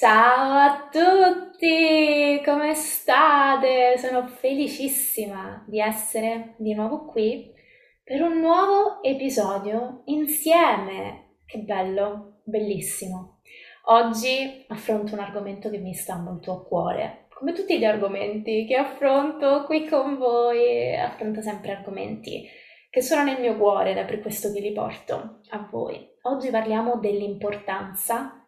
Ciao 0.00 0.52
a 0.56 0.88
tutti, 0.90 2.40
come 2.42 2.74
state? 2.74 3.98
Sono 3.98 4.28
felicissima 4.28 5.62
di 5.68 5.78
essere 5.78 6.54
di 6.56 6.72
nuovo 6.72 7.04
qui 7.04 7.52
per 8.02 8.22
un 8.22 8.40
nuovo 8.40 9.02
episodio 9.02 10.00
insieme. 10.06 11.40
Che 11.44 11.58
bello, 11.58 12.40
bellissimo. 12.44 13.40
Oggi 13.88 14.64
affronto 14.68 15.12
un 15.12 15.20
argomento 15.20 15.68
che 15.68 15.76
mi 15.76 15.92
sta 15.92 16.16
molto 16.16 16.52
a 16.52 16.64
cuore. 16.64 17.26
Come 17.34 17.52
tutti 17.52 17.78
gli 17.78 17.84
argomenti 17.84 18.64
che 18.64 18.76
affronto 18.76 19.64
qui 19.64 19.86
con 19.86 20.16
voi, 20.16 20.96
affronto 20.96 21.42
sempre 21.42 21.72
argomenti 21.72 22.48
che 22.88 23.02
sono 23.02 23.22
nel 23.22 23.38
mio 23.38 23.58
cuore 23.58 23.90
ed 23.90 23.98
è 23.98 24.06
per 24.06 24.20
questo 24.20 24.50
che 24.50 24.60
li 24.60 24.72
porto 24.72 25.40
a 25.50 25.68
voi. 25.70 26.08
Oggi 26.22 26.48
parliamo 26.48 26.96
dell'importanza 26.96 28.39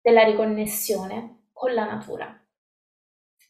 della 0.00 0.24
riconnessione 0.24 1.48
con 1.52 1.74
la 1.74 1.84
natura. 1.84 2.34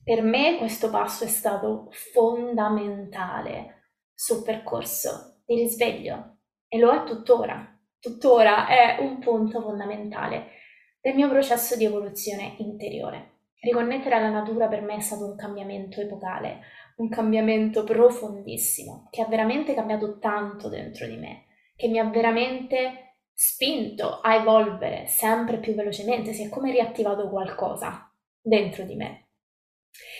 Per 0.02 0.22
me 0.22 0.56
questo 0.56 0.90
passo 0.90 1.24
è 1.24 1.28
stato 1.28 1.88
fondamentale 1.90 3.92
sul 4.14 4.42
percorso 4.42 5.42
di 5.45 5.54
risveglio 5.54 6.38
e 6.68 6.78
lo 6.78 6.92
è 6.92 7.04
tuttora. 7.04 7.78
Tuttora 7.98 8.66
è 8.66 8.98
un 9.00 9.18
punto 9.18 9.60
fondamentale 9.60 10.48
del 11.00 11.14
mio 11.14 11.28
processo 11.28 11.76
di 11.76 11.84
evoluzione 11.84 12.54
interiore. 12.59 13.38
Riconnettere 13.60 14.14
alla 14.14 14.30
natura 14.30 14.68
per 14.68 14.80
me 14.80 14.96
è 14.96 15.01
stato 15.01 15.26
un 15.26 15.37
cambiamento 15.37 16.01
epocale, 16.01 16.60
un 16.96 17.10
cambiamento 17.10 17.84
profondissimo, 17.84 19.09
che 19.10 19.20
ha 19.20 19.26
veramente 19.26 19.74
cambiato 19.74 20.18
tanto 20.18 20.68
dentro 20.68 21.06
di 21.06 21.16
me, 21.16 21.45
che 21.76 21.88
mi 21.88 21.98
ha 21.98 22.04
veramente 22.04 23.09
spinto 23.42 24.20
a 24.20 24.34
evolvere 24.34 25.06
sempre 25.06 25.56
più 25.56 25.74
velocemente, 25.74 26.34
si 26.34 26.44
è 26.44 26.50
come 26.50 26.72
riattivato 26.72 27.30
qualcosa 27.30 28.12
dentro 28.38 28.84
di 28.84 28.96
me. 28.96 29.28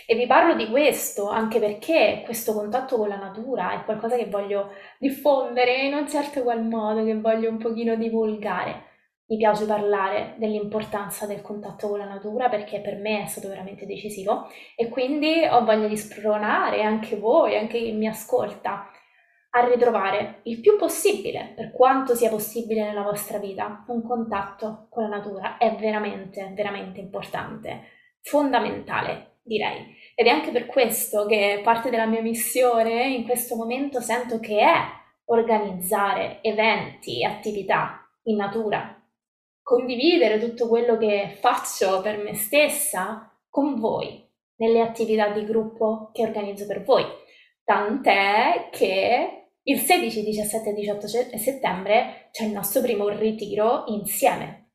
E 0.07 0.15
vi 0.15 0.27
parlo 0.27 0.55
di 0.55 0.71
questo 0.71 1.29
anche 1.29 1.59
perché 1.59 2.23
questo 2.25 2.55
contatto 2.55 2.97
con 2.97 3.09
la 3.09 3.19
natura 3.19 3.75
è 3.75 3.85
qualcosa 3.85 4.17
che 4.17 4.25
voglio 4.25 4.71
diffondere 4.99 5.83
in 5.85 5.93
un 5.93 6.09
certo 6.09 6.43
qual 6.43 6.65
modo, 6.65 7.05
che 7.05 7.21
voglio 7.21 7.51
un 7.51 7.59
pochino 7.59 7.95
divulgare. 7.95 8.89
Mi 9.27 9.37
piace 9.37 9.67
parlare 9.67 10.37
dell'importanza 10.39 11.27
del 11.27 11.43
contatto 11.43 11.89
con 11.89 11.99
la 11.99 12.09
natura 12.09 12.49
perché 12.49 12.81
per 12.81 12.97
me 12.97 13.25
è 13.25 13.27
stato 13.27 13.49
veramente 13.49 13.85
decisivo 13.85 14.49
e 14.75 14.89
quindi 14.89 15.45
ho 15.45 15.63
voglia 15.63 15.89
di 15.89 15.97
spronare 15.99 16.83
anche 16.83 17.17
voi, 17.17 17.55
anche 17.55 17.79
chi 17.79 17.93
mi 17.93 18.09
ascolta, 18.09 18.91
a 19.51 19.67
ritrovare 19.67 20.41
il 20.45 20.61
più 20.61 20.77
possibile, 20.77 21.53
per 21.57 21.73
quanto 21.73 22.15
sia 22.15 22.31
possibile 22.31 22.85
nella 22.85 23.03
vostra 23.03 23.39
vita, 23.39 23.85
un 23.89 24.03
contatto 24.03 24.87
con 24.91 25.03
la 25.03 25.17
natura 25.17 25.57
è 25.57 25.75
veramente, 25.75 26.53
veramente 26.55 27.01
importante, 27.01 27.83
fondamentale, 28.21 29.39
direi. 29.43 29.97
Ed 30.15 30.27
è 30.27 30.31
anche 30.31 30.51
per 30.51 30.67
questo 30.67 31.27
che 31.27 31.61
parte 31.65 31.91
della 31.91 32.07
mia 32.07 32.23
missione 32.23 33.09
in 33.09 33.25
questo 33.25 33.57
momento 33.57 34.01
sento 34.01 34.39
che 34.39 34.61
è 34.61 34.77
organizzare 35.25 36.39
eventi, 36.43 37.25
attività 37.25 38.09
in 38.25 38.37
natura, 38.37 39.01
condividere 39.63 40.39
tutto 40.39 40.69
quello 40.69 40.97
che 40.97 41.37
faccio 41.41 42.01
per 42.03 42.19
me 42.19 42.35
stessa 42.35 43.33
con 43.49 43.79
voi 43.81 44.29
nelle 44.57 44.81
attività 44.81 45.29
di 45.29 45.45
gruppo 45.45 46.11
che 46.13 46.23
organizzo 46.23 46.67
per 46.67 46.83
voi. 46.83 47.05
Tant'è 47.65 48.69
che 48.71 49.40
il 49.71 49.79
16, 49.79 50.25
17 50.25 50.71
e 50.71 50.75
18 50.75 51.07
settembre 51.07 52.29
c'è 52.33 52.45
il 52.45 52.53
nostro 52.53 52.83
primo 52.83 53.09
ritiro 53.09 53.85
insieme. 53.87 54.73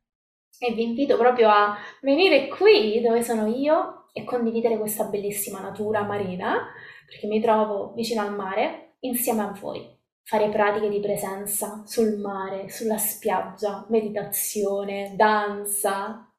E 0.58 0.72
vi 0.72 0.84
invito 0.84 1.18
proprio 1.18 1.50
a 1.50 1.78
venire 2.02 2.48
qui 2.48 3.02
dove 3.02 3.22
sono 3.22 3.48
io 3.48 4.08
e 4.14 4.24
condividere 4.24 4.78
questa 4.78 5.04
bellissima 5.04 5.60
natura 5.60 6.04
marina 6.04 6.72
perché 7.06 7.28
mi 7.28 7.42
trovo 7.42 7.92
vicino 7.94 8.22
al 8.22 8.34
mare 8.34 8.96
insieme 9.00 9.42
a 9.42 9.58
voi. 9.60 9.94
Fare 10.24 10.48
pratiche 10.48 10.88
di 10.88 11.02
presenza 11.02 11.84
sul 11.86 12.18
mare, 12.18 12.70
sulla 12.70 12.98
spiaggia, 12.98 13.86
meditazione, 13.90 15.14
danza, 15.16 16.34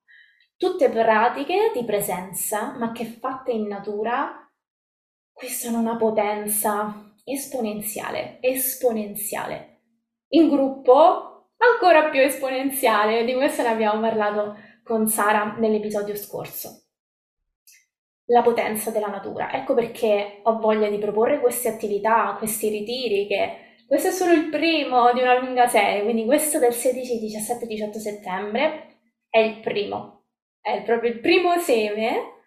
tutte 0.57 0.89
pratiche 0.89 1.73
di 1.75 1.85
presenza 1.85 2.75
ma 2.79 2.91
che 2.93 3.05
fatte 3.05 3.53
in 3.53 3.67
natura 3.67 4.51
acquistano 5.35 5.79
una 5.79 5.97
potenza 5.97 7.06
esponenziale, 7.27 8.39
esponenziale. 8.41 9.81
In 10.29 10.49
gruppo 10.49 11.51
ancora 11.57 12.09
più 12.09 12.21
esponenziale, 12.21 13.25
di 13.25 13.35
questo 13.35 13.63
ne 13.63 13.69
abbiamo 13.69 14.01
parlato 14.01 14.57
con 14.85 15.09
Sara 15.09 15.57
nell'episodio 15.59 16.15
scorso. 16.15 16.85
La 18.27 18.43
potenza 18.43 18.91
della 18.91 19.09
natura. 19.09 19.53
Ecco 19.53 19.75
perché 19.75 20.41
ho 20.43 20.59
voglia 20.59 20.89
di 20.89 20.99
proporre 20.99 21.41
queste 21.41 21.69
attività, 21.69 22.37
questi 22.39 22.69
ritiri 22.69 23.27
che 23.27 23.65
questo 23.87 24.09
è 24.09 24.11
solo 24.11 24.33
il 24.33 24.49
primo 24.49 25.13
di 25.13 25.21
una 25.21 25.39
lunga 25.39 25.67
serie, 25.69 26.03
quindi 26.03 26.25
questo 26.25 26.59
del 26.59 26.73
16, 26.73 27.21
17, 27.21 27.67
18 27.67 27.99
settembre 27.99 28.99
è 29.29 29.39
il 29.39 29.61
primo, 29.61 30.25
è 30.61 30.83
proprio 30.83 31.11
il 31.11 31.21
primo 31.21 31.57
seme, 31.59 32.45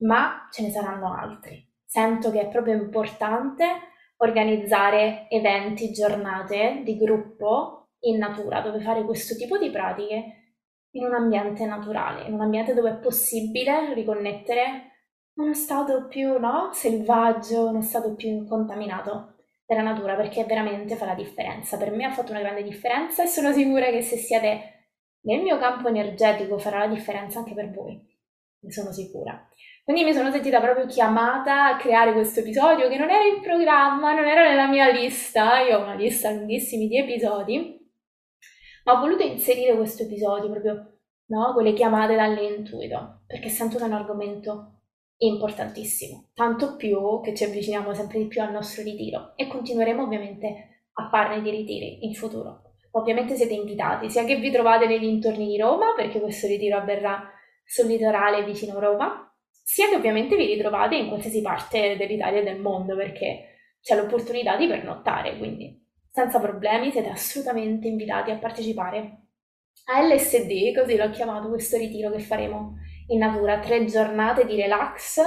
ma 0.00 0.48
ce 0.50 0.62
ne 0.62 0.70
saranno 0.70 1.14
altri. 1.14 1.66
Sento 1.84 2.30
che 2.30 2.40
è 2.40 2.48
proprio 2.48 2.74
importante 2.74 3.91
organizzare 4.22 5.26
eventi, 5.28 5.92
giornate 5.92 6.82
di 6.84 6.96
gruppo 6.96 7.88
in 8.00 8.18
natura, 8.18 8.60
dove 8.60 8.80
fare 8.80 9.04
questo 9.04 9.34
tipo 9.34 9.58
di 9.58 9.70
pratiche 9.70 10.56
in 10.92 11.04
un 11.04 11.14
ambiente 11.14 11.64
naturale, 11.66 12.26
in 12.26 12.34
un 12.34 12.40
ambiente 12.40 12.74
dove 12.74 12.90
è 12.90 12.96
possibile 12.98 13.92
riconnettere 13.94 14.90
uno 15.34 15.54
stato 15.54 16.06
più 16.06 16.38
no, 16.38 16.70
selvaggio, 16.72 17.68
uno 17.68 17.82
stato 17.82 18.14
più 18.14 18.28
incontaminato 18.28 19.34
della 19.66 19.82
natura, 19.82 20.14
perché 20.14 20.44
veramente 20.44 20.96
fa 20.96 21.06
la 21.06 21.14
differenza. 21.14 21.78
Per 21.78 21.90
me 21.90 22.04
ha 22.04 22.12
fatto 22.12 22.32
una 22.32 22.40
grande 22.40 22.62
differenza 22.62 23.22
e 23.22 23.26
sono 23.26 23.52
sicura 23.52 23.90
che 23.90 24.02
se 24.02 24.16
siete 24.16 24.90
nel 25.22 25.40
mio 25.40 25.58
campo 25.58 25.88
energetico 25.88 26.58
farà 26.58 26.80
la 26.80 26.94
differenza 26.94 27.38
anche 27.38 27.54
per 27.54 27.70
voi, 27.70 28.00
ne 28.60 28.70
sono 28.70 28.92
sicura. 28.92 29.48
Quindi 29.84 30.04
mi 30.04 30.12
sono 30.12 30.30
sentita 30.30 30.60
proprio 30.60 30.86
chiamata 30.86 31.66
a 31.66 31.76
creare 31.76 32.12
questo 32.12 32.38
episodio 32.38 32.88
che 32.88 32.96
non 32.96 33.10
era 33.10 33.24
in 33.24 33.40
programma, 33.40 34.14
non 34.14 34.26
era 34.26 34.48
nella 34.48 34.68
mia 34.68 34.88
lista, 34.88 35.60
io 35.60 35.78
ho 35.78 35.82
una 35.82 35.94
lista 35.94 36.30
lunghissima 36.30 36.86
di 36.86 36.98
episodi, 36.98 37.90
ma 38.84 38.92
ho 38.92 39.00
voluto 39.00 39.24
inserire 39.24 39.74
questo 39.74 40.04
episodio 40.04 40.50
proprio 40.50 40.98
no, 41.26 41.52
con 41.52 41.64
le 41.64 41.72
chiamate 41.72 42.14
dall'intuito, 42.14 43.22
perché 43.26 43.48
sento 43.48 43.76
che 43.76 43.82
è 43.82 43.86
un 43.86 43.94
argomento 43.94 44.82
importantissimo, 45.16 46.30
tanto 46.32 46.76
più 46.76 47.20
che 47.20 47.34
ci 47.34 47.42
avviciniamo 47.42 47.92
sempre 47.92 48.18
di 48.18 48.28
più 48.28 48.40
al 48.40 48.52
nostro 48.52 48.84
ritiro 48.84 49.32
e 49.34 49.48
continueremo 49.48 50.04
ovviamente 50.04 50.84
a 50.92 51.08
farne 51.08 51.42
di 51.42 51.50
ritiri 51.50 52.06
in 52.06 52.14
futuro. 52.14 52.74
Ovviamente 52.92 53.34
siete 53.34 53.54
invitati, 53.54 54.10
sia 54.10 54.24
che 54.24 54.36
vi 54.36 54.50
trovate 54.52 54.86
nei 54.86 55.00
dintorni 55.00 55.48
di 55.48 55.58
Roma, 55.58 55.94
perché 55.96 56.20
questo 56.20 56.46
ritiro 56.46 56.76
avverrà 56.76 57.28
sul 57.64 57.86
litorale 57.86 58.44
vicino 58.44 58.78
Roma, 58.78 59.21
sia 59.62 59.88
che 59.88 59.94
ovviamente 59.94 60.36
vi 60.36 60.46
ritrovate 60.46 60.96
in 60.96 61.08
qualsiasi 61.08 61.40
parte 61.40 61.96
dell'Italia 61.96 62.40
e 62.40 62.44
del 62.44 62.60
mondo 62.60 62.96
perché 62.96 63.52
c'è 63.80 63.96
l'opportunità 63.96 64.56
di 64.56 64.66
pernottare, 64.66 65.38
quindi 65.38 65.80
senza 66.10 66.40
problemi 66.40 66.90
siete 66.90 67.08
assolutamente 67.08 67.88
invitati 67.88 68.30
a 68.30 68.36
partecipare 68.36 69.22
a 69.86 70.02
LSD, 70.02 70.74
così 70.74 70.96
l'ho 70.96 71.10
chiamato 71.10 71.48
questo 71.48 71.76
ritiro 71.76 72.10
che 72.10 72.20
faremo 72.20 72.76
in 73.08 73.18
natura, 73.18 73.58
tre 73.58 73.84
giornate 73.86 74.44
di 74.44 74.54
relax, 74.54 75.20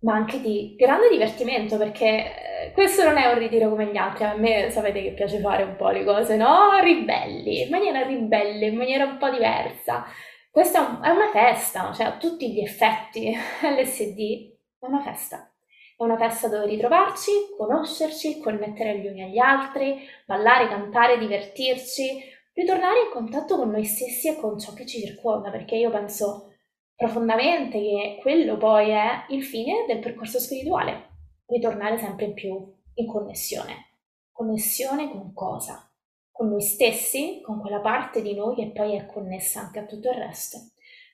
ma 0.00 0.14
anche 0.14 0.40
di 0.40 0.74
grande 0.76 1.08
divertimento 1.08 1.76
perché 1.76 2.06
eh, 2.06 2.72
questo 2.72 3.04
non 3.04 3.18
è 3.18 3.26
un 3.32 3.38
ritiro 3.38 3.68
come 3.68 3.86
gli 3.86 3.96
altri, 3.96 4.24
a 4.24 4.34
me 4.34 4.70
sapete 4.70 5.02
che 5.02 5.12
piace 5.12 5.38
fare 5.38 5.62
un 5.62 5.76
po' 5.76 5.90
le 5.90 6.04
cose, 6.04 6.36
no? 6.36 6.70
Ribelli, 6.80 7.62
in 7.62 7.68
maniera 7.68 8.02
ribelle, 8.02 8.66
in 8.66 8.76
maniera 8.76 9.04
un 9.04 9.18
po' 9.18 9.30
diversa. 9.30 10.04
Questa 10.52 10.84
è, 10.84 10.90
un, 10.90 11.02
è 11.02 11.08
una 11.08 11.30
festa, 11.30 11.94
cioè 11.94 12.04
a 12.04 12.18
tutti 12.18 12.52
gli 12.52 12.60
effetti 12.60 13.32
LSD 13.64 14.52
è 14.80 14.84
una 14.84 15.00
festa. 15.00 15.50
È 15.96 16.02
una 16.02 16.18
festa 16.18 16.46
dove 16.48 16.66
ritrovarci, 16.66 17.30
conoscerci, 17.56 18.38
connettere 18.38 18.98
gli 18.98 19.06
uni 19.06 19.22
agli 19.22 19.38
altri, 19.38 20.06
ballare, 20.26 20.68
cantare, 20.68 21.16
divertirci, 21.16 22.22
ritornare 22.52 23.04
in 23.04 23.10
contatto 23.10 23.56
con 23.56 23.70
noi 23.70 23.84
stessi 23.86 24.28
e 24.28 24.36
con 24.36 24.58
ciò 24.58 24.74
che 24.74 24.84
ci 24.84 25.00
circonda, 25.00 25.50
perché 25.50 25.76
io 25.76 25.88
penso 25.88 26.52
profondamente 26.94 27.78
che 27.78 28.18
quello 28.20 28.58
poi 28.58 28.90
è 28.90 29.24
il 29.30 29.42
fine 29.44 29.86
del 29.86 30.00
percorso 30.00 30.38
spirituale, 30.38 31.12
ritornare 31.46 31.96
sempre 31.96 32.30
più 32.32 32.62
in 32.96 33.06
connessione. 33.06 33.86
Connessione 34.30 35.10
con 35.10 35.32
cosa? 35.32 35.90
Con 36.32 36.48
noi 36.48 36.62
stessi, 36.62 37.40
con 37.42 37.60
quella 37.60 37.80
parte 37.80 38.22
di 38.22 38.34
noi 38.34 38.56
che 38.56 38.72
poi 38.72 38.96
è 38.96 39.06
connessa 39.06 39.60
anche 39.60 39.78
a 39.78 39.84
tutto 39.84 40.08
il 40.08 40.16
resto. 40.16 40.58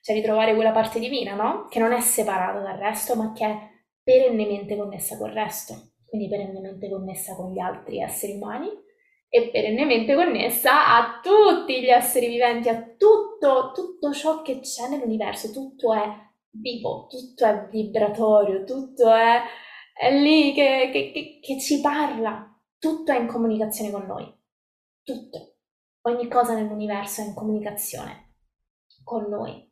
Cioè 0.01 0.15
ritrovare 0.15 0.55
quella 0.55 0.71
parte 0.71 0.97
divina, 0.97 1.35
no? 1.35 1.67
Che 1.69 1.77
non 1.77 1.91
è 1.91 1.99
separata 1.99 2.59
dal 2.59 2.77
resto, 2.77 3.15
ma 3.15 3.33
che 3.33 3.45
è 3.45 3.57
perennemente 4.01 4.75
connessa 4.75 5.17
col 5.17 5.31
resto, 5.31 5.91
quindi 6.07 6.27
perennemente 6.27 6.89
connessa 6.89 7.35
con 7.35 7.51
gli 7.51 7.59
altri 7.59 8.01
esseri 8.01 8.33
umani 8.33 8.69
e 9.27 9.49
perennemente 9.51 10.15
connessa 10.15 10.97
a 10.97 11.19
tutti 11.21 11.79
gli 11.79 11.89
esseri 11.89 12.27
viventi, 12.27 12.69
a 12.69 12.95
tutto, 12.97 13.71
tutto 13.73 14.11
ciò 14.11 14.41
che 14.41 14.61
c'è 14.61 14.89
nell'universo, 14.89 15.51
tutto 15.51 15.93
è 15.93 16.01
vivo, 16.51 17.05
tutto 17.07 17.45
è 17.45 17.67
vibratorio, 17.69 18.63
tutto 18.63 19.13
è, 19.13 19.41
è 19.93 20.19
lì 20.19 20.53
che, 20.53 20.89
che, 20.91 21.11
che, 21.11 21.39
che 21.39 21.59
ci 21.59 21.79
parla, 21.79 22.51
tutto 22.79 23.11
è 23.11 23.19
in 23.19 23.27
comunicazione 23.27 23.91
con 23.91 24.07
noi, 24.07 24.25
tutto, 25.03 25.57
ogni 26.01 26.27
cosa 26.27 26.53
nell'universo 26.53 27.21
è 27.21 27.25
in 27.25 27.33
comunicazione 27.33 28.35
con 29.03 29.27
noi 29.29 29.67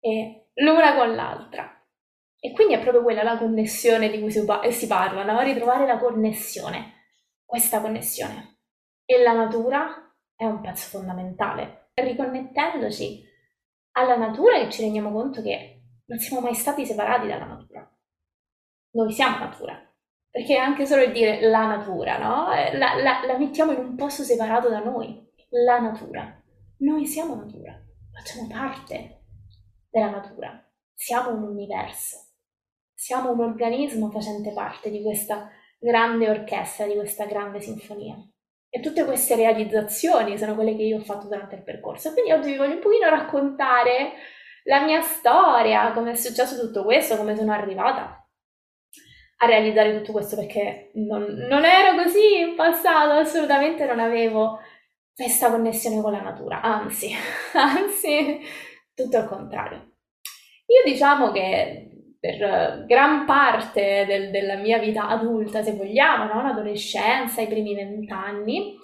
e 0.00 0.50
l'una 0.54 0.96
con 0.96 1.14
l'altra. 1.14 1.74
E 2.42 2.52
quindi 2.52 2.74
è 2.74 2.80
proprio 2.80 3.02
quella 3.02 3.22
la 3.22 3.36
connessione 3.36 4.10
di 4.10 4.18
cui 4.18 4.30
si, 4.30 4.44
si 4.70 4.86
parla, 4.86 5.24
no? 5.24 5.40
ritrovare 5.40 5.86
la 5.86 5.98
connessione, 5.98 6.94
questa 7.44 7.80
connessione. 7.80 8.60
E 9.04 9.22
la 9.22 9.32
natura 9.32 10.14
è 10.34 10.46
un 10.46 10.60
pezzo 10.60 10.98
fondamentale. 10.98 11.90
Riconnettendoci 11.92 13.22
alla 13.92 14.16
natura 14.16 14.58
che 14.58 14.70
ci 14.70 14.82
rendiamo 14.82 15.12
conto 15.12 15.42
che 15.42 15.82
non 16.06 16.18
siamo 16.18 16.40
mai 16.40 16.54
stati 16.54 16.86
separati 16.86 17.26
dalla 17.26 17.44
natura. 17.44 17.86
Noi 18.92 19.12
siamo 19.12 19.38
natura. 19.38 19.89
Perché 20.30 20.56
anche 20.56 20.86
solo 20.86 21.02
il 21.02 21.12
dire 21.12 21.40
la 21.48 21.66
natura, 21.66 22.18
no? 22.18 22.52
Eh, 22.52 22.76
la, 22.76 22.94
la, 22.94 23.22
la 23.26 23.38
mettiamo 23.38 23.72
in 23.72 23.78
un 23.78 23.96
posto 23.96 24.22
separato 24.22 24.68
da 24.68 24.78
noi. 24.78 25.28
La 25.50 25.80
natura. 25.80 26.40
Noi 26.78 27.04
siamo 27.06 27.34
natura, 27.34 27.78
facciamo 28.12 28.46
parte 28.46 29.24
della 29.90 30.10
natura, 30.10 30.64
siamo 30.94 31.30
un 31.30 31.42
universo 31.42 32.28
siamo 33.00 33.30
un 33.30 33.40
organismo 33.40 34.10
facente 34.10 34.52
parte 34.52 34.90
di 34.90 35.02
questa 35.02 35.50
grande 35.78 36.28
orchestra, 36.28 36.84
di 36.84 36.92
questa 36.92 37.24
grande 37.24 37.58
sinfonia. 37.58 38.14
E 38.68 38.80
tutte 38.80 39.06
queste 39.06 39.36
realizzazioni 39.36 40.36
sono 40.36 40.54
quelle 40.54 40.76
che 40.76 40.82
io 40.82 40.98
ho 40.98 41.02
fatto 41.02 41.26
durante 41.26 41.54
il 41.54 41.62
percorso. 41.62 42.12
Quindi 42.12 42.32
oggi 42.32 42.50
vi 42.50 42.58
voglio 42.58 42.74
un 42.74 42.80
pochino 42.80 43.08
raccontare 43.08 44.12
la 44.64 44.84
mia 44.84 45.00
storia, 45.00 45.92
come 45.92 46.10
è 46.10 46.14
successo 46.14 46.60
tutto 46.60 46.84
questo, 46.84 47.16
come 47.16 47.34
sono 47.34 47.52
arrivata 47.52 48.19
a 49.42 49.46
realizzare 49.46 49.96
tutto 49.96 50.12
questo, 50.12 50.36
perché 50.36 50.90
non, 50.94 51.24
non 51.48 51.64
ero 51.64 52.02
così 52.02 52.40
in 52.40 52.56
passato, 52.56 53.12
assolutamente 53.12 53.86
non 53.86 53.98
avevo 53.98 54.60
questa 55.14 55.50
connessione 55.50 56.00
con 56.02 56.12
la 56.12 56.20
natura, 56.20 56.60
anzi, 56.60 57.10
anzi, 57.54 58.40
tutto 58.94 59.18
il 59.18 59.24
contrario. 59.24 59.92
Io 60.66 60.82
diciamo 60.84 61.30
che 61.32 61.90
per 62.20 62.84
gran 62.86 63.24
parte 63.24 64.04
del, 64.06 64.30
della 64.30 64.56
mia 64.56 64.78
vita 64.78 65.08
adulta, 65.08 65.62
se 65.62 65.72
vogliamo, 65.72 66.32
no? 66.32 66.42
l'adolescenza, 66.42 67.40
i 67.40 67.48
primi 67.48 67.74
vent'anni, 67.74 68.76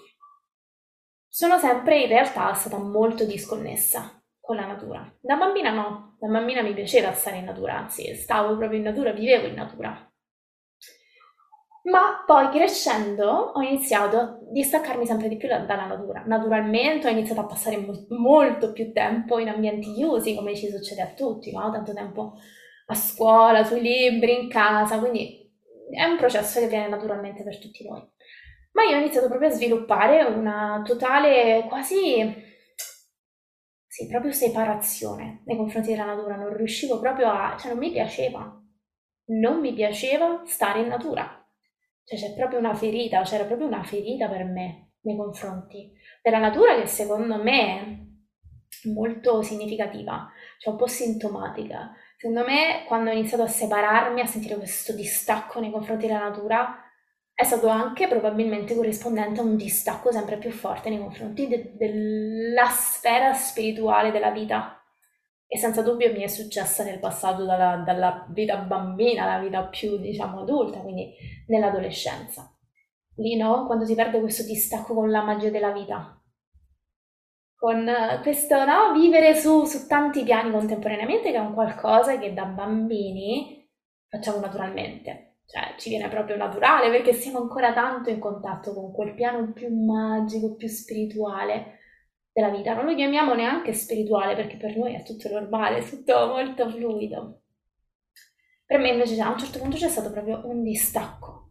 sono 1.28 1.58
sempre 1.58 2.00
in 2.00 2.08
realtà 2.08 2.54
stata 2.54 2.78
molto 2.78 3.26
disconnessa 3.26 4.22
con 4.40 4.56
la 4.56 4.64
natura. 4.64 5.06
Da 5.20 5.36
bambina 5.36 5.70
no, 5.70 6.16
da 6.18 6.28
bambina 6.28 6.62
mi 6.62 6.72
piaceva 6.72 7.12
stare 7.12 7.36
in 7.36 7.44
natura, 7.44 7.76
anzi 7.76 8.14
stavo 8.14 8.56
proprio 8.56 8.78
in 8.78 8.84
natura, 8.84 9.12
vivevo 9.12 9.46
in 9.46 9.54
natura. 9.54 10.10
Ma 11.86 12.24
poi 12.26 12.48
crescendo 12.50 13.24
ho 13.54 13.60
iniziato 13.62 14.16
a 14.16 14.38
distaccarmi 14.50 15.06
sempre 15.06 15.28
di 15.28 15.36
più 15.36 15.46
dalla 15.48 15.86
natura. 15.86 16.24
Naturalmente 16.26 17.06
ho 17.06 17.10
iniziato 17.10 17.42
a 17.42 17.46
passare 17.46 17.76
mo- 17.78 18.06
molto 18.08 18.72
più 18.72 18.92
tempo 18.92 19.38
in 19.38 19.48
ambienti 19.48 19.92
chiusi, 19.94 20.34
come 20.34 20.56
ci 20.56 20.68
succede 20.68 21.02
a 21.02 21.12
tutti, 21.14 21.52
no? 21.52 21.70
Tanto 21.70 21.92
tempo 21.94 22.34
a 22.88 22.94
scuola, 22.94 23.62
sui 23.64 23.80
libri, 23.80 24.42
in 24.42 24.48
casa, 24.48 24.98
quindi 24.98 25.48
è 25.90 26.04
un 26.04 26.16
processo 26.16 26.58
che 26.58 26.66
viene 26.66 26.88
naturalmente 26.88 27.44
per 27.44 27.58
tutti 27.60 27.86
noi. 27.88 28.02
Ma 28.72 28.82
io 28.82 28.96
ho 28.96 29.00
iniziato 29.00 29.28
proprio 29.28 29.48
a 29.48 29.52
sviluppare 29.52 30.22
una 30.24 30.82
totale, 30.84 31.64
quasi, 31.68 32.34
sì, 33.86 34.06
proprio 34.08 34.32
separazione 34.32 35.42
nei 35.46 35.56
confronti 35.56 35.90
della 35.90 36.04
natura, 36.04 36.36
non 36.36 36.54
riuscivo 36.56 36.98
proprio 37.00 37.30
a, 37.30 37.56
cioè 37.58 37.70
non 37.70 37.78
mi 37.78 37.90
piaceva, 37.92 38.60
non 39.26 39.60
mi 39.60 39.72
piaceva 39.72 40.42
stare 40.44 40.80
in 40.80 40.88
natura. 40.88 41.45
Cioè 42.06 42.16
c'è 42.16 42.34
proprio 42.34 42.60
una 42.60 42.72
ferita, 42.72 43.22
c'era 43.22 43.44
proprio 43.44 43.66
una 43.66 43.82
ferita 43.82 44.28
per 44.28 44.44
me 44.44 44.92
nei 45.00 45.16
confronti 45.16 45.90
della 46.22 46.38
natura 46.38 46.76
che 46.80 46.86
secondo 46.86 47.42
me 47.42 47.80
è 48.84 48.88
molto 48.90 49.42
significativa, 49.42 50.30
cioè 50.58 50.72
un 50.72 50.78
po' 50.78 50.86
sintomatica. 50.86 51.92
Secondo 52.16 52.44
me, 52.44 52.84
quando 52.86 53.10
ho 53.10 53.12
iniziato 53.12 53.42
a 53.42 53.48
separarmi, 53.48 54.20
a 54.20 54.26
sentire 54.26 54.56
questo 54.56 54.92
distacco 54.94 55.58
nei 55.58 55.72
confronti 55.72 56.06
della 56.06 56.28
natura, 56.28 56.80
è 57.34 57.42
stato 57.42 57.66
anche 57.66 58.06
probabilmente 58.06 58.76
corrispondente 58.76 59.40
a 59.40 59.42
un 59.42 59.56
distacco 59.56 60.12
sempre 60.12 60.38
più 60.38 60.50
forte 60.52 60.88
nei 60.88 60.98
confronti 60.98 61.48
de- 61.48 61.72
della 61.76 62.68
sfera 62.68 63.34
spirituale 63.34 64.12
della 64.12 64.30
vita. 64.30 64.80
E 65.48 65.58
senza 65.58 65.82
dubbio 65.82 66.12
mi 66.12 66.22
è 66.22 66.26
successa 66.26 66.82
nel 66.82 66.98
passato 66.98 67.44
dalla, 67.44 67.82
dalla 67.84 68.26
vita 68.30 68.56
bambina 68.56 69.22
alla 69.22 69.42
vita 69.42 69.64
più, 69.66 69.96
diciamo, 69.98 70.40
adulta, 70.40 70.80
quindi 70.80 71.14
nell'adolescenza. 71.46 72.52
Lì, 73.16 73.36
no? 73.36 73.66
Quando 73.66 73.84
si 73.84 73.94
perde 73.94 74.20
questo 74.20 74.42
distacco 74.42 74.94
con 74.94 75.10
la 75.10 75.22
magia 75.22 75.50
della 75.50 75.70
vita, 75.70 76.20
con 77.54 77.90
questo 78.22 78.64
no, 78.64 78.92
vivere 78.92 79.34
su, 79.34 79.64
su 79.64 79.86
tanti 79.86 80.22
piani 80.24 80.50
contemporaneamente, 80.50 81.30
che 81.30 81.36
è 81.36 81.40
un 81.40 81.54
qualcosa 81.54 82.18
che 82.18 82.34
da 82.34 82.44
bambini 82.44 83.68
facciamo 84.08 84.40
naturalmente. 84.40 85.38
Cioè, 85.46 85.76
ci 85.78 85.90
viene 85.90 86.08
proprio 86.08 86.36
naturale 86.36 86.90
perché 86.90 87.12
siamo 87.12 87.38
ancora 87.38 87.72
tanto 87.72 88.10
in 88.10 88.18
contatto 88.18 88.74
con 88.74 88.92
quel 88.92 89.14
piano 89.14 89.52
più 89.52 89.72
magico, 89.72 90.56
più 90.56 90.66
spirituale 90.66 91.75
della 92.36 92.50
vita. 92.50 92.74
Non 92.74 92.84
lo 92.84 92.94
chiamiamo 92.94 93.32
neanche 93.32 93.72
spirituale 93.72 94.34
perché 94.36 94.58
per 94.58 94.76
noi 94.76 94.94
è 94.94 95.02
tutto 95.02 95.30
normale, 95.30 95.78
è 95.78 95.88
tutto 95.88 96.26
molto 96.26 96.68
fluido. 96.68 97.40
Per 98.66 98.78
me 98.78 98.90
invece 98.90 99.18
a 99.22 99.30
un 99.30 99.38
certo 99.38 99.58
punto 99.58 99.78
c'è 99.78 99.88
stato 99.88 100.10
proprio 100.12 100.42
un 100.44 100.62
distacco. 100.62 101.48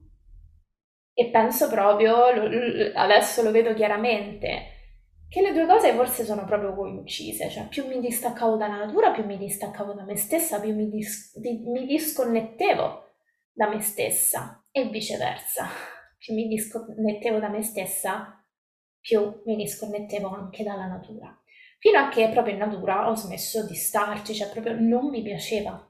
E 1.17 1.29
penso 1.29 1.69
proprio, 1.69 2.13
adesso 2.93 3.41
lo 3.41 3.51
vedo 3.51 3.73
chiaramente, 3.73 4.73
che 5.29 5.41
le 5.41 5.53
due 5.53 5.65
cose 5.65 5.93
forse 5.93 6.25
sono 6.25 6.43
proprio 6.45 6.75
coincise, 6.75 7.49
cioè 7.49 7.67
più 7.67 7.87
mi 7.87 7.99
distaccavo 8.01 8.57
dalla 8.57 8.77
natura, 8.85 9.11
più 9.11 9.23
mi 9.25 9.37
distaccavo 9.37 9.93
da 9.93 10.03
me 10.03 10.17
stessa, 10.17 10.59
più 10.59 10.73
mi, 10.75 10.89
dis- 10.89 11.37
di- 11.39 11.63
mi 11.67 11.85
disconnettevo 11.85 13.03
da 13.53 13.69
me 13.69 13.79
stessa 13.79 14.61
e 14.71 14.85
viceversa. 14.89 15.67
Più 16.17 16.33
mi 16.33 16.47
disconnettevo 16.47 17.37
da 17.39 17.49
me 17.49 17.61
stessa, 17.61 18.43
più 19.05 19.41
mi 19.45 19.55
disconnettevo 19.55 20.27
anche 20.27 20.63
dalla 20.63 20.87
natura. 20.87 21.37
Fino 21.77 21.99
a 21.99 22.09
che 22.09 22.29
proprio 22.29 22.53
in 22.53 22.59
natura 22.59 23.09
ho 23.09 23.15
smesso 23.15 23.65
di 23.65 23.75
starci, 23.75 24.33
cioè 24.33 24.49
proprio 24.49 24.75
non 24.79 25.09
mi 25.09 25.21
piaceva, 25.21 25.87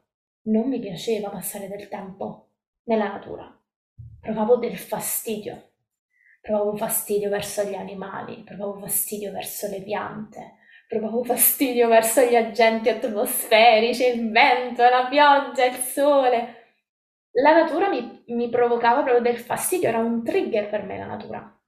non 0.47 0.67
mi 0.67 0.79
piaceva 0.79 1.29
passare 1.29 1.69
del 1.69 1.87
tempo 1.87 2.49
nella 2.83 3.07
natura. 3.07 3.57
Provavo 4.19 4.57
del 4.57 4.77
fastidio 4.77 5.69
provavo 6.45 6.75
fastidio 6.75 7.27
verso 7.29 7.63
gli 7.63 7.73
animali, 7.73 8.43
provavo 8.43 8.77
fastidio 8.79 9.31
verso 9.31 9.67
le 9.67 9.81
piante, 9.81 10.57
provavo 10.87 11.23
fastidio 11.23 11.87
verso 11.87 12.21
gli 12.21 12.35
agenti 12.35 12.89
atmosferici, 12.89 14.05
il 14.05 14.29
vento, 14.29 14.83
la 14.83 15.07
pioggia, 15.09 15.65
il 15.65 15.73
sole. 15.73 16.63
La 17.31 17.51
natura 17.51 17.89
mi, 17.89 18.23
mi 18.27 18.47
provocava 18.49 19.01
proprio 19.01 19.23
del 19.23 19.39
fastidio, 19.39 19.89
era 19.89 19.97
un 19.97 20.23
trigger 20.23 20.69
per 20.69 20.83
me 20.83 20.99
la 20.99 21.07
natura. 21.07 21.59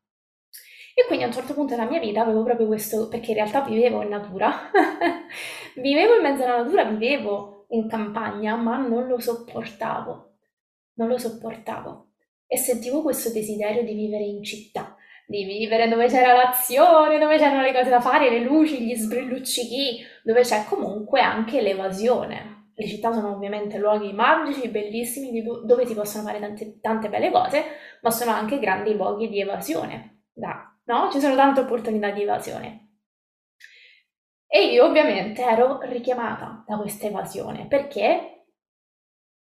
E 0.98 1.06
quindi 1.06 1.26
a 1.26 1.28
un 1.28 1.34
certo 1.34 1.54
punto 1.54 1.76
della 1.76 1.88
mia 1.88 2.00
vita 2.00 2.22
avevo 2.22 2.42
proprio 2.42 2.66
questo, 2.66 3.08
perché 3.08 3.30
in 3.30 3.38
realtà 3.38 3.62
vivevo 3.62 4.02
in 4.02 4.10
natura, 4.10 4.72
vivevo 5.78 6.16
in 6.16 6.24
mezzo 6.24 6.44
alla 6.44 6.64
natura, 6.64 6.86
vivevo 6.86 7.68
in 7.70 7.88
campagna, 7.88 8.56
ma 8.56 8.78
non 8.78 9.06
lo 9.06 9.20
sopportavo, 9.20 10.32
non 10.94 11.08
lo 11.08 11.20
sopportavo 11.20 12.08
e 12.48 12.58
sentivo 12.58 13.04
questo 13.04 13.30
desiderio 13.30 13.84
di 13.84 13.94
vivere 13.94 14.24
in 14.24 14.42
città, 14.42 14.96
di 15.28 15.44
vivere 15.44 15.88
dove 15.88 16.08
c'era 16.08 16.34
l'azione, 16.34 17.20
dove 17.20 17.38
c'erano 17.38 17.62
le 17.62 17.74
cose 17.74 17.92
da 17.92 18.02
fare, 18.02 18.32
le 18.32 18.40
luci, 18.40 18.84
gli 18.84 18.96
sbrilluccichi, 18.96 20.00
dove 20.24 20.42
c'è 20.42 20.66
comunque 20.66 21.22
anche 21.22 21.62
l'evasione. 21.62 22.72
Le 22.74 22.88
città 22.88 23.14
sono 23.14 23.36
ovviamente 23.36 23.78
luoghi 23.78 24.14
magici, 24.14 24.68
bellissimi, 24.70 25.44
dove 25.44 25.86
si 25.86 25.94
possono 25.94 26.24
fare 26.24 26.40
tante, 26.40 26.80
tante 26.82 27.08
belle 27.08 27.30
cose, 27.30 27.64
ma 28.02 28.10
sono 28.10 28.32
anche 28.32 28.58
grandi 28.58 28.96
luoghi 28.96 29.30
di 29.30 29.40
evasione. 29.40 30.24
Da, 30.34 30.67
no? 30.88 31.10
Ci 31.12 31.20
sono 31.20 31.36
tante 31.36 31.62
opportunità 31.62 32.10
di 32.12 32.24
evasione. 32.24 32.86
E 34.48 34.66
io 34.66 34.86
ovviamente 34.86 35.44
ero 35.44 35.80
richiamata 35.82 36.64
da 36.66 36.78
questa 36.78 37.08
evasione 37.08 37.68
perché 37.68 38.46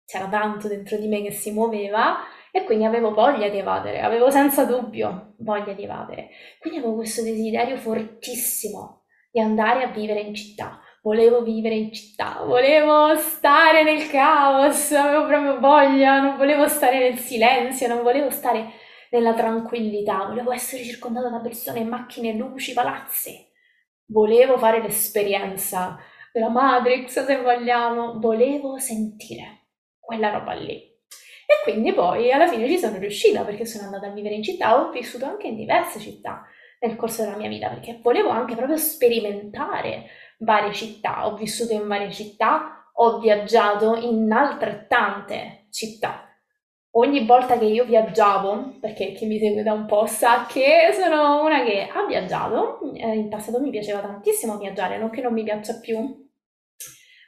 c'era 0.05 0.29
tanto 0.29 0.69
dentro 0.69 0.97
di 0.99 1.07
me 1.07 1.23
che 1.23 1.31
si 1.31 1.53
muoveva 1.53 2.19
e 2.51 2.65
quindi 2.65 2.85
avevo 2.85 3.13
voglia 3.13 3.49
di 3.49 3.59
evadere, 3.59 4.01
avevo 4.01 4.31
senza 4.31 4.65
dubbio 4.65 5.35
voglia 5.39 5.73
di 5.73 5.85
evadere. 5.85 6.31
Quindi 6.61 6.79
avevo 6.79 6.95
questo 6.97 7.23
desiderio 7.23 7.77
fortissimo 7.77 9.05
di 9.31 9.41
andare 9.41 9.85
a 9.85 9.89
vivere 9.89 10.21
in 10.21 10.35
città. 10.35 10.81
Volevo 11.03 11.43
vivere 11.43 11.77
in 11.77 11.93
città, 11.93 12.43
volevo 12.45 13.15
stare 13.17 13.85
nel 13.85 14.09
caos, 14.09 14.91
avevo 14.91 15.27
proprio 15.27 15.61
voglia, 15.61 16.21
non 16.21 16.37
volevo 16.37 16.67
stare 16.67 16.99
nel 16.99 17.19
silenzio, 17.19 17.87
non 17.87 18.03
volevo 18.03 18.31
stare 18.31 18.73
nella 19.17 19.33
tranquillità, 19.33 20.27
volevo 20.27 20.53
essere 20.53 20.83
circondata 20.85 21.31
da 21.31 21.41
persone, 21.41 21.85
macchine, 21.85 22.35
luci, 22.35 22.75
palazzi. 22.75 23.45
volevo 24.09 24.57
fare 24.59 24.81
l'esperienza 24.83 25.99
della 26.33 26.49
Matrix, 26.49 27.25
se 27.25 27.41
vogliamo, 27.41 28.21
volevo 28.21 28.79
sentire 28.79 29.69
quella 29.99 30.31
roba 30.31 30.53
lì. 30.53 30.75
E 30.75 31.63
quindi 31.63 31.93
poi 31.93 32.31
alla 32.31 32.47
fine 32.47 32.69
ci 32.69 32.79
sono 32.79 32.99
riuscita 32.99 33.43
perché 33.43 33.65
sono 33.65 33.87
andata 33.87 34.07
a 34.07 34.11
vivere 34.11 34.35
in 34.35 34.43
città, 34.43 34.81
ho 34.81 34.91
vissuto 34.91 35.25
anche 35.25 35.47
in 35.47 35.57
diverse 35.57 35.99
città 35.99 36.45
nel 36.81 36.97
corso 36.97 37.23
della 37.23 37.37
mia 37.37 37.49
vita 37.49 37.69
perché 37.69 37.99
volevo 38.03 38.29
anche 38.29 38.55
proprio 38.55 38.77
sperimentare 38.77 40.07
varie 40.39 40.73
città, 40.73 41.27
ho 41.27 41.37
vissuto 41.37 41.73
in 41.73 41.87
varie 41.89 42.13
città, 42.13 42.91
ho 42.93 43.19
viaggiato 43.19 43.95
in 43.97 44.31
altrettante 44.31 45.69
città. 45.71 46.26
Ogni 46.99 47.27
volta 47.27 47.59
che 47.59 47.67
io 47.67 47.85
viaggiavo, 47.85 48.79
perché 48.81 49.13
chi 49.13 49.27
mi 49.27 49.39
segue 49.39 49.63
da 49.63 49.75
un 49.75 49.85
po' 49.85 50.07
sa 50.07 50.47
che 50.49 50.95
sono 50.95 51.45
una 51.45 51.63
che 51.63 51.87
ha 51.93 52.07
viaggiato, 52.07 52.81
eh, 52.95 53.17
in 53.17 53.29
passato 53.29 53.61
mi 53.61 53.69
piaceva 53.69 54.01
tantissimo 54.01 54.57
viaggiare, 54.57 54.97
non 54.97 55.11
che 55.11 55.21
non 55.21 55.35
mi 55.35 55.43
piaccia 55.43 55.79
più, 55.79 55.99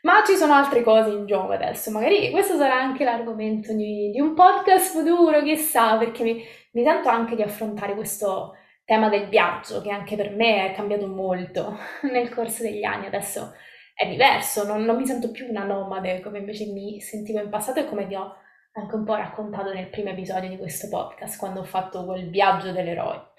ma 0.03 0.23
ci 0.25 0.37
sono 0.37 0.55
altre 0.55 0.83
cose 0.83 1.11
in 1.11 1.27
gioco 1.27 1.53
adesso, 1.53 1.91
magari 1.91 2.31
questo 2.31 2.57
sarà 2.57 2.77
anche 2.77 3.05
l'argomento 3.05 3.75
di, 3.75 4.11
di 4.11 4.19
un 4.21 4.33
podcast 4.33 4.91
futuro, 4.91 5.43
chissà, 5.43 5.99
perché 5.99 6.23
mi, 6.23 6.43
mi 6.73 6.83
sento 6.83 7.11
anche 7.11 7.37
di 7.37 7.43
affrontare 7.43 7.95
questo 7.95 8.55
tema 8.87 9.11
del 9.11 9.29
viaggio, 9.29 9.83
che 9.83 9.91
anche 9.91 10.17
per 10.17 10.31
me 10.31 10.71
è 10.71 10.75
cambiato 10.75 11.07
molto 11.07 11.77
nel 12.11 12.31
corso 12.31 12.63
degli 12.63 12.85
anni, 12.85 13.05
adesso 13.05 13.53
è 13.93 14.09
diverso, 14.09 14.65
non, 14.65 14.85
non 14.85 14.97
mi 14.97 15.05
sento 15.05 15.31
più 15.31 15.47
una 15.47 15.65
nomade 15.65 16.21
come 16.21 16.39
invece 16.39 16.65
mi 16.73 17.01
sentivo 17.01 17.39
in 17.41 17.51
passato 17.51 17.81
e 17.81 17.87
come 17.87 18.07
vi 18.07 18.15
ho 18.15 18.35
anche 18.73 18.95
un 18.95 19.05
po' 19.05 19.15
raccontato 19.15 19.73
nel 19.73 19.89
primo 19.89 20.11
episodio 20.11 20.49
di 20.49 20.59
questo 20.59 20.89
podcast, 20.89 21.39
quando 21.39 21.61
ho 21.61 21.65
fatto 21.65 22.05
quel 22.05 22.31
viaggio 22.31 22.73
dell'eroe. 22.73 23.33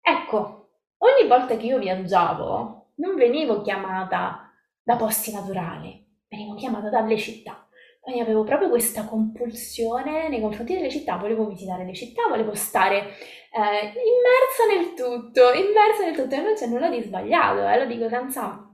Ecco, 0.00 0.70
ogni 0.98 1.28
volta 1.28 1.56
che 1.56 1.66
io 1.66 1.78
viaggiavo 1.78 2.92
non 2.96 3.16
venivo 3.16 3.62
chiamata 3.62 4.52
da 4.82 4.96
posti 4.96 5.32
naturali, 5.32 6.04
venivo 6.28 6.54
chiamata 6.54 6.88
dalle 6.88 7.18
città. 7.18 7.66
Quindi 8.00 8.22
avevo 8.22 8.44
proprio 8.44 8.68
questa 8.68 9.04
compulsione 9.04 10.28
nei 10.28 10.40
confronti 10.40 10.74
delle 10.74 10.90
città, 10.90 11.16
volevo 11.16 11.48
visitare 11.48 11.84
le 11.84 11.92
città, 11.92 12.28
volevo 12.28 12.54
stare 12.54 12.98
eh, 12.98 13.90
immersa 13.90 14.66
nel 14.70 14.94
tutto, 14.94 15.52
immersa 15.52 16.04
nel 16.04 16.14
tutto 16.14 16.36
e 16.36 16.40
non 16.40 16.54
c'è 16.54 16.66
nulla 16.66 16.88
di 16.88 17.02
sbagliato, 17.02 17.66
eh, 17.66 17.78
lo 17.78 17.86
dico 17.86 18.08
senza, 18.08 18.72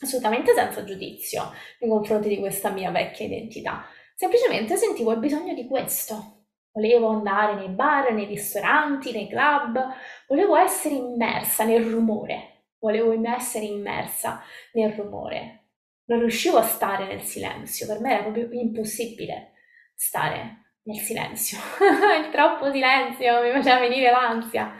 assolutamente 0.00 0.54
senza 0.54 0.84
giudizio 0.84 1.52
nei 1.80 1.90
confronti 1.90 2.28
di 2.28 2.38
questa 2.38 2.70
mia 2.70 2.90
vecchia 2.90 3.26
identità. 3.26 3.84
Semplicemente 4.14 4.76
sentivo 4.76 5.12
il 5.12 5.18
bisogno 5.18 5.54
di 5.54 5.66
questo. 5.66 6.44
Volevo 6.72 7.08
andare 7.08 7.54
nei 7.54 7.68
bar, 7.68 8.12
nei 8.12 8.24
ristoranti, 8.24 9.12
nei 9.12 9.28
club, 9.28 9.78
volevo 10.26 10.56
essere 10.56 10.94
immersa 10.94 11.64
nel 11.64 11.84
rumore, 11.84 12.68
volevo 12.78 13.12
essere 13.26 13.66
immersa 13.66 14.42
nel 14.72 14.92
rumore. 14.92 15.66
Non 16.06 16.20
riuscivo 16.20 16.56
a 16.56 16.62
stare 16.62 17.06
nel 17.06 17.20
silenzio, 17.20 17.86
per 17.86 18.00
me 18.00 18.12
era 18.14 18.22
proprio 18.22 18.48
impossibile 18.52 19.52
stare 19.94 20.78
nel 20.84 20.96
silenzio. 20.96 21.58
Il 22.24 22.30
troppo 22.30 22.72
silenzio 22.72 23.42
mi 23.42 23.50
faceva 23.52 23.78
venire 23.78 24.10
l'ansia. 24.10 24.74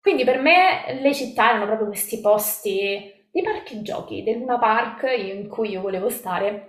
Quindi 0.00 0.24
per 0.24 0.38
me 0.38 1.00
le 1.00 1.14
città 1.14 1.50
erano 1.50 1.66
proprio 1.66 1.88
questi 1.88 2.20
posti 2.20 3.26
di 3.30 3.42
parchi 3.42 3.82
giochi, 3.82 4.22
del 4.22 4.38
Luna 4.38 4.58
Park 4.58 5.04
in 5.16 5.48
cui 5.48 5.70
io 5.70 5.80
volevo 5.80 6.08
stare 6.08 6.68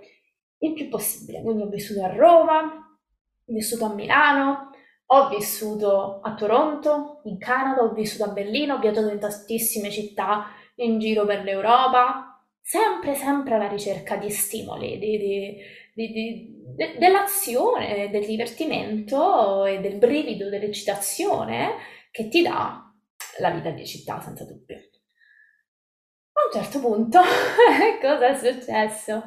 il 0.59 0.73
più 0.73 0.89
possibile. 0.89 1.41
Quindi 1.41 1.63
ho 1.63 1.69
vissuto 1.69 2.03
a 2.03 2.13
Roma, 2.13 2.61
ho 2.61 3.53
vissuto 3.53 3.85
a 3.85 3.93
Milano, 3.93 4.71
ho 5.11 5.27
vissuto 5.29 6.19
a 6.21 6.35
Toronto, 6.35 7.21
in 7.23 7.37
Canada, 7.37 7.81
ho 7.81 7.93
vissuto 7.93 8.25
a 8.25 8.31
Berlino, 8.31 8.75
ho 8.75 8.79
viaggiato 8.79 9.09
in 9.09 9.19
tantissime 9.19 9.89
città 9.89 10.47
in 10.75 10.99
giro 10.99 11.25
per 11.25 11.43
l'Europa, 11.43 12.45
sempre, 12.61 13.15
sempre 13.15 13.55
alla 13.55 13.67
ricerca 13.67 14.17
di 14.17 14.29
stimoli, 14.29 14.99
di, 14.99 15.17
di, 15.17 15.57
di, 15.93 16.97
dell'azione, 16.97 18.09
del 18.11 18.25
divertimento 18.25 19.65
e 19.65 19.79
del 19.79 19.97
brivido, 19.97 20.49
dell'eccitazione 20.49 21.75
che 22.11 22.27
ti 22.27 22.43
dà 22.43 22.93
la 23.39 23.49
vita 23.49 23.71
di 23.71 23.85
città, 23.85 24.21
senza 24.21 24.45
dubbio. 24.45 24.75
A 24.75 26.45
un 26.45 26.61
certo 26.61 26.79
punto, 26.79 27.19
cosa 27.99 28.27
è 28.27 28.35
successo? 28.35 29.23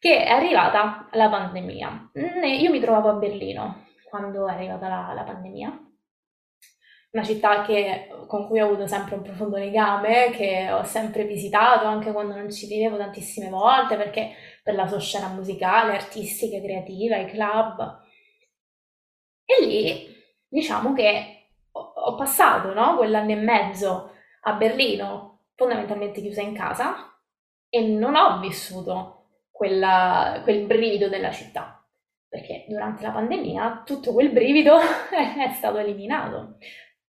Che 0.00 0.24
è 0.24 0.30
arrivata 0.30 1.08
la 1.12 1.28
pandemia. 1.28 2.10
Io 2.14 2.70
mi 2.70 2.78
trovavo 2.78 3.08
a 3.08 3.14
Berlino, 3.14 3.86
quando 4.08 4.46
è 4.46 4.52
arrivata 4.52 4.88
la, 4.88 5.12
la 5.12 5.24
pandemia. 5.24 5.86
Una 7.10 7.24
città 7.24 7.62
che, 7.62 8.08
con 8.28 8.46
cui 8.46 8.60
ho 8.60 8.66
avuto 8.66 8.86
sempre 8.86 9.16
un 9.16 9.22
profondo 9.22 9.56
legame, 9.56 10.30
che 10.30 10.70
ho 10.70 10.84
sempre 10.84 11.24
visitato 11.24 11.86
anche 11.86 12.12
quando 12.12 12.36
non 12.36 12.48
ci 12.48 12.68
vivevo 12.68 12.96
tantissime 12.96 13.48
volte, 13.48 13.96
perché 13.96 14.34
per 14.62 14.74
la 14.74 14.86
sua 14.86 15.00
scena 15.00 15.28
musicale, 15.28 15.94
artistica, 15.94 16.60
creativa, 16.60 17.16
i 17.16 17.26
club. 17.26 18.02
E 19.44 19.64
lì 19.64 20.16
diciamo 20.46 20.92
che 20.92 21.50
ho, 21.72 22.14
passato 22.14 22.72
no? 22.72 22.96
quell'anno 22.96 23.32
e 23.32 23.36
mezzo 23.36 24.12
a 24.42 24.52
Berlino, 24.52 25.46
fondamentalmente 25.56 26.20
chiusa 26.20 26.40
in 26.40 26.54
casa, 26.54 27.18
e 27.68 27.80
non 27.82 28.14
ho 28.14 28.38
vissuto 28.38 29.17
quella, 29.58 30.40
quel 30.44 30.64
brivido 30.66 31.08
della 31.08 31.32
città. 31.32 31.84
Perché 32.28 32.66
durante 32.68 33.02
la 33.02 33.10
pandemia 33.10 33.82
tutto 33.84 34.12
quel 34.12 34.30
brivido 34.30 34.78
è 34.78 35.52
stato 35.54 35.78
eliminato, 35.78 36.58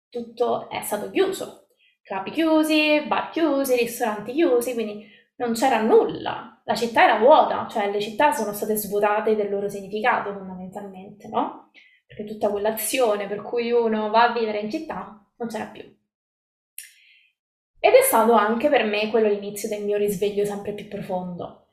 tutto 0.10 0.70
è 0.70 0.82
stato 0.82 1.10
chiuso, 1.10 1.68
club 2.02 2.32
chiusi, 2.32 3.04
bar 3.06 3.30
chiusi, 3.32 3.76
ristoranti 3.76 4.32
chiusi, 4.32 4.74
quindi 4.74 5.06
non 5.38 5.54
c'era 5.54 5.82
nulla, 5.82 6.62
la 6.64 6.76
città 6.76 7.04
era 7.04 7.18
vuota, 7.18 7.68
cioè 7.70 7.92
le 7.92 8.00
città 8.00 8.32
sono 8.32 8.54
state 8.54 8.76
svuotate 8.76 9.36
del 9.36 9.50
loro 9.50 9.68
significato 9.68 10.32
fondamentalmente, 10.32 11.28
no? 11.28 11.72
Perché 12.06 12.24
tutta 12.24 12.50
quell'azione 12.50 13.28
per 13.28 13.42
cui 13.42 13.72
uno 13.72 14.10
va 14.10 14.30
a 14.30 14.34
vivere 14.34 14.60
in 14.60 14.72
città 14.72 15.26
non 15.36 15.50
c'era 15.50 15.66
più. 15.66 15.82
Ed 17.80 17.94
è 17.94 18.02
stato 18.04 18.34
anche 18.34 18.70
per 18.70 18.86
me 18.86 19.10
quello 19.10 19.28
l'inizio 19.28 19.68
del 19.68 19.84
mio 19.84 19.98
risveglio 19.98 20.46
sempre 20.46 20.74
più 20.74 20.88
profondo 20.88 21.67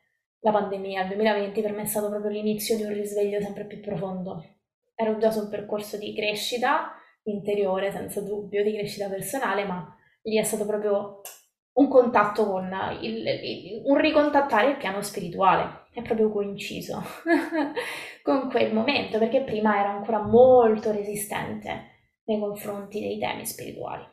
la 0.44 0.52
pandemia, 0.52 1.02
il 1.02 1.08
2020 1.08 1.62
per 1.62 1.72
me 1.72 1.82
è 1.82 1.86
stato 1.86 2.10
proprio 2.10 2.30
l'inizio 2.30 2.76
di 2.76 2.82
un 2.82 2.92
risveglio 2.92 3.40
sempre 3.40 3.64
più 3.64 3.80
profondo. 3.80 4.44
Ero 4.94 5.16
già 5.16 5.30
su 5.30 5.40
un 5.40 5.48
percorso 5.48 5.96
di 5.96 6.14
crescita 6.14 6.92
interiore, 7.24 7.90
senza 7.90 8.20
dubbio, 8.20 8.62
di 8.62 8.74
crescita 8.74 9.08
personale, 9.08 9.64
ma 9.64 9.96
lì 10.22 10.38
è 10.38 10.42
stato 10.42 10.66
proprio 10.66 11.22
un 11.76 11.88
contatto 11.88 12.46
con 12.46 12.70
il, 13.00 13.26
il, 13.26 13.82
un 13.86 13.96
ricontattare 13.96 14.72
il 14.72 14.76
piano 14.76 15.00
spirituale. 15.00 15.86
È 15.94 16.02
proprio 16.02 16.30
coinciso 16.30 17.02
con 18.22 18.50
quel 18.50 18.74
momento, 18.74 19.18
perché 19.18 19.44
prima 19.44 19.80
ero 19.80 19.88
ancora 19.96 20.22
molto 20.22 20.92
resistente 20.92 21.92
nei 22.24 22.38
confronti 22.38 23.00
dei 23.00 23.18
temi 23.18 23.46
spirituali. 23.46 24.04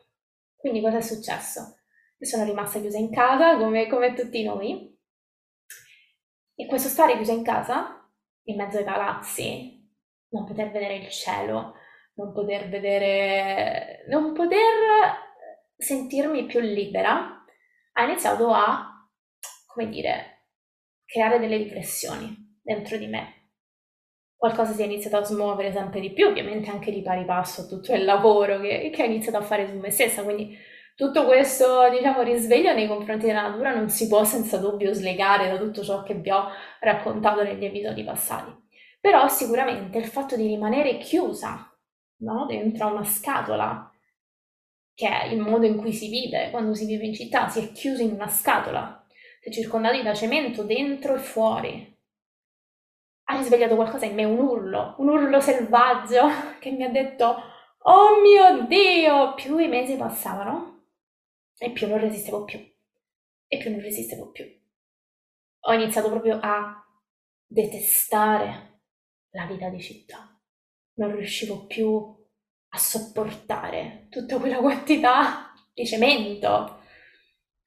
Quindi 0.55 0.79
cosa 0.79 0.97
è 0.97 1.01
successo? 1.01 1.75
Sono 2.19 2.45
rimasta 2.45 2.79
chiusa 2.79 2.99
in 2.99 3.11
casa, 3.11 3.57
come, 3.57 3.87
come 3.87 4.13
tutti 4.13 4.43
noi, 4.43 4.91
e 6.61 6.67
questo 6.67 6.89
stare 6.89 7.15
chiuso 7.15 7.31
in 7.31 7.43
casa, 7.43 8.07
in 8.43 8.55
mezzo 8.55 8.77
ai 8.77 8.83
palazzi, 8.83 9.83
non 10.29 10.45
poter 10.45 10.69
vedere 10.69 10.97
il 10.97 11.09
cielo, 11.09 11.73
non 12.13 12.31
poter 12.33 12.69
vedere, 12.69 14.05
non 14.09 14.33
poter 14.33 14.59
sentirmi 15.75 16.45
più 16.45 16.59
libera, 16.59 17.43
ha 17.93 18.03
iniziato 18.03 18.51
a, 18.51 19.09
come 19.65 19.89
dire, 19.89 20.49
creare 21.03 21.39
delle 21.39 21.57
riflessioni 21.57 22.59
dentro 22.61 22.95
di 22.97 23.07
me. 23.07 23.53
Qualcosa 24.35 24.73
si 24.73 24.83
è 24.83 24.85
iniziato 24.85 25.17
a 25.17 25.23
smuovere 25.23 25.71
sempre 25.71 25.99
di 25.99 26.13
più, 26.13 26.27
ovviamente 26.27 26.69
anche 26.69 26.91
di 26.91 27.01
pari 27.01 27.25
passo 27.25 27.61
a 27.61 27.65
tutto 27.65 27.91
il 27.95 28.03
lavoro 28.03 28.59
che, 28.59 28.91
che 28.93 29.01
ho 29.01 29.05
iniziato 29.05 29.37
a 29.39 29.43
fare 29.43 29.67
su 29.67 29.75
me 29.77 29.89
stessa, 29.89 30.23
quindi 30.23 30.55
tutto 30.95 31.25
questo, 31.25 31.89
diciamo, 31.89 32.21
risveglio 32.21 32.73
nei 32.73 32.87
confronti 32.87 33.25
della 33.25 33.47
natura 33.47 33.73
non 33.73 33.89
si 33.89 34.07
può 34.07 34.23
senza 34.23 34.57
dubbio 34.57 34.93
slegare 34.93 35.49
da 35.49 35.57
tutto 35.57 35.83
ciò 35.83 36.03
che 36.03 36.13
vi 36.15 36.29
ho 36.29 36.47
raccontato 36.79 37.43
negli 37.43 37.65
episodi 37.65 38.03
passati. 38.03 38.51
Però 38.99 39.27
sicuramente 39.27 39.97
il 39.97 40.05
fatto 40.05 40.35
di 40.35 40.45
rimanere 40.45 40.97
chiusa 40.97 41.75
no? 42.17 42.45
dentro 42.45 42.87
una 42.87 43.03
scatola, 43.03 43.91
che 44.93 45.07
è 45.07 45.25
il 45.25 45.39
modo 45.39 45.65
in 45.65 45.77
cui 45.77 45.91
si 45.91 46.09
vive 46.09 46.49
quando 46.51 46.73
si 46.75 46.85
vive 46.85 47.05
in 47.05 47.13
città, 47.13 47.47
si 47.49 47.59
è 47.59 47.71
chiusi 47.71 48.03
in 48.03 48.11
una 48.11 48.27
scatola, 48.27 49.03
si 49.41 49.49
è 49.49 49.51
circondati 49.51 50.03
da 50.03 50.13
cemento 50.13 50.63
dentro 50.63 51.15
e 51.15 51.19
fuori. 51.19 51.99
Ha 53.23 53.37
risvegliato 53.37 53.75
qualcosa 53.75 54.05
in 54.05 54.13
me, 54.13 54.23
un 54.23 54.37
urlo, 54.37 54.95
un 54.99 55.07
urlo 55.07 55.39
selvaggio 55.39 56.27
che 56.59 56.69
mi 56.71 56.83
ha 56.83 56.89
detto, 56.89 57.41
oh 57.83 58.21
mio 58.21 58.67
Dio, 58.67 59.33
più 59.33 59.57
i 59.57 59.67
mesi 59.67 59.95
passavano, 59.95 60.80
e 61.63 61.69
più 61.69 61.87
non 61.87 61.99
resistevo 61.99 62.43
più. 62.43 62.57
E 63.47 63.57
più 63.59 63.69
non 63.69 63.81
resistevo 63.81 64.31
più. 64.31 64.45
Ho 65.65 65.73
iniziato 65.73 66.09
proprio 66.09 66.39
a 66.41 66.83
detestare 67.45 68.79
la 69.29 69.45
vita 69.45 69.69
di 69.69 69.79
città. 69.79 70.41
Non 70.95 71.15
riuscivo 71.15 71.67
più 71.67 72.15
a 72.69 72.77
sopportare 72.77 74.07
tutta 74.09 74.39
quella 74.39 74.57
quantità 74.57 75.53
di 75.71 75.85
cemento. 75.85 76.79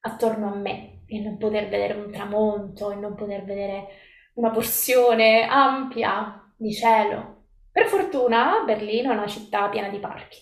attorno 0.06 0.52
a 0.52 0.56
me 0.56 1.04
e 1.06 1.20
non 1.20 1.38
poter 1.38 1.68
vedere 1.68 1.94
un 1.94 2.10
tramonto 2.10 2.90
e 2.90 2.96
non 2.96 3.14
poter 3.14 3.44
vedere 3.44 3.86
una 4.34 4.50
porzione 4.50 5.46
ampia 5.48 6.52
di 6.56 6.74
cielo. 6.74 7.46
Per 7.70 7.86
fortuna 7.86 8.64
Berlino 8.66 9.12
è 9.12 9.14
una 9.14 9.26
città 9.26 9.68
piena 9.68 9.88
di 9.88 10.00
parchi. 10.00 10.38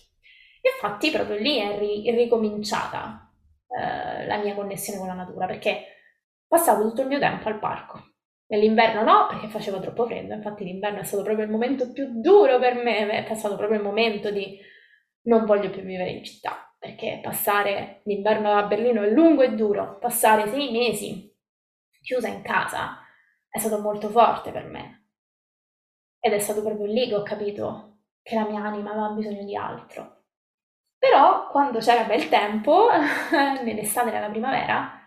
Infatti 0.61 1.11
proprio 1.11 1.37
lì 1.37 1.59
è, 1.59 1.77
ri- 1.77 2.05
è 2.05 2.13
ricominciata 2.13 3.22
eh, 3.79 4.25
la 4.25 4.37
mia 4.37 4.55
connessione 4.55 4.99
con 4.99 5.07
la 5.07 5.13
natura 5.13 5.45
perché 5.45 5.85
passavo 6.47 6.83
tutto 6.83 7.01
il 7.01 7.07
mio 7.07 7.19
tempo 7.19 7.47
al 7.47 7.59
parco. 7.59 8.11
Nell'inverno 8.47 9.03
no, 9.03 9.27
perché 9.27 9.47
faceva 9.47 9.79
troppo 9.79 10.05
freddo, 10.05 10.33
infatti 10.33 10.63
l'inverno 10.63 10.99
è 10.99 11.03
stato 11.03 11.23
proprio 11.23 11.45
il 11.45 11.51
momento 11.51 11.91
più 11.91 12.21
duro 12.21 12.59
per 12.59 12.75
me, 12.75 13.09
è 13.09 13.23
passato 13.23 13.55
proprio 13.55 13.79
il 13.79 13.83
momento 13.83 14.29
di 14.31 14.59
non 15.23 15.45
voglio 15.45 15.69
più 15.69 15.81
vivere 15.81 16.11
in 16.11 16.23
città, 16.23 16.75
perché 16.77 17.19
passare 17.23 18.01
l'inverno 18.03 18.55
a 18.55 18.63
Berlino 18.63 19.01
è 19.01 19.09
lungo 19.09 19.41
e 19.41 19.55
duro, 19.55 19.97
passare 19.97 20.47
sei 20.49 20.71
mesi 20.71 21.33
chiusa 22.03 22.27
in 22.27 22.41
casa 22.43 22.99
è 23.49 23.57
stato 23.57 23.79
molto 23.79 24.09
forte 24.09 24.51
per 24.51 24.65
me. 24.65 25.07
Ed 26.19 26.33
è 26.33 26.39
stato 26.39 26.61
proprio 26.61 26.85
lì 26.85 27.07
che 27.07 27.15
ho 27.15 27.23
capito 27.23 27.99
che 28.21 28.35
la 28.35 28.47
mia 28.47 28.63
anima 28.63 28.91
aveva 28.91 29.09
bisogno 29.09 29.43
di 29.43 29.55
altro. 29.55 30.22
Però 31.03 31.49
quando 31.49 31.79
c'era 31.79 32.05
bel 32.05 32.29
tempo, 32.29 32.87
nell'estate 33.61 34.07
e 34.07 34.13
nella 34.13 34.29
primavera, 34.29 35.01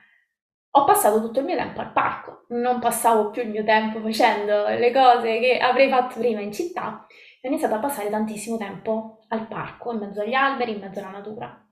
ho 0.72 0.84
passato 0.84 1.22
tutto 1.22 1.38
il 1.38 1.46
mio 1.46 1.56
tempo 1.56 1.80
al 1.80 1.90
parco, 1.90 2.44
non 2.48 2.80
passavo 2.80 3.30
più 3.30 3.40
il 3.40 3.48
mio 3.48 3.64
tempo 3.64 3.98
facendo 4.02 4.68
le 4.68 4.92
cose 4.92 5.38
che 5.38 5.56
avrei 5.56 5.88
fatto 5.88 6.18
prima 6.18 6.42
in 6.42 6.52
città 6.52 7.06
e 7.40 7.48
ho 7.48 7.50
iniziato 7.50 7.76
a 7.76 7.78
passare 7.78 8.10
tantissimo 8.10 8.58
tempo 8.58 9.24
al 9.28 9.48
parco, 9.48 9.90
in 9.92 10.00
mezzo 10.00 10.20
agli 10.20 10.34
alberi, 10.34 10.72
in 10.72 10.80
mezzo 10.80 10.98
alla 10.98 11.12
natura. 11.12 11.66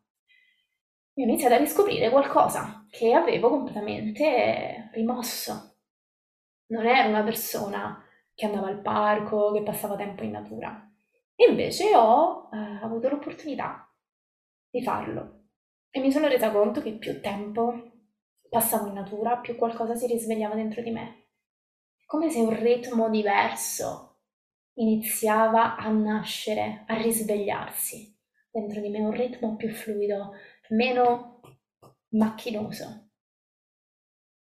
E 1.13 1.23
ho 1.23 1.27
iniziato 1.27 1.57
a 1.57 1.59
riscoprire 1.59 2.09
qualcosa 2.09 2.87
che 2.89 3.13
avevo 3.13 3.51
completamente 3.51 4.89
rimosso. 4.95 5.81
Non 6.69 6.87
ero 6.87 7.11
una 7.11 7.25
persona 7.25 8.03
che 8.35 8.47
andava 8.47 8.69
al 8.69 8.81
parco, 8.81 9.53
che 9.53 9.63
passava 9.63 9.97
tempo 9.97 10.23
in 10.23 10.31
natura. 10.31 10.91
E 11.35 11.51
invece 11.51 11.95
ho 11.95 12.49
eh, 12.51 12.83
avuto 12.83 13.11
l'opportunità 13.11 13.87
di 14.75 14.83
farlo. 14.83 15.43
E 15.89 16.01
mi 16.01 16.11
sono 16.11 16.27
resa 16.27 16.51
conto 16.51 16.83
che 16.83 16.95
più 16.95 17.21
tempo 17.21 17.93
passavo 18.49 18.89
in 18.89 18.95
natura, 18.95 19.37
più 19.39 19.55
qualcosa 19.55 19.95
si 19.95 20.07
risvegliava 20.09 20.57
dentro 20.57 20.83
di 20.83 20.91
me. 20.91 21.29
Come 22.05 22.29
se 22.29 22.41
un 22.41 22.59
ritmo 22.61 23.09
diverso 23.09 24.23
iniziava 24.75 25.77
a 25.77 25.89
nascere, 25.91 26.83
a 26.89 26.97
risvegliarsi 26.97 28.19
dentro 28.51 28.81
di 28.81 28.89
me, 28.89 28.99
un 28.99 29.13
ritmo 29.13 29.55
più 29.55 29.73
fluido, 29.73 30.33
meno 30.71 31.41
macchinoso, 32.11 33.11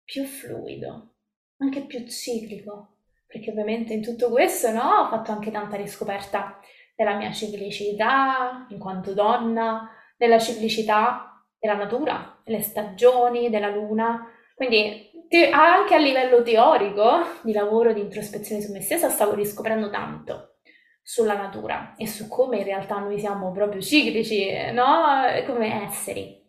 più 0.04 0.24
fluido, 0.24 1.14
anche 1.58 1.86
più 1.86 2.06
ciclico, 2.06 2.98
perché 3.26 3.50
ovviamente 3.50 3.94
in 3.94 4.02
tutto 4.02 4.28
questo 4.28 4.70
no, 4.70 4.82
ho 4.82 5.08
fatto 5.08 5.32
anche 5.32 5.50
tanta 5.50 5.76
riscoperta 5.76 6.60
della 6.94 7.16
mia 7.16 7.32
ciclicità 7.32 8.66
in 8.68 8.78
quanto 8.78 9.14
donna, 9.14 9.94
della 10.20 10.38
ciclicità 10.38 11.42
della 11.58 11.76
natura, 11.76 12.38
delle 12.44 12.60
stagioni, 12.60 13.48
della 13.48 13.70
luna. 13.70 14.30
Quindi 14.54 15.10
anche 15.50 15.94
a 15.94 15.98
livello 15.98 16.42
teorico 16.42 17.22
di 17.42 17.54
lavoro, 17.54 17.94
di 17.94 18.00
introspezione 18.00 18.60
su 18.60 18.70
me 18.70 18.82
stessa, 18.82 19.08
stavo 19.08 19.32
riscoprendo 19.32 19.88
tanto 19.88 20.56
sulla 21.02 21.36
natura 21.36 21.94
e 21.96 22.06
su 22.06 22.28
come 22.28 22.58
in 22.58 22.64
realtà 22.64 22.98
noi 22.98 23.18
siamo 23.18 23.50
proprio 23.50 23.80
ciclici, 23.80 24.50
no? 24.72 25.22
Come 25.46 25.84
esseri 25.84 26.46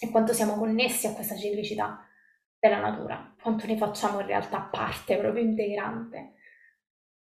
e 0.00 0.10
quanto 0.10 0.32
siamo 0.32 0.56
connessi 0.56 1.06
a 1.06 1.14
questa 1.14 1.36
ciclicità 1.36 2.04
della 2.58 2.80
natura, 2.80 3.32
quanto 3.40 3.66
ne 3.66 3.76
facciamo 3.76 4.18
in 4.18 4.26
realtà 4.26 4.58
parte 4.62 5.16
proprio 5.16 5.44
integrante, 5.44 6.32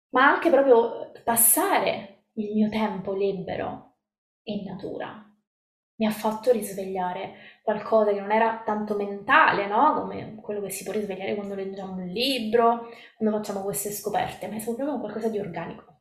ma 0.10 0.28
anche 0.28 0.50
proprio 0.50 1.12
passare 1.24 2.26
il 2.34 2.54
mio 2.54 2.68
tempo 2.68 3.14
libero 3.14 3.96
in 4.44 4.66
natura, 4.66 5.26
mi 6.02 6.08
ha 6.08 6.12
fatto 6.12 6.52
risvegliare 6.52 7.60
qualcosa 7.62 8.12
che 8.12 8.20
non 8.20 8.32
era 8.32 8.64
tanto 8.66 8.96
mentale, 8.96 9.68
no? 9.68 9.94
Come 9.94 10.34
quello 10.42 10.60
che 10.62 10.72
si 10.72 10.84
può 10.84 10.94
risvegliare 10.94 11.36
quando 11.36 11.54
leggiamo 11.54 11.94
un 11.94 12.08
libro, 12.08 12.90
quando 13.16 13.38
facciamo 13.38 13.62
queste 13.62 13.92
scoperte, 13.92 14.48
ma 14.48 14.56
è 14.56 14.60
stato 14.60 14.78
proprio 14.78 15.00
qualcosa 15.00 15.30
di 15.30 15.38
organico, 15.38 16.00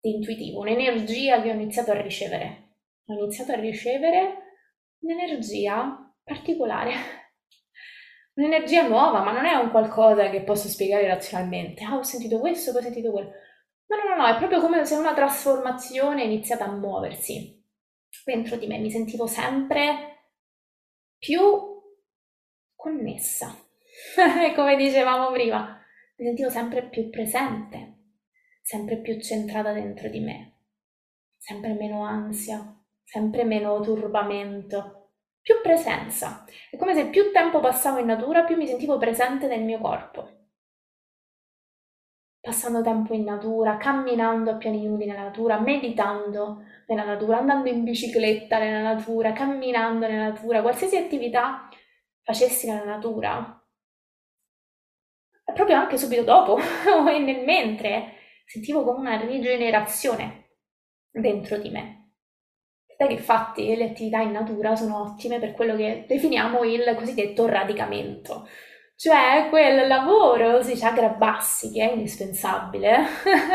di 0.00 0.14
intuitivo, 0.14 0.60
un'energia 0.60 1.42
che 1.42 1.50
ho 1.50 1.52
iniziato 1.52 1.90
a 1.90 2.00
ricevere. 2.00 2.68
Ho 3.08 3.12
iniziato 3.12 3.52
a 3.52 3.56
ricevere 3.56 4.36
un'energia 5.00 6.14
particolare, 6.24 6.92
un'energia 8.36 8.88
nuova, 8.88 9.22
ma 9.22 9.32
non 9.32 9.44
è 9.44 9.52
un 9.52 9.70
qualcosa 9.70 10.30
che 10.30 10.44
posso 10.44 10.68
spiegare 10.68 11.06
razionalmente. 11.06 11.84
Ah, 11.84 11.96
ho 11.96 12.02
sentito 12.02 12.38
questo, 12.38 12.72
poi 12.72 12.80
ho 12.80 12.84
sentito 12.84 13.10
quello. 13.10 13.32
No, 13.88 13.96
no, 13.96 14.16
no, 14.16 14.22
no, 14.22 14.34
è 14.34 14.38
proprio 14.38 14.62
come 14.62 14.86
se 14.86 14.94
una 14.94 15.12
trasformazione 15.12 16.22
è 16.22 16.24
iniziata 16.24 16.64
a 16.64 16.72
muoversi 16.72 17.59
dentro 18.24 18.56
di 18.56 18.66
me, 18.66 18.78
mi 18.78 18.90
sentivo 18.90 19.26
sempre 19.26 20.18
più 21.18 21.78
connessa, 22.74 23.54
come 24.54 24.76
dicevamo 24.76 25.30
prima, 25.32 25.80
mi 26.16 26.24
sentivo 26.26 26.50
sempre 26.50 26.88
più 26.88 27.10
presente, 27.10 27.98
sempre 28.62 28.98
più 28.98 29.20
centrata 29.20 29.72
dentro 29.72 30.08
di 30.08 30.20
me, 30.20 30.52
sempre 31.36 31.74
meno 31.74 32.04
ansia, 32.04 32.78
sempre 33.04 33.44
meno 33.44 33.80
turbamento, 33.80 35.00
più 35.40 35.60
presenza. 35.62 36.44
È 36.70 36.76
come 36.76 36.94
se 36.94 37.06
più 37.06 37.32
tempo 37.32 37.60
passavo 37.60 37.98
in 37.98 38.06
natura, 38.06 38.44
più 38.44 38.56
mi 38.56 38.66
sentivo 38.66 38.98
presente 38.98 39.46
nel 39.46 39.62
mio 39.62 39.78
corpo. 39.78 40.38
Passando 42.40 42.82
tempo 42.82 43.12
in 43.12 43.24
natura, 43.24 43.76
camminando 43.76 44.50
a 44.52 44.54
piani 44.54 44.86
nudi 44.86 45.04
nella 45.04 45.24
natura, 45.24 45.60
meditando, 45.60 46.62
nella 46.94 47.04
natura, 47.04 47.38
andando 47.38 47.68
in 47.68 47.84
bicicletta 47.84 48.58
nella 48.58 48.82
natura, 48.94 49.32
camminando 49.32 50.06
nella 50.06 50.28
natura, 50.30 50.60
qualsiasi 50.60 50.96
attività 50.96 51.68
facessi 52.22 52.68
nella 52.68 52.84
natura, 52.84 53.64
proprio 55.54 55.76
anche 55.76 55.96
subito 55.96 56.22
dopo 56.22 56.52
o 56.52 57.02
nel 57.18 57.44
mentre, 57.44 58.14
sentivo 58.44 58.82
come 58.82 59.00
una 59.00 59.20
rigenerazione 59.20 60.50
dentro 61.10 61.58
di 61.58 61.70
me. 61.70 61.98
Che 62.96 63.06
infatti 63.06 63.74
le 63.76 63.90
attività 63.90 64.20
in 64.20 64.32
natura 64.32 64.76
sono 64.76 65.00
ottime 65.00 65.38
per 65.38 65.52
quello 65.52 65.74
che 65.74 66.04
definiamo 66.06 66.64
il 66.64 66.94
cosiddetto 66.98 67.46
radicamento, 67.46 68.46
cioè 69.00 69.46
quel 69.48 69.86
lavoro 69.88 70.62
sui 70.62 70.76
chakra 70.76 71.08
bassi 71.08 71.70
che 71.72 71.88
è 71.88 71.92
indispensabile. 71.94 72.98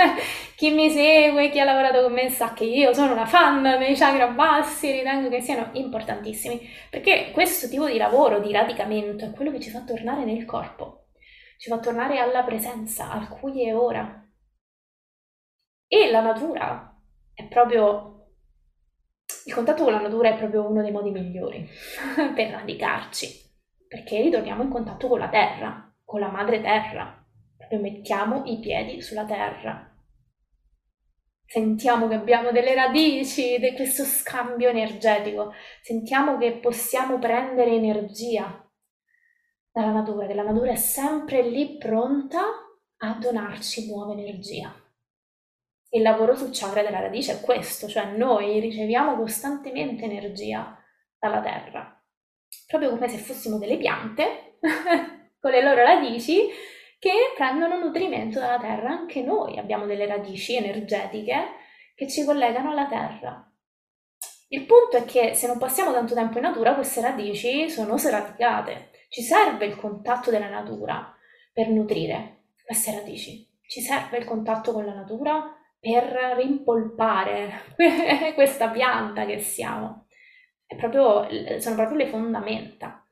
chi 0.57 0.71
mi 0.71 0.89
segue, 0.89 1.51
chi 1.51 1.59
ha 1.59 1.65
lavorato 1.65 2.01
con 2.01 2.13
me 2.13 2.31
sa 2.31 2.53
che 2.53 2.63
io 2.63 2.95
sono 2.95 3.11
una 3.13 3.27
fan 3.27 3.61
dei 3.61 3.93
chakra 3.93 4.29
bassi, 4.29 4.91
ritengo 4.91 5.29
che 5.29 5.41
siano 5.41 5.69
importantissimi, 5.73 6.67
perché 6.89 7.29
questo 7.31 7.69
tipo 7.69 7.85
di 7.85 7.97
lavoro, 7.97 8.39
di 8.39 8.51
radicamento, 8.51 9.23
è 9.23 9.31
quello 9.33 9.51
che 9.51 9.59
ci 9.59 9.69
fa 9.69 9.81
tornare 9.81 10.25
nel 10.25 10.45
corpo, 10.45 11.09
ci 11.59 11.69
fa 11.69 11.77
tornare 11.77 12.17
alla 12.17 12.41
presenza, 12.41 13.11
al 13.11 13.29
qui 13.29 13.67
e 13.67 13.73
ora. 13.73 14.27
E 15.87 16.09
la 16.09 16.21
natura 16.21 16.99
è 17.35 17.45
proprio... 17.45 18.29
Il 19.45 19.53
contatto 19.53 19.83
con 19.83 19.93
la 19.93 20.01
natura 20.01 20.29
è 20.29 20.37
proprio 20.37 20.67
uno 20.67 20.81
dei 20.81 20.91
modi 20.91 21.11
migliori 21.11 21.69
per 22.33 22.49
radicarci 22.49 23.44
perché 23.87 24.21
ritorniamo 24.21 24.63
in 24.63 24.69
contatto 24.69 25.07
con 25.07 25.19
la 25.19 25.29
terra, 25.29 25.93
con 26.03 26.19
la 26.19 26.29
madre 26.29 26.61
terra, 26.61 27.23
proprio 27.55 27.79
mettiamo 27.79 28.43
i 28.45 28.59
piedi 28.59 29.01
sulla 29.01 29.25
terra. 29.25 29.91
Sentiamo 31.47 32.07
che 32.07 32.15
abbiamo 32.15 32.51
delle 32.51 32.73
radici 32.73 33.59
di 33.59 33.73
questo 33.73 34.03
scambio 34.03 34.69
energetico, 34.69 35.53
sentiamo 35.81 36.37
che 36.37 36.53
possiamo 36.53 37.19
prendere 37.19 37.71
energia 37.71 38.67
dalla 39.71 39.91
natura, 39.91 40.25
che 40.25 40.33
la 40.33 40.43
natura 40.43 40.71
è 40.71 40.75
sempre 40.75 41.43
lì 41.43 41.77
pronta 41.77 42.41
a 42.97 43.13
donarci 43.19 43.87
nuova 43.87 44.13
energia. 44.13 44.73
Il 45.89 46.01
lavoro 46.01 46.35
sul 46.35 46.49
chakra 46.51 46.81
della 46.81 46.99
radice 46.99 47.39
è 47.39 47.41
questo, 47.41 47.87
cioè 47.87 48.17
noi 48.17 48.59
riceviamo 48.59 49.15
costantemente 49.15 50.03
energia 50.05 50.77
dalla 51.19 51.41
terra 51.41 51.94
proprio 52.67 52.89
come 52.89 53.07
se 53.07 53.17
fossimo 53.17 53.57
delle 53.57 53.77
piante 53.77 54.57
con 55.39 55.51
le 55.51 55.61
loro 55.61 55.83
radici 55.83 56.47
che 56.99 57.33
prendono 57.35 57.77
nutrimento 57.77 58.39
dalla 58.39 58.59
terra. 58.59 58.89
Anche 58.89 59.21
noi 59.21 59.57
abbiamo 59.57 59.85
delle 59.85 60.05
radici 60.05 60.55
energetiche 60.55 61.47
che 61.95 62.09
ci 62.09 62.23
collegano 62.23 62.71
alla 62.71 62.87
terra. 62.87 63.49
Il 64.49 64.65
punto 64.65 64.97
è 64.97 65.05
che 65.05 65.33
se 65.33 65.47
non 65.47 65.57
passiamo 65.57 65.91
tanto 65.91 66.13
tempo 66.13 66.37
in 66.37 66.43
natura, 66.43 66.75
queste 66.75 67.01
radici 67.01 67.69
sono 67.69 67.97
sradicate. 67.97 68.91
Ci 69.09 69.21
serve 69.21 69.65
il 69.65 69.75
contatto 69.75 70.29
della 70.29 70.49
natura 70.49 71.15
per 71.53 71.69
nutrire 71.69 72.45
queste 72.63 72.91
radici. 72.91 73.47
Ci 73.67 73.81
serve 73.81 74.17
il 74.17 74.25
contatto 74.25 74.71
con 74.71 74.85
la 74.85 74.93
natura 74.93 75.55
per 75.79 76.03
rimpolpare 76.37 77.75
questa 78.33 78.69
pianta 78.69 79.25
che 79.25 79.39
siamo 79.39 80.04
proprio, 80.77 81.59
sono 81.59 81.75
proprio 81.75 81.97
le 81.97 82.07
fondamenta 82.07 83.05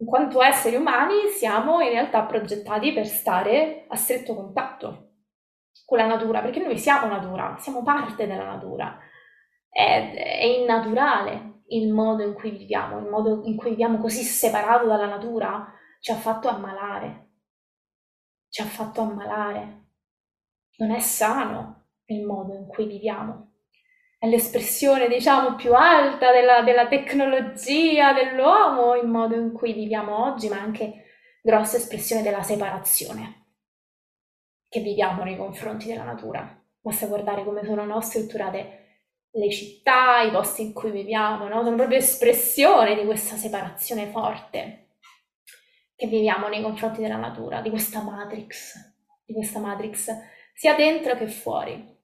in 0.00 0.06
quanto 0.06 0.42
esseri 0.42 0.76
umani 0.76 1.28
siamo 1.28 1.80
in 1.80 1.90
realtà 1.90 2.22
progettati 2.22 2.92
per 2.92 3.06
stare 3.06 3.84
a 3.88 3.96
stretto 3.96 4.34
contatto 4.34 5.06
con 5.84 5.98
la 5.98 6.06
natura, 6.06 6.40
perché 6.40 6.60
noi 6.60 6.78
siamo 6.78 7.08
natura, 7.08 7.56
siamo 7.58 7.82
parte 7.82 8.26
della 8.26 8.44
natura. 8.44 8.98
È, 9.68 10.12
è 10.14 10.44
innaturale 10.44 11.62
il 11.68 11.92
modo 11.92 12.22
in 12.22 12.34
cui 12.34 12.50
viviamo, 12.50 12.98
il 12.98 13.06
modo 13.06 13.42
in 13.44 13.56
cui 13.56 13.70
viviamo 13.70 13.98
così 13.98 14.22
separato 14.22 14.86
dalla 14.86 15.06
natura 15.06 15.66
ci 16.00 16.12
ha 16.12 16.16
fatto 16.16 16.48
ammalare. 16.48 17.26
Ci 18.48 18.62
ha 18.62 18.66
fatto 18.66 19.00
ammalare. 19.00 19.86
Non 20.76 20.92
è 20.92 21.00
sano 21.00 21.86
il 22.06 22.24
modo 22.24 22.54
in 22.54 22.66
cui 22.66 22.86
viviamo. 22.86 23.47
È 24.18 24.26
l'espressione, 24.26 25.06
diciamo, 25.06 25.54
più 25.54 25.74
alta 25.74 26.32
della, 26.32 26.62
della 26.62 26.88
tecnologia 26.88 28.12
dell'uomo, 28.12 28.96
il 28.96 29.06
modo 29.06 29.36
in 29.36 29.52
cui 29.52 29.72
viviamo 29.72 30.24
oggi, 30.24 30.48
ma 30.48 30.58
anche 30.60 31.04
grossa 31.40 31.76
espressione 31.76 32.22
della 32.22 32.42
separazione 32.42 33.46
che 34.68 34.80
viviamo 34.80 35.22
nei 35.22 35.36
confronti 35.36 35.86
della 35.86 36.04
natura. 36.04 36.60
Basta 36.80 37.06
guardare 37.06 37.44
come 37.44 37.64
sono 37.64 37.84
no, 37.84 38.00
strutturate 38.00 38.78
le 39.30 39.50
città, 39.50 40.22
i 40.22 40.30
posti 40.30 40.62
in 40.62 40.72
cui 40.72 40.90
viviamo, 40.90 41.48
no? 41.48 41.62
sono 41.62 41.76
proprio 41.76 41.98
espressione 41.98 42.94
di 42.94 43.04
questa 43.04 43.36
separazione 43.36 44.08
forte 44.08 44.86
che 45.94 46.06
viviamo 46.06 46.48
nei 46.48 46.62
confronti 46.62 47.00
della 47.00 47.16
natura, 47.16 47.60
di 47.60 47.70
questa 47.70 48.02
matrix, 48.02 48.74
di 49.24 49.34
questa 49.34 49.58
matrix 49.58 50.10
sia 50.54 50.74
dentro 50.74 51.16
che 51.16 51.28
fuori. 51.28 51.96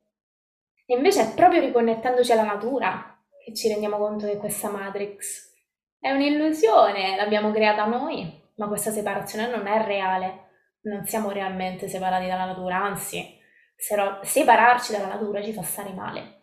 E 0.87 0.95
invece 0.95 1.23
è 1.23 1.35
proprio 1.35 1.61
riconnettendoci 1.61 2.33
alla 2.33 2.45
natura 2.45 3.19
che 3.45 3.55
ci 3.55 3.69
rendiamo 3.69 3.97
conto 3.97 4.27
che 4.27 4.37
questa 4.37 4.71
matrix 4.71 5.53
è 5.99 6.11
un'illusione, 6.11 7.17
l'abbiamo 7.17 7.51
creata 7.51 7.87
noi, 7.87 8.43
ma 8.57 8.69
questa 8.69 8.91
separazione 8.91 9.49
non 9.49 9.67
è 9.67 9.83
reale, 9.85 10.79
non 10.83 11.07
siamo 11.07 11.31
realmente 11.31 11.89
separati 11.89 12.27
dalla 12.27 12.45
natura, 12.45 12.83
anzi, 12.83 13.39
separarci 13.77 14.93
dalla 14.93 15.09
natura 15.09 15.43
ci 15.43 15.53
fa 15.53 15.63
stare 15.63 15.93
male 15.93 16.43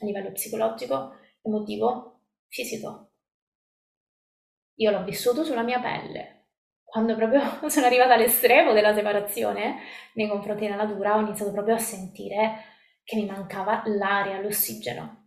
a 0.00 0.06
livello 0.06 0.32
psicologico, 0.32 1.16
emotivo, 1.42 2.20
fisico. 2.48 3.10
Io 4.76 4.90
l'ho 4.90 5.04
vissuto 5.04 5.44
sulla 5.44 5.62
mia 5.62 5.80
pelle. 5.80 6.46
Quando 6.82 7.14
proprio 7.14 7.42
sono 7.68 7.86
arrivata 7.86 8.14
all'estremo 8.14 8.72
della 8.72 8.94
separazione 8.94 9.80
nei 10.14 10.28
confronti 10.28 10.62
della 10.62 10.82
natura, 10.82 11.16
ho 11.16 11.20
iniziato 11.20 11.52
proprio 11.52 11.74
a 11.74 11.78
sentire 11.78 12.69
che 13.10 13.16
mi 13.16 13.26
mancava 13.26 13.82
l'aria, 13.86 14.40
l'ossigeno. 14.40 15.24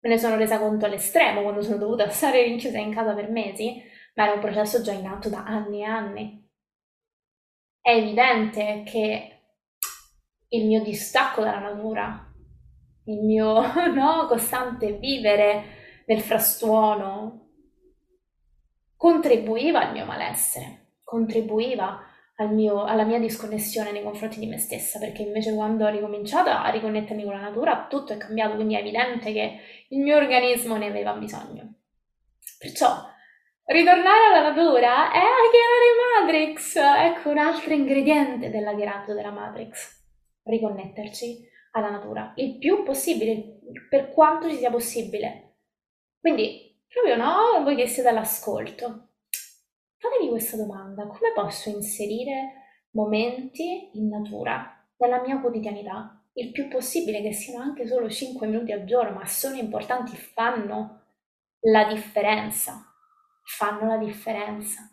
Me 0.00 0.10
ne 0.10 0.18
sono 0.18 0.36
resa 0.36 0.58
conto 0.58 0.84
all'estremo 0.84 1.40
quando 1.40 1.62
sono 1.62 1.78
dovuta 1.78 2.10
stare 2.10 2.42
rinchiusa 2.42 2.76
in 2.76 2.92
casa 2.92 3.14
per 3.14 3.30
mesi, 3.30 3.82
ma 4.16 4.24
era 4.24 4.34
un 4.34 4.40
processo 4.40 4.82
già 4.82 4.92
in 4.92 5.06
atto 5.06 5.30
da 5.30 5.42
anni 5.44 5.80
e 5.80 5.84
anni 5.84 6.42
è 7.80 7.96
evidente 7.96 8.82
che 8.84 9.40
il 10.48 10.66
mio 10.66 10.82
distacco 10.82 11.42
dalla 11.42 11.72
natura, 11.72 12.32
il 13.06 13.20
mio 13.24 13.60
no, 13.92 14.26
costante 14.26 14.92
vivere 14.92 16.04
nel 16.06 16.20
frastuono, 16.20 17.48
contribuiva 18.94 19.80
al 19.80 19.92
mio 19.92 20.04
malessere, 20.04 20.96
contribuiva 21.02 22.00
al 22.42 22.52
mio, 22.52 22.84
alla 22.84 23.04
mia 23.04 23.18
disconnessione 23.18 23.92
nei 23.92 24.02
confronti 24.02 24.38
di 24.38 24.46
me 24.46 24.58
stessa, 24.58 24.98
perché 24.98 25.22
invece 25.22 25.54
quando 25.54 25.86
ho 25.86 25.90
ricominciato 25.90 26.50
a 26.50 26.68
riconnettermi 26.68 27.24
con 27.24 27.32
la 27.32 27.40
natura 27.40 27.86
tutto 27.88 28.12
è 28.12 28.16
cambiato, 28.16 28.54
quindi 28.54 28.74
è 28.74 28.80
evidente 28.80 29.32
che 29.32 29.58
il 29.88 30.00
mio 30.00 30.16
organismo 30.16 30.76
ne 30.76 30.86
aveva 30.86 31.12
bisogno. 31.14 31.74
Perciò 32.58 33.10
Ritornare 33.64 34.26
alla 34.26 34.48
natura 34.50 35.12
è 35.12 35.18
hackerare 35.18 35.92
Matrix, 36.20 36.76
ecco 36.76 37.30
un 37.30 37.38
altro 37.38 37.72
ingrediente 37.72 38.50
dell'hackeraggio 38.50 39.14
della 39.14 39.30
Matrix. 39.30 40.00
Riconnetterci 40.42 41.48
alla 41.70 41.88
natura 41.88 42.32
il 42.36 42.58
più 42.58 42.82
possibile, 42.82 43.60
per 43.88 44.10
quanto 44.10 44.50
ci 44.50 44.56
sia 44.56 44.70
possibile. 44.70 45.58
Quindi, 46.20 46.82
proprio 46.88 47.16
no, 47.16 47.62
voi 47.62 47.76
che 47.76 47.86
siete 47.86 48.08
all'ascolto, 48.08 49.11
questa 50.32 50.56
domanda, 50.56 51.06
come 51.06 51.32
posso 51.34 51.70
inserire 51.70 52.86
momenti 52.90 53.90
in 53.94 54.08
natura 54.08 54.84
nella 54.96 55.20
mia 55.22 55.40
quotidianità? 55.40 56.22
Il 56.34 56.50
più 56.50 56.68
possibile 56.68 57.22
che 57.22 57.32
siano 57.32 57.62
anche 57.62 57.86
solo 57.86 58.08
5 58.08 58.46
minuti 58.46 58.72
al 58.72 58.84
giorno, 58.84 59.18
ma 59.18 59.26
sono 59.26 59.56
importanti, 59.56 60.16
fanno 60.16 61.00
la 61.60 61.84
differenza 61.84 62.86
fanno 63.42 63.86
la 63.86 63.96
differenza. 63.96 64.88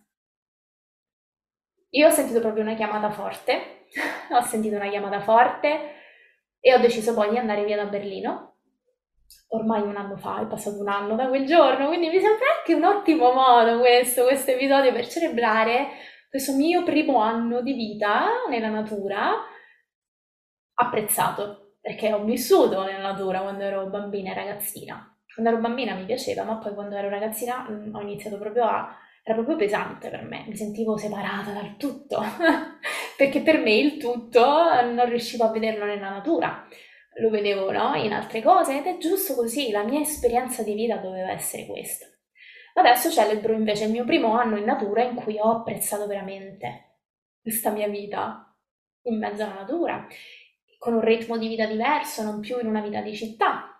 Io 1.92 2.08
ho 2.08 2.12
sentito 2.12 2.40
proprio 2.40 2.64
una 2.64 2.76
chiamata 2.76 3.10
forte, 3.10 3.88
ho 4.32 4.42
sentito 4.42 4.76
una 4.76 4.90
chiamata 4.90 5.22
forte 5.22 5.96
e 6.60 6.74
ho 6.74 6.80
deciso 6.80 7.14
poi 7.14 7.30
di 7.30 7.38
andare 7.38 7.64
via 7.64 7.78
da 7.78 7.86
Berlino. 7.86 8.59
Ormai 9.50 9.82
un 9.82 9.96
anno 9.96 10.16
fa, 10.18 10.42
è 10.42 10.46
passato 10.46 10.80
un 10.80 10.88
anno 10.88 11.16
da 11.16 11.28
quel 11.28 11.46
giorno, 11.46 11.88
quindi 11.88 12.08
mi 12.08 12.20
sembra 12.20 12.46
anche 12.58 12.74
un 12.74 12.84
ottimo 12.84 13.32
modo 13.32 13.80
questo, 13.80 14.24
questo 14.24 14.52
episodio 14.52 14.92
per 14.92 15.08
celebrare 15.08 15.88
questo 16.30 16.54
mio 16.54 16.84
primo 16.84 17.20
anno 17.20 17.62
di 17.62 17.74
vita 17.74 18.28
nella 18.50 18.70
natura, 18.70 19.32
apprezzato, 20.76 21.78
perché 21.82 22.14
ho 22.14 22.24
vissuto 22.24 22.84
nella 22.84 23.12
natura 23.12 23.42
quando 23.42 23.64
ero 23.64 23.88
bambina 23.88 24.32
e 24.32 24.36
ragazzina. 24.36 25.18
Quando 25.34 25.52
ero 25.52 25.62
bambina 25.62 25.96
mi 25.96 26.06
piaceva, 26.06 26.44
ma 26.44 26.58
poi 26.58 26.74
quando 26.74 26.96
ero 26.96 27.10
ragazzina 27.10 27.68
mm, 27.68 27.96
ho 27.96 28.02
iniziato 28.02 28.38
proprio 28.38 28.66
a... 28.66 28.96
era 29.24 29.36
proprio 29.36 29.56
pesante 29.56 30.10
per 30.10 30.22
me, 30.24 30.46
mi 30.48 30.56
sentivo 30.56 30.98
separata 30.98 31.52
dal 31.52 31.76
tutto, 31.78 32.22
perché 33.18 33.42
per 33.42 33.60
me 33.60 33.74
il 33.74 33.98
tutto 33.98 34.42
non 34.84 35.10
riuscivo 35.10 35.46
a 35.46 35.52
vederlo 35.52 35.86
nella 35.86 36.10
natura, 36.10 36.64
lo 37.20 37.30
vedevo 37.30 37.72
no? 37.72 37.96
in 37.96 38.14
altre 38.14 38.42
cose 38.42 38.78
ed 38.78 38.86
è 38.86 38.98
giusto 38.98 39.36
così, 39.36 39.72
la 39.72 39.84
mia 39.84 40.00
esperienza 40.00 40.64
di 40.64 40.74
vita 40.74 40.98
doveva 40.98 41.32
essere 41.32 41.66
questa. 41.66 42.06
Adesso 42.74 43.12
celebro 43.12 43.54
invece 43.54 43.86
il 43.86 43.92
mio 43.92 44.06
primo 44.06 44.34
anno 44.34 44.58
in 44.58 44.64
natura 44.64 45.04
in 45.04 45.16
cui 45.16 45.38
ho 45.38 45.52
apprezzato 45.52 46.08
veramente 46.08 46.98
questa 47.42 47.72
mia 47.72 47.88
vita 47.88 48.56
in 49.04 49.18
mezzo 49.18 49.44
alla 49.44 49.56
natura, 49.56 50.08
con 50.78 50.94
un 50.94 51.02
ritmo 51.02 51.38
di 51.38 51.48
vita 51.48 51.66
diverso, 51.66 52.24
non 52.24 52.40
più 52.40 52.60
in 52.60 52.68
una 52.68 52.82
vita 52.82 53.02
di 53.02 53.16
città, 53.16 53.80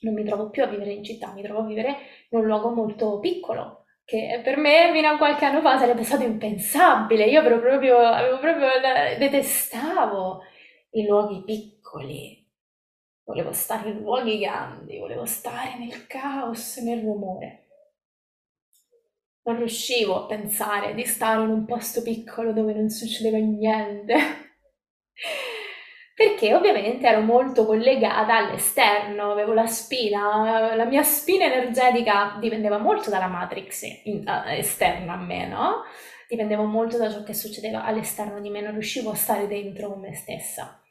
non 0.00 0.14
mi 0.14 0.24
trovo 0.24 0.50
più 0.50 0.62
a 0.62 0.66
vivere 0.66 0.92
in 0.92 1.04
città, 1.04 1.32
mi 1.32 1.42
trovo 1.42 1.60
a 1.60 1.66
vivere 1.66 1.96
in 2.30 2.38
un 2.38 2.46
luogo 2.46 2.70
molto 2.70 3.18
piccolo, 3.20 3.84
che 4.04 4.40
per 4.42 4.56
me 4.56 4.90
fino 4.92 5.08
a 5.08 5.16
qualche 5.16 5.44
anno 5.44 5.60
fa 5.60 5.78
sarebbe 5.78 6.02
stato 6.02 6.24
impensabile. 6.24 7.24
Io 7.26 7.42
proprio, 7.42 7.88
proprio, 8.40 8.68
detestavo 9.18 10.42
i 10.92 11.06
luoghi 11.06 11.42
piccoli. 11.44 12.41
Volevo 13.24 13.52
stare 13.52 13.90
in 13.90 14.00
luoghi 14.00 14.38
grandi, 14.38 14.98
volevo 14.98 15.24
stare 15.24 15.78
nel 15.78 16.06
caos, 16.06 16.76
nel 16.78 17.00
rumore. 17.00 17.66
Non 19.44 19.56
riuscivo 19.56 20.24
a 20.24 20.26
pensare 20.26 20.94
di 20.94 21.04
stare 21.04 21.42
in 21.42 21.50
un 21.50 21.64
posto 21.64 22.02
piccolo 22.02 22.52
dove 22.52 22.72
non 22.74 22.88
succedeva 22.90 23.38
niente 23.38 24.14
perché 26.14 26.54
ovviamente 26.54 27.06
ero 27.06 27.20
molto 27.20 27.64
collegata 27.64 28.36
all'esterno, 28.36 29.32
avevo 29.32 29.52
la 29.52 29.66
spina, 29.66 30.74
la 30.74 30.84
mia 30.84 31.02
spina 31.02 31.44
energetica 31.46 32.36
dipendeva 32.38 32.78
molto 32.78 33.10
dalla 33.10 33.28
matrix 33.28 33.82
in, 34.04 34.22
uh, 34.26 34.48
esterna 34.50 35.14
a 35.14 35.16
me, 35.16 35.46
no? 35.46 35.84
Dipendevo 36.28 36.64
molto 36.64 36.96
da 36.96 37.10
ciò 37.10 37.22
che 37.22 37.34
succedeva 37.34 37.84
all'esterno 37.84 38.40
di 38.40 38.50
me, 38.50 38.60
non 38.60 38.72
riuscivo 38.72 39.10
a 39.10 39.14
stare 39.14 39.46
dentro 39.46 39.96
me 39.96 40.14
stessa. 40.14 40.81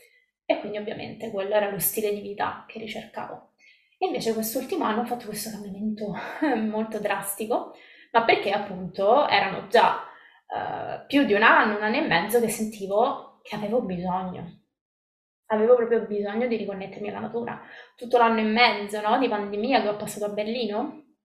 E 0.52 0.60
quindi 0.60 0.78
ovviamente 0.78 1.32
quello 1.32 1.54
era 1.56 1.70
lo 1.70 1.80
stile 1.80 2.14
di 2.14 2.20
vita 2.20 2.66
che 2.68 2.78
ricercavo. 2.78 3.52
E 3.98 4.08
invece 4.08 4.34
quest'ultimo 4.34 4.84
anno 4.84 5.02
ho 5.02 5.06
fatto 5.06 5.28
questo 5.28 5.50
cambiamento 5.50 6.14
molto 6.70 7.00
drastico, 7.00 7.74
ma 8.12 8.26
perché 8.26 8.52
appunto 8.52 9.28
erano 9.30 9.68
già 9.68 10.04
uh, 10.48 11.06
più 11.08 11.24
di 11.24 11.34
un 11.34 11.44
anno, 11.44 11.78
un 11.78 11.84
anno 11.84 11.96
e 11.96 12.08
mezzo 12.08 12.42
che 12.42 12.50
sentivo 12.50 13.40
che 13.42 13.56
avevo 13.56 13.82
bisogno 13.82 14.60
avevo 15.48 15.76
proprio 15.76 16.06
bisogno 16.06 16.48
di 16.48 16.56
riconnettermi 16.56 17.10
alla 17.10 17.20
natura. 17.20 17.62
Tutto 17.96 18.18
l'anno 18.18 18.40
e 18.40 18.44
mezzo 18.44 19.02
no, 19.02 19.18
di 19.18 19.28
pandemia 19.28 19.82
che 19.82 19.90
ho 19.90 19.98
passato 19.98 20.24
a 20.24 20.30
Berlino, 20.30 21.16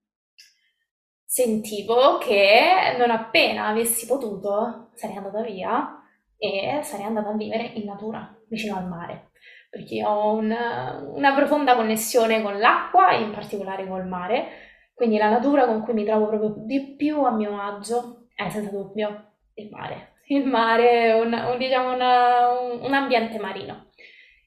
sentivo 1.23 2.17
che 2.17 2.95
non 2.97 3.09
appena 3.09 3.67
avessi 3.67 4.05
potuto 4.05 4.89
sarei 4.95 5.15
andata 5.15 5.41
via 5.43 5.97
e 6.37 6.79
sarei 6.83 7.05
andata 7.05 7.29
a 7.29 7.35
vivere 7.35 7.71
in 7.73 7.85
natura, 7.85 8.35
vicino 8.47 8.77
al 8.77 8.87
mare, 8.87 9.31
perché 9.69 10.03
ho 10.03 10.33
una, 10.33 11.03
una 11.13 11.33
profonda 11.33 11.75
connessione 11.75 12.41
con 12.41 12.57
l'acqua 12.59 13.11
e 13.11 13.21
in 13.21 13.31
particolare 13.31 13.87
col 13.87 14.07
mare, 14.07 14.47
quindi 14.93 15.17
la 15.17 15.29
natura 15.29 15.65
con 15.65 15.83
cui 15.83 15.93
mi 15.93 16.05
trovo 16.05 16.27
proprio 16.27 16.53
di 16.65 16.95
più 16.95 17.23
a 17.23 17.31
mio 17.31 17.59
agio 17.59 18.27
è 18.33 18.49
senza 18.49 18.71
dubbio 18.71 19.33
il 19.55 19.69
mare. 19.69 20.13
Il 20.27 20.45
mare 20.45 20.89
è 20.89 21.19
un, 21.19 21.33
un, 21.33 21.57
diciamo 21.57 21.93
una, 21.93 22.49
un, 22.49 22.83
un 22.83 22.93
ambiente 22.93 23.39
marino. 23.39 23.91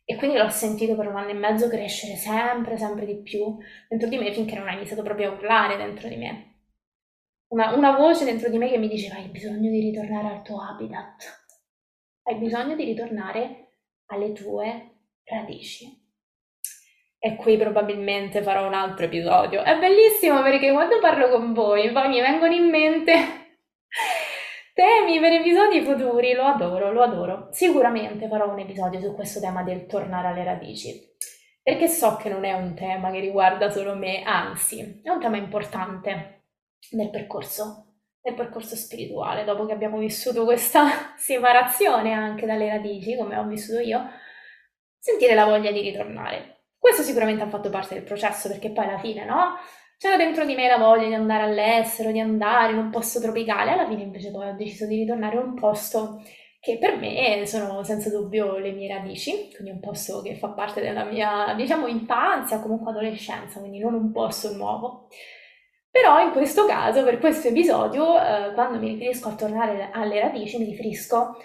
E 0.04 0.16
quindi 0.16 0.36
l'ho 0.36 0.48
sentito 0.48 0.96
per 0.96 1.06
un 1.06 1.16
anno 1.16 1.30
e 1.30 1.34
mezzo 1.34 1.68
crescere 1.68 2.16
sempre, 2.16 2.76
sempre 2.76 3.06
di 3.06 3.22
più 3.22 3.56
dentro 3.88 4.08
di 4.08 4.18
me 4.18 4.32
finché 4.32 4.56
non 4.56 4.66
ha 4.66 4.72
iniziato 4.72 5.02
proprio 5.02 5.30
a 5.30 5.34
urlare 5.34 5.76
dentro 5.76 6.08
di 6.08 6.16
me. 6.16 6.56
una, 7.50 7.74
una 7.74 7.92
voce 7.96 8.24
dentro 8.24 8.48
di 8.48 8.58
me 8.58 8.68
che 8.68 8.78
mi 8.78 8.88
diceva 8.88 9.16
hai 9.16 9.28
bisogno 9.28 9.70
di 9.70 9.80
ritornare 9.80 10.28
al 10.28 10.42
tuo 10.42 10.60
habitat, 10.60 11.39
hai 12.30 12.36
bisogno 12.36 12.76
di 12.76 12.84
ritornare 12.84 13.72
alle 14.06 14.32
tue 14.32 14.90
radici. 15.24 15.98
E 17.18 17.36
qui 17.36 17.56
probabilmente 17.56 18.40
farò 18.42 18.66
un 18.66 18.72
altro 18.72 19.06
episodio. 19.06 19.62
È 19.62 19.76
bellissimo 19.78 20.40
perché 20.42 20.72
quando 20.72 21.00
parlo 21.00 21.28
con 21.28 21.52
voi 21.52 21.90
poi 21.90 22.08
mi 22.08 22.20
vengono 22.20 22.54
in 22.54 22.70
mente 22.70 23.12
temi 24.72 25.18
per 25.18 25.32
episodi 25.32 25.82
futuri. 25.82 26.32
Lo 26.32 26.44
adoro, 26.44 26.92
lo 26.92 27.02
adoro. 27.02 27.48
Sicuramente 27.50 28.28
farò 28.28 28.50
un 28.50 28.60
episodio 28.60 29.00
su 29.00 29.12
questo 29.14 29.40
tema 29.40 29.64
del 29.64 29.86
tornare 29.86 30.28
alle 30.28 30.44
radici. 30.44 30.98
Perché 31.62 31.88
so 31.88 32.16
che 32.16 32.30
non 32.30 32.44
è 32.44 32.52
un 32.52 32.74
tema 32.74 33.10
che 33.10 33.18
riguarda 33.18 33.70
solo 33.70 33.94
me, 33.94 34.22
anzi, 34.22 35.00
è 35.02 35.10
un 35.10 35.20
tema 35.20 35.36
importante 35.36 36.44
nel 36.92 37.10
percorso, 37.10 37.89
nel 38.22 38.34
percorso 38.34 38.76
spirituale. 38.76 39.44
Dopo 39.44 39.66
che 39.66 39.72
abbiamo 39.72 39.98
vissuto 39.98 40.44
questa 40.44 41.14
separazione 41.16 42.12
anche 42.12 42.46
dalle 42.46 42.68
radici, 42.68 43.16
come 43.16 43.36
ho 43.36 43.46
vissuto 43.46 43.80
io, 43.80 44.08
sentire 44.98 45.34
la 45.34 45.46
voglia 45.46 45.70
di 45.70 45.80
ritornare. 45.80 46.64
Questo 46.78 47.02
sicuramente 47.02 47.42
ha 47.42 47.48
fatto 47.48 47.70
parte 47.70 47.94
del 47.94 48.04
processo 48.04 48.48
perché 48.48 48.70
poi 48.70 48.86
alla 48.86 48.98
fine, 48.98 49.24
no? 49.24 49.56
C'era 49.98 50.16
dentro 50.16 50.46
di 50.46 50.54
me 50.54 50.66
la 50.66 50.78
voglia 50.78 51.08
di 51.08 51.14
andare 51.14 51.42
all'estero, 51.42 52.10
di 52.10 52.20
andare 52.20 52.72
in 52.72 52.78
un 52.78 52.90
posto 52.90 53.20
tropicale, 53.20 53.72
alla 53.72 53.86
fine 53.86 54.02
invece 54.02 54.30
poi 54.30 54.48
ho 54.48 54.54
deciso 54.56 54.86
di 54.86 54.96
ritornare 54.96 55.36
in 55.36 55.42
un 55.42 55.54
posto 55.54 56.22
che 56.58 56.78
per 56.78 56.96
me 56.96 57.44
sono 57.46 57.82
senza 57.82 58.10
dubbio 58.10 58.58
le 58.58 58.72
mie 58.72 58.88
radici, 58.88 59.50
quindi 59.52 59.70
un 59.70 59.80
posto 59.80 60.20
che 60.22 60.36
fa 60.36 60.48
parte 60.48 60.80
della 60.80 61.04
mia, 61.04 61.54
diciamo, 61.54 61.86
infanzia, 61.86 62.60
comunque 62.60 62.90
adolescenza, 62.90 63.60
quindi 63.60 63.78
non 63.78 63.94
un 63.94 64.12
posto 64.12 64.52
nuovo. 64.54 65.08
Però 65.90 66.20
in 66.22 66.30
questo 66.30 66.66
caso, 66.66 67.02
per 67.02 67.18
questo 67.18 67.48
episodio, 67.48 68.16
eh, 68.20 68.52
quando 68.54 68.78
mi 68.78 68.88
riferisco 68.88 69.28
a 69.28 69.34
tornare 69.34 69.90
alle 69.92 70.20
radici, 70.20 70.56
mi 70.58 70.64
riferisco 70.64 71.36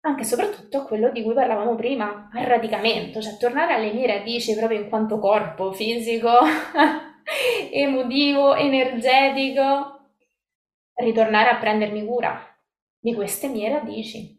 anche 0.00 0.22
e 0.22 0.24
soprattutto 0.24 0.78
a 0.78 0.84
quello 0.84 1.10
di 1.10 1.22
cui 1.22 1.34
parlavamo 1.34 1.74
prima, 1.74 2.28
al 2.32 2.44
radicamento, 2.44 3.20
cioè 3.20 3.36
tornare 3.36 3.74
alle 3.74 3.92
mie 3.92 4.06
radici 4.06 4.54
proprio 4.54 4.80
in 4.80 4.88
quanto 4.88 5.18
corpo 5.18 5.72
fisico, 5.72 6.30
emotivo, 7.72 8.54
energetico, 8.54 10.10
ritornare 10.94 11.50
a 11.50 11.56
prendermi 11.58 12.04
cura 12.04 12.38
di 12.98 13.14
queste 13.14 13.48
mie 13.48 13.70
radici, 13.70 14.38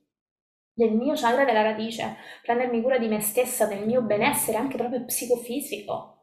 del 0.73 0.91
mio 0.91 1.13
chakra 1.15 1.45
della 1.45 1.63
radice, 1.63 2.17
prendermi 2.43 2.81
cura 2.81 2.97
di 2.97 3.07
me 3.07 3.19
stessa, 3.21 3.65
del 3.65 3.85
mio 3.85 4.01
benessere 4.01 4.57
anche 4.57 4.77
proprio 4.77 5.03
psicofisico, 5.05 6.14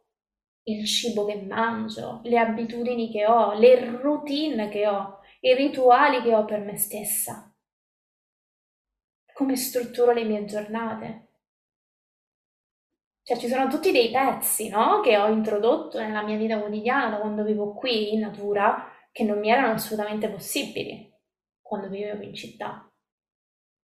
il 0.64 0.86
cibo 0.86 1.24
che 1.24 1.36
mangio, 1.42 2.20
le 2.24 2.38
abitudini 2.38 3.10
che 3.10 3.26
ho, 3.26 3.54
le 3.54 3.98
routine 4.00 4.68
che 4.68 4.86
ho, 4.86 5.20
i 5.40 5.54
rituali 5.54 6.22
che 6.22 6.34
ho 6.34 6.44
per 6.44 6.60
me 6.60 6.76
stessa 6.76 7.52
come 9.32 9.56
strutturo 9.56 10.12
le 10.12 10.24
mie 10.24 10.44
giornate. 10.44 11.28
Cioè 13.24 13.36
ci 13.38 13.48
sono 13.48 13.68
tutti 13.68 13.92
dei 13.92 14.10
pezzi, 14.10 14.68
no? 14.68 15.00
Che 15.00 15.16
ho 15.16 15.28
introdotto 15.28 15.98
nella 15.98 16.22
mia 16.22 16.36
vita 16.36 16.58
quotidiana 16.58 17.10
da 17.10 17.18
quando 17.18 17.44
vivo 17.44 17.72
qui 17.72 18.12
in 18.12 18.20
natura 18.20 18.88
che 19.10 19.24
non 19.24 19.38
mi 19.38 19.50
erano 19.50 19.74
assolutamente 19.74 20.28
possibili 20.28 21.12
quando 21.60 21.88
vivevo 21.88 22.22
in 22.22 22.34
città. 22.34 22.88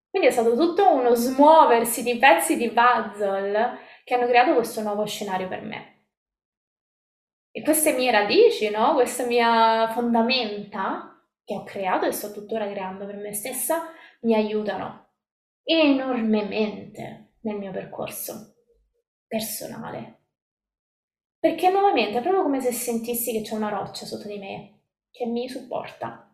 Quindi 0.08 0.28
è 0.28 0.32
stato 0.32 0.56
tutto 0.56 0.90
uno 0.90 1.14
smuoversi 1.14 2.02
di 2.02 2.16
pezzi 2.16 2.56
di 2.56 2.70
puzzle 2.70 3.78
che 4.04 4.14
hanno 4.14 4.26
creato 4.26 4.54
questo 4.54 4.80
nuovo 4.80 5.04
scenario 5.04 5.48
per 5.48 5.60
me. 5.62 5.95
E 7.56 7.62
queste 7.62 7.94
mie 7.94 8.10
radici, 8.10 8.68
no? 8.68 8.92
Questa 8.92 9.24
mia 9.24 9.88
fondamenta 9.88 11.26
che 11.42 11.54
ho 11.54 11.62
creato 11.62 12.04
e 12.04 12.12
sto 12.12 12.30
tuttora 12.30 12.68
creando 12.68 13.06
per 13.06 13.16
me 13.16 13.32
stessa, 13.32 13.94
mi 14.20 14.34
aiutano 14.34 15.12
enormemente 15.62 17.36
nel 17.40 17.56
mio 17.56 17.70
percorso 17.70 18.56
personale. 19.26 20.24
Perché 21.38 21.70
nuovamente 21.70 22.18
è 22.18 22.20
proprio 22.20 22.42
come 22.42 22.60
se 22.60 22.72
sentissi 22.72 23.32
che 23.32 23.40
c'è 23.40 23.54
una 23.54 23.70
roccia 23.70 24.04
sotto 24.04 24.28
di 24.28 24.38
me 24.38 24.80
che 25.10 25.24
mi 25.24 25.48
supporta. 25.48 26.30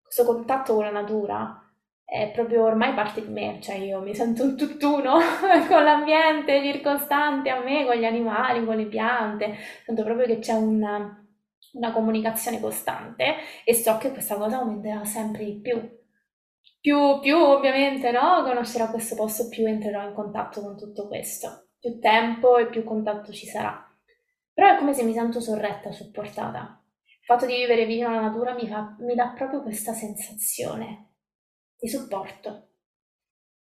Questo 0.00 0.24
contatto 0.24 0.74
con 0.74 0.84
la 0.84 0.92
natura 0.92 1.68
è 2.10 2.28
proprio 2.32 2.64
ormai 2.64 2.92
parte 2.92 3.24
di 3.24 3.32
me, 3.32 3.58
cioè 3.60 3.76
io 3.76 4.00
mi 4.00 4.16
sento 4.16 4.42
un 4.42 4.56
tutt'uno 4.56 5.20
con 5.70 5.84
l'ambiente 5.84 6.60
circostante 6.60 7.50
a 7.50 7.62
me, 7.62 7.86
con 7.86 7.94
gli 7.94 8.04
animali, 8.04 8.64
con 8.64 8.74
le 8.74 8.86
piante, 8.86 9.54
sento 9.86 10.02
proprio 10.02 10.26
che 10.26 10.40
c'è 10.40 10.54
una, 10.54 11.24
una 11.74 11.92
comunicazione 11.92 12.58
costante 12.58 13.36
e 13.64 13.74
so 13.74 13.96
che 13.98 14.10
questa 14.10 14.34
cosa 14.34 14.56
aumenterà 14.56 15.04
sempre 15.04 15.44
di 15.44 15.60
più 15.60 15.98
più, 16.80 17.20
più 17.20 17.36
ovviamente 17.36 18.10
no, 18.10 18.42
conoscerò 18.42 18.90
questo 18.90 19.14
posto, 19.14 19.48
più 19.48 19.66
entrerò 19.66 20.02
in 20.02 20.14
contatto 20.14 20.62
con 20.62 20.76
tutto 20.76 21.06
questo. 21.06 21.68
Più 21.78 22.00
tempo 22.00 22.56
e 22.56 22.68
più 22.68 22.82
contatto 22.84 23.32
ci 23.32 23.46
sarà. 23.46 23.86
Però 24.52 24.74
è 24.74 24.78
come 24.78 24.94
se 24.94 25.04
mi 25.04 25.12
sento 25.12 25.40
sorretta, 25.40 25.92
supportata. 25.92 26.82
Il 27.04 27.24
fatto 27.24 27.46
di 27.46 27.54
vivere 27.54 27.84
vicino 27.84 28.08
alla 28.08 28.22
natura 28.22 28.54
mi, 28.54 28.66
fa, 28.66 28.96
mi 29.00 29.14
dà 29.14 29.28
proprio 29.28 29.62
questa 29.62 29.92
sensazione 29.92 31.09
di 31.80 31.88
supporto. 31.88 32.68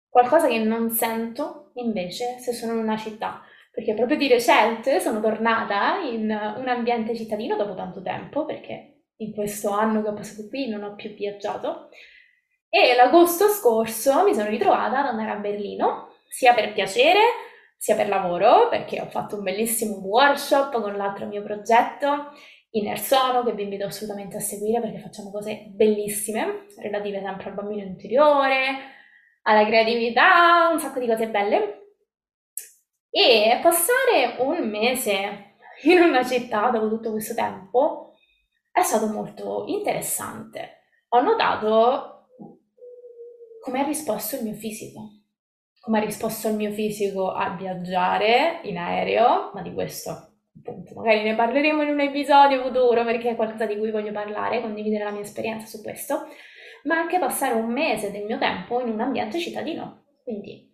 Qualcosa 0.10 0.47
che 0.47 0.58
non 0.58 0.89
sento 0.89 1.71
invece 1.75 2.39
se 2.39 2.51
sono 2.51 2.73
in 2.73 2.80
una 2.80 2.97
città, 2.97 3.43
perché 3.71 3.93
proprio 3.93 4.17
di 4.17 4.27
recente 4.27 4.99
sono 4.99 5.19
tornata 5.21 5.99
in 5.99 6.23
un 6.23 6.67
ambiente 6.67 7.15
cittadino 7.15 7.56
dopo 7.56 7.75
tanto 7.75 8.01
tempo, 8.01 8.45
perché 8.45 9.03
in 9.17 9.34
questo 9.34 9.69
anno 9.69 10.01
che 10.01 10.10
ho 10.10 10.13
passato 10.13 10.47
qui 10.47 10.67
non 10.67 10.84
ho 10.84 10.95
più 10.95 11.13
viaggiato, 11.13 11.89
e 12.69 12.95
l'agosto 12.95 13.47
scorso 13.49 14.23
mi 14.23 14.34
sono 14.34 14.49
ritrovata 14.49 14.99
ad 14.99 15.06
andare 15.06 15.30
a 15.30 15.36
Berlino, 15.36 16.15
sia 16.27 16.53
per 16.53 16.73
piacere 16.73 17.19
sia 17.77 17.95
per 17.95 18.08
lavoro, 18.08 18.69
perché 18.69 18.99
ho 18.99 19.06
fatto 19.06 19.36
un 19.36 19.43
bellissimo 19.43 19.97
workshop 19.97 20.82
con 20.82 20.97
l'altro 20.97 21.27
mio 21.27 21.43
progetto, 21.43 22.32
Inner 22.71 22.99
Sono, 22.99 23.43
che 23.43 23.53
vi 23.53 23.63
invito 23.63 23.86
assolutamente 23.86 24.38
a 24.38 24.41
seguire 24.41 24.82
perché 24.82 24.99
facciamo 24.99 25.32
cose 25.32 25.67
bellissime, 25.69 26.65
relative 26.80 27.21
sempre 27.21 27.49
al 27.49 27.56
bambino 27.56 27.84
interiore, 27.84 28.60
alla 29.43 29.65
creatività, 29.65 30.69
un 30.71 30.80
sacco 30.80 30.99
di 30.99 31.08
cose 31.08 31.30
belle. 31.30 31.73
E 33.10 33.60
passare 33.62 34.36
un 34.39 34.69
mese 34.69 35.56
in 35.84 36.01
una 36.01 36.23
città 36.25 36.69
dopo 36.69 36.89
tutto 36.89 37.12
questo 37.12 37.34
tempo 37.34 38.13
è 38.71 38.84
stato 38.84 39.08
molto 39.08 39.63
interessante. 39.67 40.82
Ho 41.10 41.21
notato 41.21 42.30
come 43.62 43.80
ha 43.80 43.84
risposto 43.84 44.36
il 44.36 44.43
mio 44.43 44.53
fisico. 44.53 45.13
Come 45.80 45.99
ha 45.99 46.03
risposto 46.03 46.49
il 46.49 46.56
mio 46.56 46.71
fisico 46.71 47.32
a 47.32 47.56
viaggiare 47.56 48.60
in 48.63 48.77
aereo, 48.77 49.51
ma 49.53 49.62
di 49.62 49.73
questo 49.73 50.37
magari 50.96 51.24
ne 51.24 51.36
parleremo 51.36 51.82
in 51.84 51.89
un 51.89 52.00
episodio 52.02 52.63
futuro 52.63 53.04
perché 53.04 53.32
è 53.32 53.36
qualcosa 53.36 53.65
di 53.65 53.78
cui 53.78 53.91
voglio 53.91 54.12
parlare, 54.12 54.62
condividere 54.62 55.04
la 55.04 55.12
mia 55.12 55.22
esperienza 55.22 55.65
su 55.65 55.82
questo, 55.82 56.28
ma 56.84 56.98
anche 56.98 57.20
passare 57.20 57.54
un 57.54 57.72
mese 57.72 58.12
del 58.12 58.26
mio 58.26 58.38
tempo 58.38 58.80
in 58.80 58.89
un 58.89 59.02
ambiente 59.02 59.39
cittadino, 59.39 60.06
quindi 60.24 60.70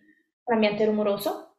un 0.45 0.53
ambiente 0.55 0.85
rumoroso 0.85 1.57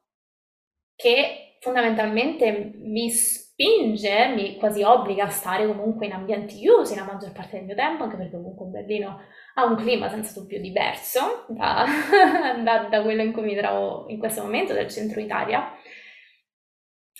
che 0.94 1.56
fondamentalmente 1.60 2.72
mi 2.76 3.10
spinge, 3.10 4.28
mi 4.34 4.56
quasi 4.56 4.82
obbliga 4.82 5.24
a 5.24 5.30
stare 5.30 5.66
comunque 5.66 6.06
in 6.06 6.12
ambienti 6.12 6.56
chiusi 6.56 6.94
la 6.94 7.04
maggior 7.04 7.32
parte 7.32 7.56
del 7.56 7.64
mio 7.64 7.74
tempo, 7.74 8.04
anche 8.04 8.16
perché 8.16 8.36
comunque 8.36 8.66
Berlino 8.66 9.20
ha 9.54 9.64
un 9.64 9.76
clima 9.76 10.08
senza 10.08 10.38
dubbio 10.38 10.60
diverso 10.60 11.46
da, 11.48 11.86
da, 12.62 12.88
da 12.90 13.02
quello 13.02 13.22
in 13.22 13.32
cui 13.32 13.42
mi 13.42 13.56
trovo 13.56 14.06
in 14.08 14.18
questo 14.18 14.42
momento, 14.42 14.72
del 14.72 14.88
centro 14.88 15.20
Italia. 15.20 15.72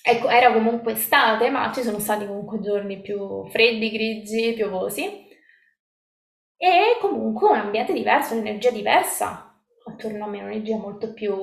Ecco, 0.07 0.29
era 0.29 0.53
comunque 0.53 0.93
estate, 0.93 1.49
ma 1.51 1.73
ci 1.73 1.83
sono 1.83 1.99
stati 1.99 2.27
comunque 2.27 2.61
giorni 2.61 3.01
più 3.01 3.49
freddi, 3.49 3.91
grigi, 3.91 4.53
piovosi. 4.55 5.27
E 6.57 6.97
comunque 7.01 7.49
un 7.51 7.57
ambiente 7.59 7.93
diverso, 7.93 8.35
un'energia 8.35 8.71
diversa 8.71 9.55
attorno 9.87 10.25
a 10.25 10.29
me, 10.29 10.39
un'energia 10.43 10.77
molto 10.77 11.13
più 11.13 11.35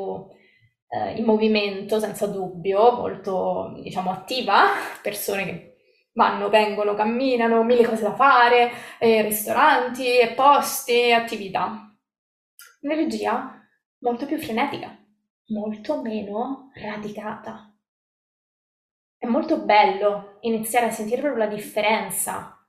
eh, 0.89 1.17
in 1.17 1.25
movimento, 1.25 1.99
senza 1.99 2.27
dubbio, 2.27 2.93
molto, 2.93 3.73
diciamo, 3.81 4.11
attiva, 4.11 4.69
persone 5.01 5.45
che 5.45 5.75
vanno, 6.13 6.49
vengono, 6.49 6.95
camminano, 6.95 7.63
mille 7.63 7.85
cose 7.85 8.03
da 8.03 8.15
fare, 8.15 8.71
eh, 8.99 9.21
ristoranti, 9.21 10.05
posti, 10.35 11.11
attività. 11.11 11.95
Un'energia 12.81 13.59
molto 13.99 14.25
più 14.25 14.37
frenetica, 14.39 14.97
molto 15.47 16.01
meno 16.01 16.71
radicata. 16.73 17.70
È 19.21 19.27
molto 19.27 19.59
bello 19.59 20.37
iniziare 20.39 20.87
a 20.87 20.89
sentire 20.89 21.21
proprio 21.21 21.43
la 21.43 21.53
differenza 21.53 22.59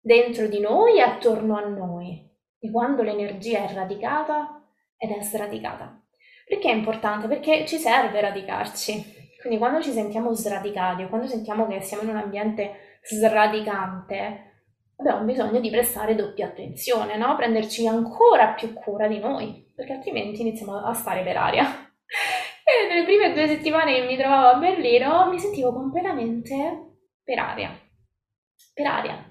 dentro 0.00 0.46
di 0.46 0.58
noi 0.60 0.96
e 0.96 1.02
attorno 1.02 1.58
a 1.58 1.66
noi, 1.66 2.26
di 2.58 2.70
quando 2.70 3.02
l'energia 3.02 3.68
è 3.68 3.74
radicata 3.74 4.66
ed 4.96 5.10
è 5.10 5.20
sradicata. 5.20 6.02
Perché 6.46 6.70
è 6.70 6.74
importante? 6.74 7.28
Perché 7.28 7.66
ci 7.66 7.76
serve 7.76 8.22
radicarci, 8.22 9.04
quindi 9.42 9.58
quando 9.58 9.82
ci 9.82 9.92
sentiamo 9.92 10.32
sradicati 10.32 11.02
o 11.02 11.10
quando 11.10 11.26
sentiamo 11.26 11.66
che 11.66 11.82
siamo 11.82 12.04
in 12.04 12.08
un 12.08 12.16
ambiente 12.16 12.98
sradicante, 13.02 14.62
abbiamo 14.96 15.22
bisogno 15.24 15.60
di 15.60 15.68
prestare 15.68 16.14
doppia 16.14 16.46
attenzione, 16.46 17.18
no? 17.18 17.36
Prenderci 17.36 17.86
ancora 17.86 18.54
più 18.54 18.72
cura 18.72 19.06
di 19.06 19.18
noi, 19.18 19.70
perché 19.76 19.92
altrimenti 19.92 20.40
iniziamo 20.40 20.82
a 20.82 20.94
stare 20.94 21.22
per 21.22 21.36
aria. 21.36 21.66
E 22.64 22.88
nelle 22.88 23.04
prime 23.04 23.32
due 23.32 23.48
settimane 23.48 23.94
che 23.94 24.06
mi 24.06 24.16
trovavo 24.16 24.48
a 24.48 24.58
Berlino 24.58 25.28
mi 25.28 25.38
sentivo 25.38 25.72
completamente 25.72 26.96
per 27.24 27.38
aria. 27.38 27.70
Per 28.72 28.86
aria. 28.86 29.30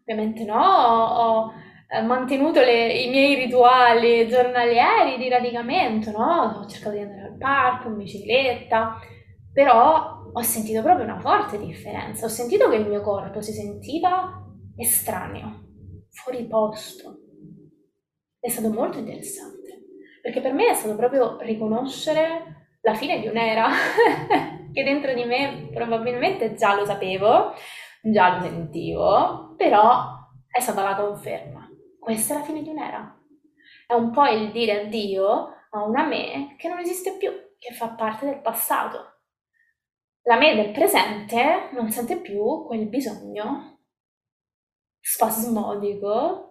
Ovviamente 0.00 0.44
no, 0.44 0.62
ho, 0.62 1.44
ho 1.44 2.02
mantenuto 2.02 2.60
le, 2.60 2.92
i 2.92 3.10
miei 3.10 3.34
rituali 3.34 4.26
giornalieri 4.28 5.18
di 5.18 5.28
radicamento, 5.28 6.10
no? 6.10 6.58
Ho 6.58 6.66
cercato 6.66 6.96
di 6.96 7.02
andare 7.02 7.28
al 7.28 7.36
parco 7.36 7.88
in 7.88 7.96
bicicletta, 7.96 8.98
però 9.52 10.18
ho 10.32 10.42
sentito 10.42 10.82
proprio 10.82 11.04
una 11.04 11.20
forte 11.20 11.58
differenza. 11.58 12.26
Ho 12.26 12.30
sentito 12.30 12.68
che 12.68 12.76
il 12.76 12.88
mio 12.88 13.02
corpo 13.02 13.40
si 13.40 13.52
sentiva 13.52 14.42
estraneo, 14.76 15.64
fuori 16.10 16.46
posto. 16.46 17.18
È 18.40 18.48
stato 18.48 18.70
molto 18.70 18.98
interessante, 18.98 19.84
perché 20.22 20.40
per 20.40 20.54
me 20.54 20.68
è 20.68 20.74
stato 20.74 20.96
proprio 20.96 21.38
riconoscere 21.40 22.59
la 22.82 22.94
fine 22.94 23.20
di 23.20 23.28
un'era 23.28 23.68
che 24.72 24.84
dentro 24.84 25.12
di 25.12 25.24
me 25.24 25.68
probabilmente 25.72 26.54
già 26.54 26.74
lo 26.74 26.84
sapevo, 26.84 27.52
già 28.02 28.36
lo 28.36 28.42
sentivo, 28.42 29.54
però 29.56 30.18
è 30.50 30.60
stata 30.60 30.82
la 30.82 30.94
conferma. 30.94 31.68
Questa 31.98 32.34
è 32.34 32.38
la 32.38 32.44
fine 32.44 32.62
di 32.62 32.68
un'era. 32.68 33.18
È 33.86 33.94
un 33.94 34.10
po' 34.10 34.26
il 34.26 34.50
dire 34.52 34.82
addio 34.82 35.48
a 35.70 35.84
una 35.84 36.06
me 36.06 36.54
che 36.56 36.68
non 36.68 36.78
esiste 36.78 37.16
più, 37.16 37.30
che 37.58 37.74
fa 37.74 37.88
parte 37.88 38.26
del 38.26 38.40
passato. 38.40 39.18
La 40.22 40.36
me 40.36 40.54
del 40.54 40.70
presente 40.70 41.70
non 41.72 41.90
sente 41.90 42.16
più 42.18 42.64
quel 42.66 42.86
bisogno 42.88 43.78
spasmodico 45.00 46.50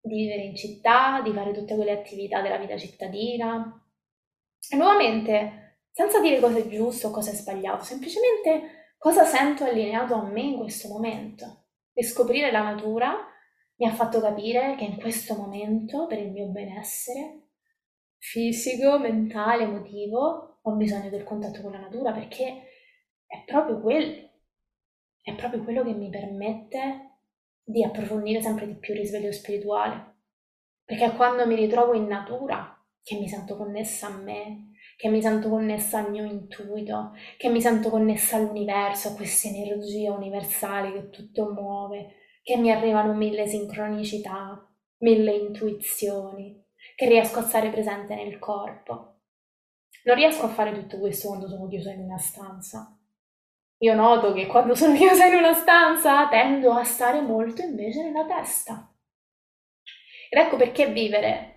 di 0.00 0.16
vivere 0.16 0.42
in 0.42 0.56
città, 0.56 1.20
di 1.22 1.32
fare 1.32 1.52
tutte 1.52 1.74
quelle 1.74 1.92
attività 1.92 2.40
della 2.40 2.56
vita 2.56 2.76
cittadina. 2.76 3.80
E 4.68 4.76
nuovamente, 4.76 5.61
senza 5.92 6.20
dire 6.20 6.40
cosa 6.40 6.58
è 6.58 6.66
giusto 6.68 7.08
o 7.08 7.10
cosa 7.10 7.30
è 7.30 7.34
sbagliato, 7.34 7.84
semplicemente 7.84 8.94
cosa 8.96 9.24
sento 9.24 9.64
allineato 9.64 10.14
a 10.14 10.22
me 10.24 10.40
in 10.40 10.56
questo 10.56 10.88
momento. 10.88 11.66
E 11.92 12.02
scoprire 12.02 12.50
la 12.50 12.62
natura 12.62 13.14
mi 13.76 13.86
ha 13.86 13.92
fatto 13.92 14.20
capire 14.20 14.74
che 14.76 14.84
in 14.84 14.96
questo 14.96 15.34
momento, 15.34 16.06
per 16.06 16.18
il 16.18 16.30
mio 16.30 16.46
benessere 16.46 17.48
fisico, 18.16 18.98
mentale, 18.98 19.64
emotivo, 19.64 20.60
ho 20.62 20.72
bisogno 20.76 21.10
del 21.10 21.24
contatto 21.24 21.60
con 21.60 21.72
la 21.72 21.80
natura 21.80 22.12
perché 22.12 22.68
è 23.26 23.42
proprio 23.44 23.80
quello, 23.80 24.30
è 25.20 25.34
proprio 25.34 25.62
quello 25.62 25.82
che 25.82 25.92
mi 25.92 26.08
permette 26.08 27.18
di 27.64 27.84
approfondire 27.84 28.40
sempre 28.40 28.66
di 28.66 28.76
più 28.76 28.94
il 28.94 29.00
risveglio 29.00 29.32
spirituale. 29.32 30.10
Perché 30.84 31.06
è 31.06 31.16
quando 31.16 31.46
mi 31.46 31.54
ritrovo 31.54 31.94
in 31.94 32.06
natura 32.06 32.80
che 33.02 33.16
mi 33.16 33.28
sento 33.28 33.56
connessa 33.56 34.06
a 34.06 34.16
me, 34.16 34.71
che 35.02 35.08
mi 35.08 35.20
sento 35.20 35.48
connessa 35.48 35.98
al 35.98 36.12
mio 36.12 36.22
intuito, 36.22 37.16
che 37.36 37.48
mi 37.48 37.60
sento 37.60 37.90
connessa 37.90 38.36
all'universo, 38.36 39.08
a 39.08 39.14
queste 39.14 39.48
energie 39.48 40.08
universali 40.08 40.92
che 40.92 41.10
tutto 41.10 41.50
muove, 41.50 42.14
che 42.40 42.56
mi 42.56 42.70
arrivano 42.70 43.12
mille 43.12 43.48
sincronicità, 43.48 44.64
mille 44.98 45.32
intuizioni, 45.32 46.64
che 46.94 47.08
riesco 47.08 47.40
a 47.40 47.42
stare 47.42 47.70
presente 47.70 48.14
nel 48.14 48.38
corpo. 48.38 49.22
Non 50.04 50.14
riesco 50.14 50.44
a 50.44 50.50
fare 50.50 50.72
tutto 50.72 51.00
questo 51.00 51.26
quando 51.26 51.48
sono 51.48 51.66
chiusa 51.66 51.90
in 51.90 52.02
una 52.02 52.18
stanza, 52.18 52.96
io 53.78 53.94
noto 53.94 54.32
che 54.32 54.46
quando 54.46 54.76
sono 54.76 54.94
chiusa 54.94 55.26
in 55.26 55.34
una 55.34 55.52
stanza 55.52 56.28
tendo 56.28 56.74
a 56.74 56.84
stare 56.84 57.20
molto 57.22 57.60
invece 57.60 58.04
nella 58.04 58.24
testa. 58.24 58.88
Ed 60.30 60.38
ecco 60.38 60.56
perché 60.56 60.92
vivere 60.92 61.51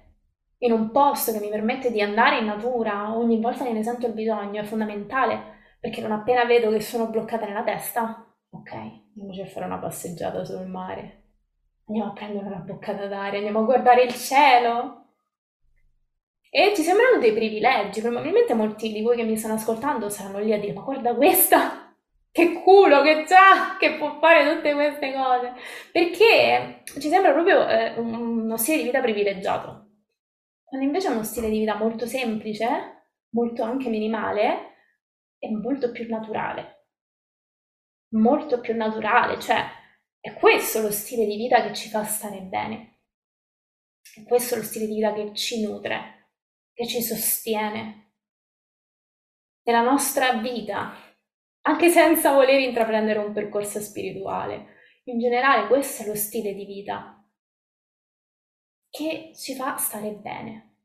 in 0.65 0.71
un 0.71 0.91
posto 0.91 1.31
che 1.31 1.39
mi 1.39 1.49
permette 1.49 1.91
di 1.91 2.01
andare 2.01 2.39
in 2.39 2.45
natura 2.45 3.15
ogni 3.15 3.39
volta 3.39 3.63
che 3.63 3.71
ne 3.71 3.83
sento 3.83 4.07
il 4.07 4.13
bisogno 4.13 4.61
è 4.61 4.65
fondamentale, 4.65 5.53
perché 5.79 6.01
non 6.01 6.11
appena 6.11 6.45
vedo 6.45 6.71
che 6.71 6.81
sono 6.81 7.07
bloccata 7.07 7.45
nella 7.45 7.63
testa, 7.63 8.25
ok, 8.49 8.71
andiamoci 8.73 9.41
a 9.41 9.45
fare 9.45 9.65
una 9.65 9.77
passeggiata 9.77 10.43
sul 10.43 10.65
mare, 10.65 11.23
andiamo 11.87 12.09
a 12.09 12.13
prendere 12.13 12.47
una 12.47 12.57
boccata 12.57 13.05
d'aria, 13.05 13.37
andiamo 13.37 13.59
a 13.59 13.63
guardare 13.63 14.03
il 14.03 14.13
cielo. 14.13 15.01
E 16.49 16.73
ci 16.73 16.83
sembrano 16.83 17.19
dei 17.19 17.33
privilegi, 17.33 18.01
probabilmente 18.01 18.53
molti 18.53 18.91
di 18.93 19.01
voi 19.01 19.17
che 19.17 19.23
mi 19.23 19.37
stanno 19.37 19.55
ascoltando 19.55 20.09
saranno 20.09 20.39
lì 20.39 20.53
a 20.53 20.59
dire 20.59 20.71
ma 20.71 20.81
guarda 20.81 21.13
questa, 21.13 21.93
che 22.31 22.53
culo 22.53 23.01
che 23.01 23.25
c'ha, 23.27 23.75
che 23.77 23.95
può 23.97 24.17
fare 24.19 24.55
tutte 24.55 24.73
queste 24.73 25.13
cose, 25.13 25.53
perché 25.91 26.81
ci 26.85 27.09
sembra 27.09 27.33
proprio 27.33 27.67
eh, 27.67 27.93
uno 27.97 28.55
stile 28.57 28.77
di 28.77 28.83
vita 28.83 29.01
privilegiato, 29.01 29.84
invece 30.71 31.07
è 31.07 31.11
uno 31.11 31.23
stile 31.23 31.49
di 31.49 31.59
vita 31.59 31.75
molto 31.75 32.05
semplice, 32.05 33.09
molto 33.29 33.63
anche 33.63 33.89
minimale 33.89 34.73
e 35.37 35.49
molto 35.51 35.91
più 35.91 36.07
naturale, 36.07 36.87
molto 38.15 38.59
più 38.59 38.75
naturale, 38.75 39.39
cioè 39.39 39.63
è 40.19 40.33
questo 40.33 40.81
lo 40.81 40.91
stile 40.91 41.25
di 41.25 41.37
vita 41.37 41.61
che 41.61 41.73
ci 41.73 41.89
fa 41.89 42.03
stare 42.03 42.41
bene, 42.41 43.01
è 44.15 44.23
questo 44.23 44.55
lo 44.55 44.63
stile 44.63 44.87
di 44.87 44.95
vita 44.95 45.13
che 45.13 45.33
ci 45.33 45.63
nutre, 45.63 46.31
che 46.73 46.87
ci 46.87 47.01
sostiene. 47.01 48.13
Nella 49.63 49.81
nostra 49.81 50.33
vita 50.33 50.93
anche 51.67 51.89
senza 51.89 52.31
voler 52.31 52.59
intraprendere 52.59 53.19
un 53.19 53.33
percorso 53.33 53.79
spirituale. 53.79 54.73
In 55.05 55.19
generale 55.19 55.67
questo 55.67 56.03
è 56.03 56.05
lo 56.05 56.15
stile 56.15 56.53
di 56.53 56.65
vita 56.65 57.14
che 58.95 59.31
ci 59.35 59.55
fa 59.55 59.75
stare 59.75 60.11
bene, 60.11 60.75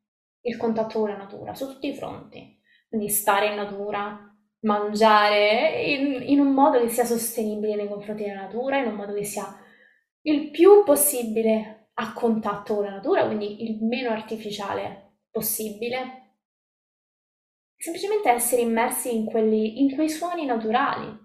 il 0.42 0.56
contatto 0.56 0.98
con 0.98 1.10
la 1.10 1.16
natura 1.16 1.54
su 1.54 1.66
tutti 1.66 1.88
i 1.88 1.94
fronti, 1.94 2.58
quindi 2.88 3.08
stare 3.08 3.46
in 3.46 3.54
natura, 3.54 4.34
mangiare 4.62 5.84
in, 5.84 6.22
in 6.28 6.40
un 6.40 6.52
modo 6.52 6.80
che 6.80 6.88
sia 6.88 7.04
sostenibile 7.04 7.76
nei 7.76 7.88
confronti 7.88 8.24
della 8.24 8.42
natura, 8.42 8.78
in 8.78 8.88
un 8.88 8.94
modo 8.94 9.14
che 9.14 9.22
sia 9.22 9.46
il 10.22 10.50
più 10.50 10.82
possibile 10.84 11.90
a 11.94 12.12
contatto 12.12 12.74
con 12.74 12.84
la 12.84 12.90
natura, 12.90 13.26
quindi 13.26 13.62
il 13.62 13.84
meno 13.84 14.10
artificiale 14.10 15.18
possibile, 15.30 16.38
semplicemente 17.76 18.28
essere 18.28 18.62
immersi 18.62 19.14
in, 19.14 19.24
quelli, 19.26 19.82
in 19.82 19.94
quei 19.94 20.08
suoni 20.08 20.46
naturali 20.46 21.16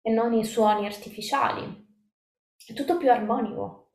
e 0.00 0.10
non 0.12 0.32
i 0.34 0.44
suoni 0.44 0.86
artificiali. 0.86 1.86
È 2.64 2.72
tutto 2.74 2.96
più 2.96 3.10
armonico, 3.10 3.87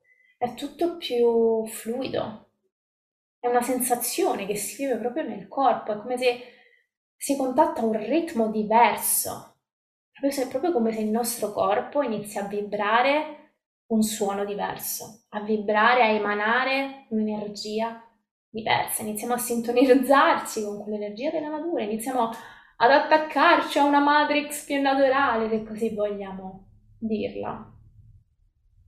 è 0.44 0.56
tutto 0.56 0.98
più 0.98 1.66
fluido, 1.68 2.50
è 3.40 3.48
una 3.48 3.62
sensazione 3.62 4.46
che 4.46 4.58
si 4.58 4.84
vive 4.84 4.98
proprio 4.98 5.24
nel 5.24 5.48
corpo, 5.48 5.94
è 5.94 5.98
come 5.98 6.18
se 6.18 6.38
si 7.16 7.38
contatta 7.38 7.82
un 7.82 7.94
ritmo 7.94 8.50
diverso, 8.50 9.60
se, 10.30 10.48
proprio 10.50 10.74
come 10.74 10.92
se 10.92 11.00
il 11.00 11.10
nostro 11.10 11.54
corpo 11.54 12.02
inizia 12.02 12.44
a 12.44 12.48
vibrare 12.48 13.54
un 13.88 14.02
suono 14.04 14.44
diverso, 14.44 15.24
a 15.30 15.40
vibrare, 15.40 16.02
a 16.02 16.08
emanare 16.08 17.06
un'energia 17.12 18.04
diversa, 18.50 19.02
iniziamo 19.04 19.36
a 19.36 19.38
sintonizzarci 19.38 20.62
con 20.62 20.84
quell'energia 20.84 21.32
della 21.32 21.48
natura, 21.48 21.84
iniziamo 21.84 22.32
ad 22.76 22.92
attaccarci 22.92 23.80
a 23.80 23.86
una 23.86 24.00
matrix 24.02 24.66
più 24.66 24.82
naturale, 24.82 25.48
se 25.48 25.64
così 25.64 25.94
vogliamo 25.94 26.68
dirla. 26.98 27.73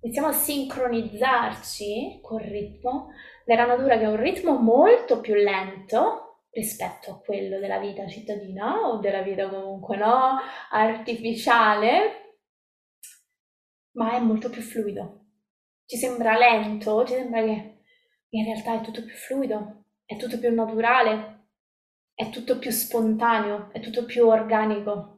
Iniziamo 0.06 0.28
a 0.28 0.34
sincronizzarci 0.34 2.20
col 2.22 2.41
ritmo 2.41 3.10
della 3.44 3.65
natura, 3.65 3.98
che 3.98 4.04
è 4.04 4.08
un 4.08 4.22
ritmo 4.22 4.56
molto 4.56 5.20
più 5.20 5.34
lento 5.34 6.44
rispetto 6.52 7.10
a 7.10 7.20
quello 7.20 7.58
della 7.58 7.80
vita 7.80 8.08
cittadina 8.08 8.88
o 8.88 9.00
della 9.00 9.24
vita 9.24 9.50
comunque 9.50 9.98
no, 9.98 10.38
artificiale, 10.70 12.38
ma 13.94 14.13
è 14.13 14.20
molto 14.20 14.52
più 14.52 14.62
fluido. 14.62 15.26
Ci 15.88 15.98
sembra 15.98 16.38
lento, 16.38 17.04
ci 17.04 17.13
sembra 17.13 17.42
che 17.42 17.79
in 18.29 18.46
realtà 18.46 18.75
è 18.75 18.82
tutto 18.82 19.04
più 19.04 19.15
fluido, 19.15 19.86
è 20.06 20.17
tutto 20.17 20.38
più 20.38 20.54
naturale, 20.54 21.48
è 22.13 22.29
tutto 22.29 22.60
più 22.60 22.69
spontaneo, 22.69 23.69
è 23.71 23.79
tutto 23.79 24.06
più 24.06 24.27
organico. 24.27 25.15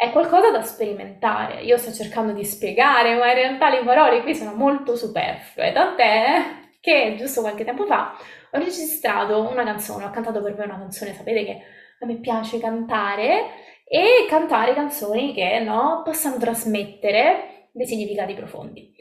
È 0.00 0.12
qualcosa 0.12 0.50
da 0.50 0.62
sperimentare. 0.62 1.60
Io 1.60 1.76
sto 1.76 1.92
cercando 1.92 2.32
di 2.32 2.42
spiegare, 2.42 3.16
ma 3.16 3.28
in 3.28 3.34
realtà 3.34 3.68
le 3.68 3.84
parole 3.84 4.22
qui 4.22 4.34
sono 4.34 4.54
molto 4.54 4.96
superflue, 4.96 5.72
tant'è 5.72 6.36
che 6.80 7.16
giusto 7.18 7.42
qualche 7.42 7.64
tempo 7.64 7.84
fa 7.84 8.16
ho 8.50 8.58
registrato 8.58 9.46
una 9.46 9.62
canzone, 9.62 10.06
ho 10.06 10.10
cantato 10.10 10.40
per 10.40 10.54
voi 10.54 10.64
una 10.64 10.78
canzone, 10.78 11.12
sapete 11.12 11.44
che 11.44 11.60
a 11.98 12.06
me 12.06 12.16
piace 12.16 12.58
cantare 12.58 13.50
e 13.84 14.24
cantare 14.26 14.72
canzoni 14.72 15.34
che 15.34 15.58
no, 15.58 16.00
possano 16.02 16.38
trasmettere 16.38 17.68
dei 17.72 17.86
significati 17.86 18.32
profondi. 18.32 18.94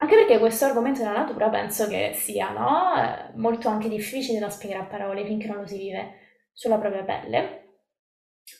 Anche 0.00 0.16
perché 0.16 0.38
questo 0.38 0.66
argomento 0.66 1.00
della 1.00 1.16
natura 1.16 1.48
penso 1.48 1.88
che 1.88 2.10
sia 2.12 2.50
no? 2.50 3.32
Molto 3.36 3.70
anche 3.70 3.88
difficile 3.88 4.38
da 4.38 4.50
spiegare 4.50 4.82
a 4.82 4.86
parole 4.86 5.24
finché 5.24 5.46
non 5.46 5.60
lo 5.60 5.66
si 5.66 5.78
vive 5.78 6.50
sulla 6.52 6.76
propria 6.76 7.04
pelle. 7.04 7.65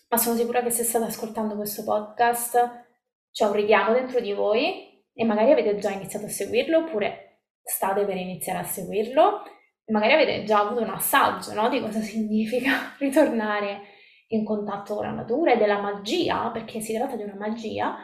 Ma 0.09 0.17
sono 0.17 0.37
sicura 0.37 0.63
che 0.63 0.71
se 0.71 0.85
state 0.85 1.07
ascoltando 1.07 1.57
questo 1.57 1.83
podcast 1.85 2.85
c'è 3.33 3.45
un 3.45 3.53
richiamo 3.53 3.93
dentro 3.93 4.21
di 4.21 4.33
voi 4.33 5.05
e 5.13 5.25
magari 5.25 5.53
avete 5.53 5.79
già 5.79 5.91
iniziato 5.91 6.27
a 6.27 6.29
seguirlo 6.29 6.79
oppure 6.79 7.41
state 7.63 8.05
per 8.05 8.17
iniziare 8.17 8.61
a 8.61 8.65
seguirlo 8.65 9.43
e 9.85 9.93
magari 9.93 10.13
avete 10.13 10.45
già 10.45 10.61
avuto 10.61 10.83
un 10.83 10.91
assaggio 10.91 11.53
no, 11.55 11.69
di 11.69 11.81
cosa 11.81 12.01
significa 12.03 12.95
ritornare 12.99 13.95
in 14.29 14.45
contatto 14.45 14.95
con 14.95 15.05
la 15.05 15.13
natura 15.13 15.53
e 15.53 15.57
della 15.57 15.81
magia, 15.81 16.51
perché 16.51 16.81
si 16.81 16.95
tratta 16.95 17.17
di 17.17 17.23
una 17.23 17.37
magia 17.37 17.97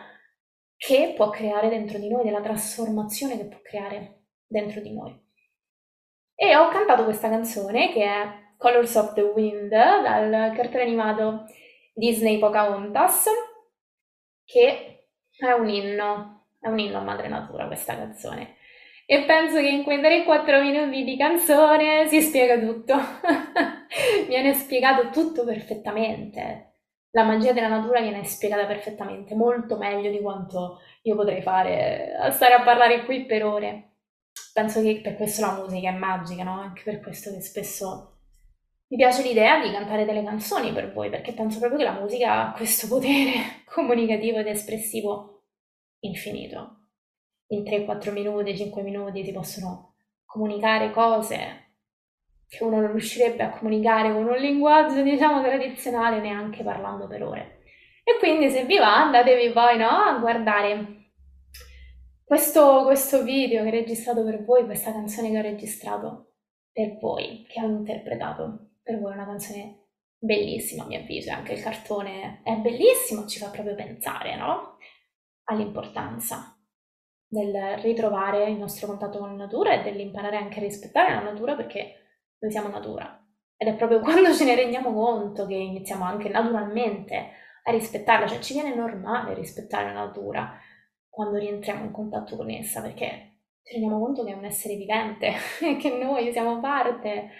che 0.77 1.15
può 1.17 1.31
creare 1.31 1.69
dentro 1.69 1.99
di 1.99 2.09
noi, 2.09 2.25
della 2.25 2.41
trasformazione 2.41 3.37
che 3.37 3.47
può 3.47 3.59
creare 3.63 4.25
dentro 4.47 4.81
di 4.81 4.93
noi. 4.93 5.21
E 6.35 6.57
ho 6.57 6.69
cantato 6.69 7.05
questa 7.05 7.29
canzone 7.29 7.93
che 7.93 8.05
è 8.05 8.55
Colors 8.57 8.95
of 8.95 9.15
the 9.15 9.23
Wind 9.23 9.69
dal 9.69 10.53
cartone 10.55 10.83
animato 10.83 11.47
Disney 11.93 12.39
Pocahontas, 12.39 13.27
che 14.45 15.09
è 15.37 15.51
un 15.53 15.69
inno, 15.69 16.47
è 16.61 16.69
un 16.69 16.79
inno 16.79 16.99
a 16.99 17.03
madre 17.03 17.29
natura 17.29 17.67
questa 17.67 17.97
canzone. 17.97 18.57
E 19.05 19.25
penso 19.25 19.57
che 19.59 19.69
in 19.69 19.83
quei 19.83 19.99
3-4 19.99 20.63
minuti 20.63 21.05
di 21.05 21.17
canzone 21.17 22.07
si 22.09 22.21
spiega 22.23 22.59
tutto. 22.59 22.95
viene 24.27 24.55
spiegato 24.55 25.11
tutto 25.11 25.45
perfettamente. 25.45 26.71
La 27.11 27.25
magia 27.25 27.53
della 27.53 27.69
natura 27.69 28.01
viene 28.01 28.25
spiegata 28.25 28.65
perfettamente, 28.65 29.35
molto 29.35 29.77
meglio 29.77 30.11
di 30.11 30.21
quanto 30.21 30.81
io 31.03 31.15
potrei 31.15 31.43
fare 31.43 32.15
a 32.15 32.31
stare 32.31 32.55
a 32.55 32.63
parlare 32.63 33.05
qui 33.05 33.27
per 33.27 33.45
ore. 33.45 33.91
Penso 34.55 34.81
che 34.81 35.01
per 35.03 35.17
questo 35.17 35.45
la 35.45 35.53
musica 35.61 35.91
è 35.91 35.93
magica, 35.93 36.43
no? 36.43 36.59
Anche 36.59 36.83
per 36.85 37.01
questo 37.01 37.31
che 37.33 37.43
spesso 37.43 38.12
mi 38.93 38.99
piace 38.99 39.23
l'idea 39.23 39.59
di 39.59 39.73
cantare 39.73 40.05
delle 40.05 40.23
canzoni 40.23 40.71
per 40.71 40.93
voi, 40.93 41.09
perché 41.09 41.33
penso 41.33 41.59
proprio 41.59 41.79
che 41.79 41.85
la 41.87 41.99
musica 41.99 42.49
ha 42.49 42.53
questo 42.53 42.87
potere 42.89 43.63
comunicativo 43.65 44.39
ed 44.39 44.49
espressivo 44.49 45.45
infinito. 46.01 46.89
In 47.53 47.63
3-4 47.63 48.13
minuti, 48.13 48.55
5 48.55 48.83
minuti 48.83 49.25
si 49.25 49.33
possono 49.33 49.95
comunicare 50.27 50.91
cose 50.91 51.71
che 52.47 52.63
uno 52.65 52.81
non 52.81 52.91
riuscirebbe 52.91 53.43
a 53.43 53.57
comunicare 53.57 54.13
con 54.13 54.27
un 54.27 54.37
linguaggio, 54.37 55.01
diciamo, 55.01 55.41
tradizionale 55.41 56.21
neanche 56.21 56.63
parlando 56.63 57.07
per 57.07 57.23
ore. 57.23 57.63
E 58.05 58.19
quindi 58.19 58.51
se 58.51 58.67
vi 58.67 58.77
va 58.77 59.05
andatevi 59.05 59.53
poi 59.53 59.79
no, 59.79 59.89
a 59.89 60.19
guardare 60.19 61.13
questo, 62.23 62.83
questo 62.85 63.23
video 63.23 63.63
che 63.63 63.69
ho 63.69 63.71
registrato 63.71 64.23
per 64.23 64.45
voi, 64.45 64.67
questa 64.67 64.93
canzone 64.93 65.31
che 65.31 65.39
ho 65.39 65.43
registrato 65.43 66.35
per 66.71 66.99
voi, 66.99 67.47
che 67.49 67.59
ho 67.59 67.67
interpretato 67.67 68.67
per 68.83 68.99
voi 68.99 69.13
è 69.13 69.15
una 69.15 69.27
canzone 69.27 69.79
bellissima 70.19 70.85
a 70.85 70.87
mio 70.87 71.01
avviso 71.01 71.33
anche 71.33 71.55
il 71.55 71.63
cartone 71.63 72.43
è 72.45 72.55
bellissimo, 72.57 73.27
ci 73.27 73.39
fa 73.39 73.49
proprio 73.49 73.75
pensare 73.75 74.37
no? 74.37 74.77
all'importanza 75.45 76.57
del 77.27 77.79
ritrovare 77.79 78.51
il 78.51 78.59
nostro 78.59 78.87
contatto 78.87 79.19
con 79.19 79.31
la 79.31 79.45
natura 79.45 79.73
e 79.73 79.83
dell'imparare 79.83 80.37
anche 80.37 80.59
a 80.59 80.63
rispettare 80.63 81.15
la 81.15 81.23
natura 81.23 81.57
perché 81.57 81.95
noi 82.39 82.51
siamo 82.51 82.69
natura 82.69 83.19
ed 83.57 83.69
è 83.69 83.75
proprio 83.75 84.01
quando 84.03 84.35
ce 84.35 84.45
ne 84.45 84.55
rendiamo 84.55 84.93
conto 84.93 85.47
che 85.47 85.55
iniziamo 85.55 86.05
anche 86.05 86.29
naturalmente 86.29 87.31
a 87.65 87.71
rispettarla, 87.71 88.27
cioè 88.27 88.41
ci 88.41 88.55
viene 88.55 88.75
normale 88.75 89.35
rispettare 89.35 89.93
la 89.93 90.05
natura 90.07 90.59
quando 91.09 91.39
rientriamo 91.39 91.85
in 91.85 91.93
contatto 91.93 92.37
con 92.37 92.51
essa 92.51 92.81
perché 92.81 93.39
ci 93.63 93.75
rendiamo 93.75 94.01
conto 94.01 94.25
che 94.25 94.33
è 94.33 94.37
un 94.37 94.45
essere 94.45 94.75
vivente 94.75 95.33
e 95.61 95.77
che 95.81 95.91
noi 95.97 96.33
siamo 96.33 96.61
parte 96.61 97.31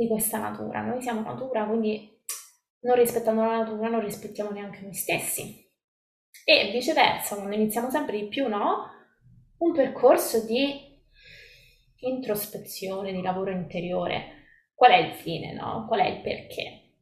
di 0.00 0.08
questa 0.08 0.38
natura. 0.38 0.80
Noi 0.80 1.02
siamo 1.02 1.20
natura, 1.20 1.66
quindi 1.66 2.18
non 2.80 2.96
rispettando 2.96 3.42
la 3.42 3.58
natura 3.58 3.90
non 3.90 4.00
rispettiamo 4.00 4.50
neanche 4.50 4.80
noi 4.80 4.94
stessi. 4.94 5.68
E 6.42 6.70
viceversa, 6.72 7.36
quando 7.36 7.54
iniziamo 7.54 7.90
sempre 7.90 8.18
di 8.18 8.28
più, 8.28 8.48
no? 8.48 8.86
Un 9.58 9.72
percorso 9.74 10.46
di 10.46 10.98
introspezione, 11.98 13.12
di 13.12 13.20
lavoro 13.20 13.50
interiore. 13.50 14.38
Qual 14.74 14.90
è 14.90 14.96
il 14.96 15.12
fine, 15.12 15.52
no? 15.52 15.84
Qual 15.86 16.00
è 16.00 16.08
il 16.08 16.22
perché? 16.22 16.94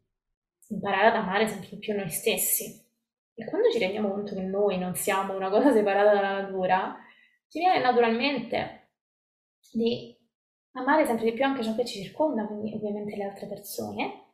Imparare 0.70 1.08
ad 1.08 1.14
amare 1.14 1.46
sempre 1.46 1.68
di 1.70 1.78
più 1.78 1.94
noi 1.94 2.10
stessi. 2.10 2.84
E 3.34 3.44
quando 3.44 3.70
ci 3.70 3.78
rendiamo 3.78 4.10
conto 4.10 4.34
che 4.34 4.42
noi 4.42 4.76
non 4.76 4.96
siamo 4.96 5.36
una 5.36 5.50
cosa 5.50 5.70
separata 5.72 6.12
dalla 6.12 6.40
natura, 6.40 6.96
ci 7.46 7.60
viene 7.60 7.78
naturalmente 7.80 8.90
di 9.72 10.17
amare 10.72 11.06
sempre 11.06 11.24
di 11.24 11.32
più 11.32 11.44
anche 11.44 11.62
ciò 11.62 11.74
che 11.74 11.84
ci 11.84 12.02
circonda, 12.02 12.46
quindi 12.46 12.74
ovviamente 12.74 13.16
le 13.16 13.24
altre 13.24 13.46
persone, 13.46 14.26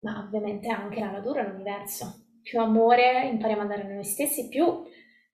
ma 0.00 0.22
ovviamente 0.24 0.68
anche 0.68 1.00
la 1.00 1.10
natura 1.10 1.42
l'universo. 1.42 2.24
Più 2.42 2.60
amore 2.60 3.28
impariamo 3.28 3.62
a 3.62 3.66
dare 3.66 3.82
a 3.82 3.86
noi 3.86 4.04
stessi, 4.04 4.48
più 4.48 4.84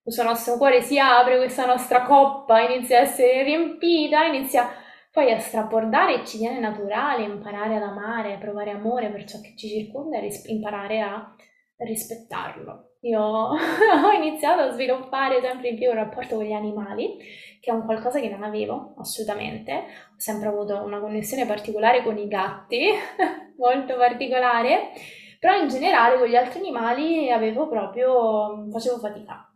questo 0.03 0.23
nostro 0.23 0.57
cuore 0.57 0.83
si 0.83 0.99
apre, 0.99 1.39
questa 1.39 1.65
nostra 1.65 2.03
coppa 2.03 2.61
inizia 2.61 2.99
a 2.99 3.03
essere 3.03 3.43
riempita, 3.43 4.25
inizia 4.25 4.69
poi 5.11 5.33
a 5.33 5.39
strabordare 5.39 6.21
e 6.21 6.27
ci 6.27 6.39
viene 6.39 6.59
naturale 6.59 7.25
imparare 7.25 7.77
ad 7.77 7.83
amare, 7.83 8.37
provare 8.39 8.71
amore 8.71 9.11
per 9.11 9.25
ciò 9.25 9.41
che 9.41 9.55
ci 9.57 9.69
circonda 9.69 10.19
e 10.19 10.21
ris- 10.21 10.47
imparare 10.49 11.01
a 11.01 11.35
rispettarlo. 11.79 12.93
Io 13.05 13.21
ho 13.21 14.13
iniziato 14.17 14.63
a 14.63 14.71
sviluppare 14.71 15.41
sempre 15.43 15.71
di 15.71 15.77
più 15.77 15.91
un 15.91 15.97
rapporto 15.97 16.37
con 16.37 16.45
gli 16.45 16.53
animali 16.53 17.19
che 17.61 17.71
è 17.71 17.75
un 17.75 17.85
qualcosa 17.85 18.19
che 18.21 18.31
non 18.31 18.43
avevo 18.43 18.95
assolutamente. 18.99 19.73
Ho 19.73 20.19
sempre 20.19 20.49
avuto 20.49 20.83
una 20.83 21.01
connessione 21.01 21.47
particolare 21.47 22.03
con 22.03 22.17
i 22.19 22.29
gatti, 22.29 22.89
molto 23.57 23.97
particolare, 23.97 24.93
però 25.39 25.59
in 25.59 25.69
generale 25.69 26.19
con 26.19 26.29
gli 26.29 26.37
altri 26.37 26.61
animali 26.61 27.31
avevo 27.31 27.69
proprio, 27.69 28.69
facevo 28.71 28.99
fatica. 28.99 29.51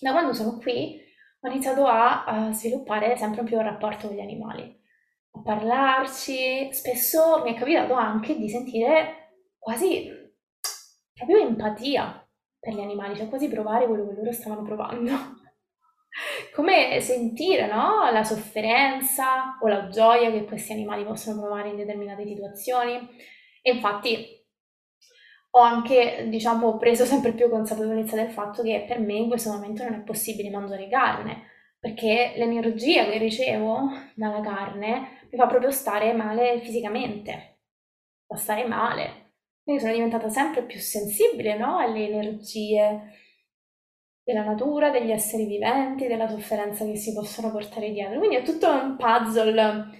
Da 0.00 0.12
quando 0.12 0.32
sono 0.32 0.58
qui 0.58 0.98
ho 1.40 1.48
iniziato 1.48 1.86
a, 1.86 2.24
a 2.24 2.52
sviluppare 2.52 3.16
sempre 3.16 3.44
più 3.44 3.56
un 3.56 3.64
rapporto 3.64 4.08
con 4.08 4.16
gli 4.16 4.20
animali, 4.20 4.62
a 5.32 5.42
parlarci, 5.42 6.72
spesso 6.72 7.42
mi 7.44 7.54
è 7.54 7.58
capitato 7.58 7.94
anche 7.94 8.36
di 8.36 8.48
sentire 8.48 9.42
quasi 9.58 10.10
proprio 11.14 11.38
empatia 11.38 12.27
per 12.58 12.74
gli 12.74 12.80
animali, 12.80 13.16
cioè 13.16 13.28
quasi 13.28 13.48
provare 13.48 13.86
quello 13.86 14.06
che 14.06 14.14
loro 14.14 14.32
stavano 14.32 14.62
provando 14.62 15.12
come 16.54 17.00
sentire 17.00 17.66
no? 17.66 18.10
la 18.10 18.24
sofferenza 18.24 19.58
o 19.60 19.68
la 19.68 19.88
gioia 19.88 20.30
che 20.30 20.44
questi 20.44 20.72
animali 20.72 21.04
possono 21.04 21.40
provare 21.40 21.70
in 21.70 21.76
determinate 21.76 22.24
situazioni. 22.26 23.08
E 23.62 23.72
infatti 23.72 24.36
ho 25.50 25.60
anche, 25.60 26.26
diciamo, 26.28 26.76
preso 26.76 27.04
sempre 27.04 27.32
più 27.32 27.48
consapevolezza 27.48 28.16
del 28.16 28.30
fatto 28.30 28.62
che 28.62 28.84
per 28.86 29.00
me 29.00 29.14
in 29.14 29.28
questo 29.28 29.50
momento 29.50 29.82
non 29.82 29.94
è 29.94 30.02
possibile 30.02 30.50
mangiare 30.50 30.88
carne, 30.88 31.46
perché 31.78 32.34
l'energia 32.36 33.04
che 33.06 33.18
ricevo 33.18 33.90
dalla 34.14 34.40
carne 34.40 35.26
mi 35.30 35.38
fa 35.38 35.46
proprio 35.46 35.70
stare 35.70 36.12
male 36.12 36.60
fisicamente, 36.60 37.60
fa 38.26 38.36
stare 38.36 38.66
male. 38.66 39.27
Quindi 39.68 39.84
sono 39.84 39.96
diventata 39.96 40.30
sempre 40.30 40.62
più 40.62 40.78
sensibile 40.80 41.54
no? 41.58 41.76
alle 41.76 42.08
energie 42.08 43.12
della 44.22 44.42
natura, 44.42 44.88
degli 44.88 45.10
esseri 45.10 45.44
viventi, 45.44 46.06
della 46.06 46.26
sofferenza 46.26 46.86
che 46.86 46.96
si 46.96 47.12
possono 47.12 47.50
portare 47.50 47.90
dietro. 47.90 48.16
Quindi 48.16 48.36
è 48.36 48.42
tutto 48.42 48.66
un 48.66 48.96
puzzle 48.96 49.90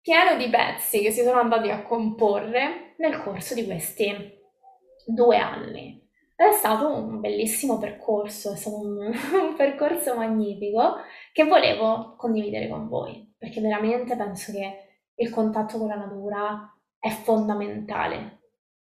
pieno 0.00 0.36
di 0.38 0.48
pezzi 0.48 1.02
che 1.02 1.10
si 1.10 1.22
sono 1.22 1.38
andati 1.38 1.68
a 1.68 1.82
comporre 1.82 2.94
nel 2.96 3.20
corso 3.20 3.52
di 3.52 3.66
questi 3.66 4.10
due 5.04 5.36
anni. 5.36 6.02
È 6.34 6.52
stato 6.52 6.88
un 6.88 7.20
bellissimo 7.20 7.76
percorso, 7.76 8.54
è 8.54 8.56
stato 8.56 8.78
un, 8.78 8.96
un 9.38 9.54
percorso 9.54 10.14
magnifico 10.14 10.96
che 11.30 11.44
volevo 11.44 12.14
condividere 12.16 12.68
con 12.68 12.88
voi, 12.88 13.34
perché 13.36 13.60
veramente 13.60 14.16
penso 14.16 14.50
che 14.50 15.02
il 15.14 15.28
contatto 15.28 15.76
con 15.76 15.88
la 15.88 15.96
natura 15.96 16.74
è 16.98 17.10
fondamentale 17.10 18.38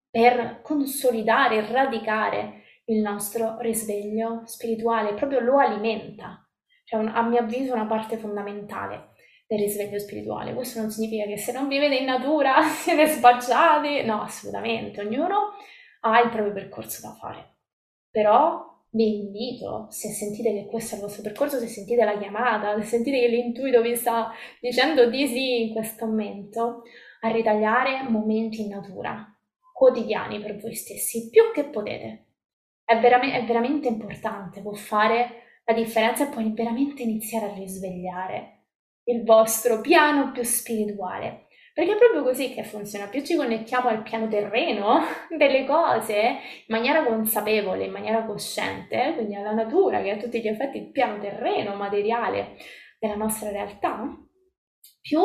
per 0.09 0.61
consolidare 0.61 1.57
e 1.57 1.71
radicare 1.71 2.63
il 2.85 3.01
nostro 3.01 3.57
risveglio 3.59 4.41
spirituale, 4.45 5.13
proprio 5.13 5.39
lo 5.39 5.57
alimenta. 5.57 6.43
Cioè, 6.83 7.05
a 7.05 7.21
mio 7.21 7.39
avviso, 7.39 7.73
una 7.73 7.85
parte 7.85 8.17
fondamentale 8.17 9.09
del 9.47 9.59
risveglio 9.59 9.99
spirituale. 9.99 10.53
Questo 10.53 10.79
non 10.79 10.91
significa 10.91 11.25
che 11.25 11.37
se 11.37 11.51
non 11.51 11.67
vivete 11.67 11.95
in 11.95 12.05
natura 12.05 12.61
siete 12.69 13.07
sbaggiati, 13.07 14.03
no, 14.03 14.21
assolutamente, 14.21 15.01
ognuno 15.01 15.53
ha 16.01 16.21
il 16.21 16.29
proprio 16.29 16.53
percorso 16.53 17.07
da 17.07 17.13
fare. 17.13 17.57
Però 18.09 18.69
vi 18.91 19.19
invito, 19.19 19.87
se 19.89 20.09
sentite 20.09 20.51
che 20.51 20.65
questo 20.65 20.95
è 20.95 20.97
il 20.97 21.03
vostro 21.03 21.21
percorso, 21.21 21.59
se 21.59 21.67
sentite 21.67 22.03
la 22.03 22.17
chiamata, 22.17 22.79
se 22.79 22.85
sentite 22.85 23.19
che 23.19 23.27
l'intuito 23.27 23.81
vi 23.81 23.95
sta 23.95 24.31
dicendo 24.59 25.07
di 25.09 25.27
sì 25.27 25.67
in 25.67 25.73
questo 25.73 26.05
momento, 26.07 26.83
a 27.21 27.29
ritagliare 27.29 28.03
momenti 28.09 28.61
in 28.61 28.69
natura, 28.69 29.38
quotidiani 29.79 30.41
per 30.41 30.57
voi 30.57 30.75
stessi, 30.75 31.29
più 31.29 31.53
che 31.53 31.63
potete. 31.63 32.25
È, 32.83 32.99
vera- 32.99 33.21
è 33.21 33.45
veramente 33.45 33.87
importante, 33.87 34.61
può 34.61 34.73
fare 34.73 35.61
la 35.63 35.73
differenza 35.73 36.25
e 36.25 36.31
puoi 36.31 36.51
veramente 36.51 37.01
iniziare 37.01 37.45
a 37.45 37.53
risvegliare 37.53 38.65
il 39.05 39.23
vostro 39.23 39.79
piano 39.79 40.33
più 40.33 40.43
spirituale. 40.43 41.47
Perché 41.73 41.93
è 41.93 41.97
proprio 41.97 42.23
così 42.23 42.53
che 42.53 42.63
funziona, 42.63 43.07
più 43.07 43.23
ci 43.23 43.37
connettiamo 43.37 43.87
al 43.87 44.03
piano 44.03 44.27
terreno 44.27 44.99
delle 45.37 45.65
cose 45.65 46.17
in 46.17 46.65
maniera 46.67 47.05
consapevole, 47.05 47.85
in 47.85 47.91
maniera 47.93 48.25
cosciente, 48.25 49.13
quindi 49.15 49.35
alla 49.35 49.53
natura, 49.53 50.01
che 50.01 50.11
è 50.11 50.17
a 50.17 50.17
tutti 50.17 50.41
gli 50.41 50.47
effetti 50.47 50.77
il 50.77 50.91
piano 50.91 51.21
terreno, 51.21 51.75
materiale 51.75 52.57
della 52.99 53.15
nostra 53.15 53.49
realtà, 53.49 54.13
più 54.99 55.21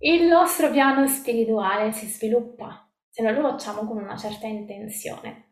il 0.00 0.24
nostro 0.24 0.70
piano 0.70 1.06
spirituale 1.06 1.92
si 1.92 2.06
sviluppa, 2.06 2.87
se 3.18 3.24
noi 3.24 3.34
lo 3.34 3.50
facciamo 3.50 3.84
con 3.84 3.96
una 3.96 4.16
certa 4.16 4.46
intenzione. 4.46 5.46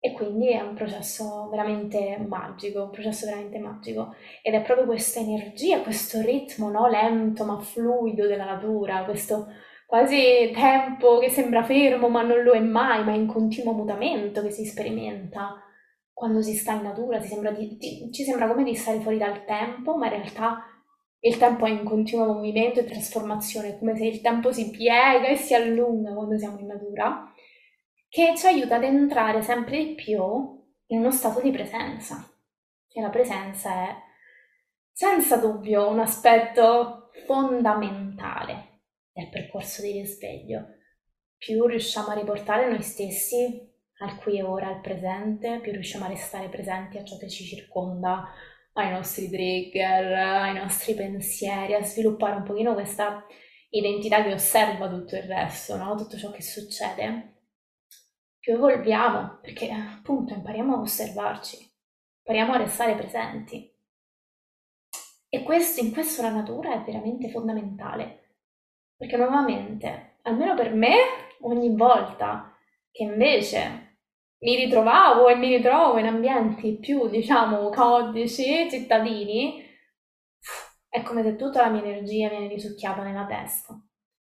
E 0.00 0.12
quindi 0.12 0.52
è 0.52 0.62
un 0.62 0.74
processo 0.74 1.50
veramente 1.50 2.16
magico, 2.26 2.84
un 2.84 2.90
processo 2.90 3.26
veramente 3.26 3.58
magico. 3.58 4.14
Ed 4.42 4.54
è 4.54 4.62
proprio 4.62 4.86
questa 4.86 5.20
energia, 5.20 5.82
questo 5.82 6.22
ritmo 6.22 6.70
no? 6.70 6.88
lento 6.88 7.44
ma 7.44 7.60
fluido 7.60 8.26
della 8.26 8.46
natura, 8.46 9.04
questo 9.04 9.48
quasi 9.86 10.50
tempo 10.54 11.18
che 11.18 11.28
sembra 11.28 11.62
fermo 11.62 12.08
ma 12.08 12.22
non 12.22 12.42
lo 12.42 12.52
è 12.54 12.60
mai, 12.60 13.04
ma 13.04 13.12
è 13.12 13.16
in 13.16 13.26
continuo 13.26 13.74
mutamento 13.74 14.40
che 14.40 14.50
si 14.50 14.64
sperimenta 14.64 15.62
quando 16.10 16.40
si 16.40 16.54
sta 16.54 16.72
in 16.72 16.84
natura, 16.84 17.20
sembra 17.20 17.50
di, 17.50 17.76
di, 17.76 18.10
ci 18.10 18.24
sembra 18.24 18.48
come 18.48 18.64
di 18.64 18.74
stare 18.74 19.00
fuori 19.00 19.18
dal 19.18 19.44
tempo, 19.44 19.94
ma 19.98 20.06
in 20.06 20.12
realtà 20.12 20.64
il 21.24 21.36
tempo 21.36 21.66
è 21.66 21.70
in 21.70 21.84
continuo 21.84 22.32
movimento 22.32 22.80
e 22.80 22.84
trasformazione, 22.84 23.78
come 23.78 23.96
se 23.96 24.06
il 24.06 24.20
tempo 24.20 24.52
si 24.52 24.70
piega 24.70 25.28
e 25.28 25.36
si 25.36 25.54
allunga 25.54 26.12
quando 26.12 26.36
siamo 26.36 26.58
in 26.58 26.66
natura 26.66 27.32
che 28.08 28.34
ci 28.36 28.46
aiuta 28.46 28.76
ad 28.76 28.84
entrare 28.84 29.40
sempre 29.40 29.78
di 29.78 29.94
più 29.94 30.20
in 30.86 30.98
uno 30.98 31.12
stato 31.12 31.40
di 31.40 31.50
presenza. 31.50 32.28
E 32.92 33.00
la 33.00 33.08
presenza 33.08 33.70
è 33.70 33.96
senza 34.90 35.36
dubbio 35.36 35.88
un 35.88 36.00
aspetto 36.00 37.10
fondamentale 37.24 38.80
del 39.12 39.28
percorso 39.30 39.80
di 39.80 39.92
risveglio. 39.92 40.66
Più 41.36 41.64
riusciamo 41.66 42.08
a 42.08 42.14
riportare 42.14 42.68
noi 42.68 42.82
stessi 42.82 43.70
al 43.98 44.16
qui 44.16 44.38
e 44.38 44.42
ora, 44.42 44.66
al 44.66 44.80
presente, 44.80 45.60
più 45.60 45.70
riusciamo 45.70 46.04
a 46.04 46.08
restare 46.08 46.48
presenti 46.48 46.98
a 46.98 47.04
ciò 47.04 47.16
che 47.16 47.28
ci 47.28 47.44
circonda, 47.44 48.28
ai 48.74 48.90
nostri 48.90 49.28
trigger, 49.28 50.12
ai 50.12 50.54
nostri 50.54 50.94
pensieri, 50.94 51.74
a 51.74 51.82
sviluppare 51.82 52.36
un 52.36 52.42
pochino 52.42 52.74
questa 52.74 53.24
identità 53.70 54.22
che 54.22 54.32
osserva 54.32 54.88
tutto 54.88 55.16
il 55.16 55.22
resto, 55.22 55.76
no? 55.76 55.94
tutto 55.96 56.16
ciò 56.16 56.30
che 56.30 56.42
succede 56.42 57.32
più 58.38 58.54
evolviamo, 58.54 59.38
perché 59.40 59.70
appunto 59.70 60.34
impariamo 60.34 60.74
a 60.74 60.80
osservarci, 60.80 61.58
impariamo 62.24 62.52
a 62.54 62.56
restare 62.56 62.96
presenti. 62.96 63.70
E 65.28 65.42
questo, 65.44 65.80
in 65.80 65.92
questo 65.92 66.22
la 66.22 66.30
natura 66.30 66.74
è 66.74 66.82
veramente 66.82 67.30
fondamentale, 67.30 68.40
perché 68.96 69.16
nuovamente, 69.16 70.18
almeno 70.22 70.56
per 70.56 70.74
me, 70.74 70.96
ogni 71.42 71.74
volta 71.74 72.52
che 72.90 73.04
invece 73.04 73.81
mi 74.42 74.56
ritrovavo 74.56 75.28
e 75.28 75.36
mi 75.36 75.56
ritrovo 75.56 75.98
in 75.98 76.06
ambienti 76.06 76.76
più, 76.78 77.08
diciamo, 77.08 77.68
caotici, 77.70 78.68
cittadini, 78.68 79.64
è 80.88 81.02
come 81.02 81.22
se 81.22 81.36
tutta 81.36 81.62
la 81.62 81.70
mia 81.70 81.82
energia 81.82 82.28
viene 82.28 82.48
risucchiata 82.48 83.02
nella 83.02 83.24
testa. 83.24 83.80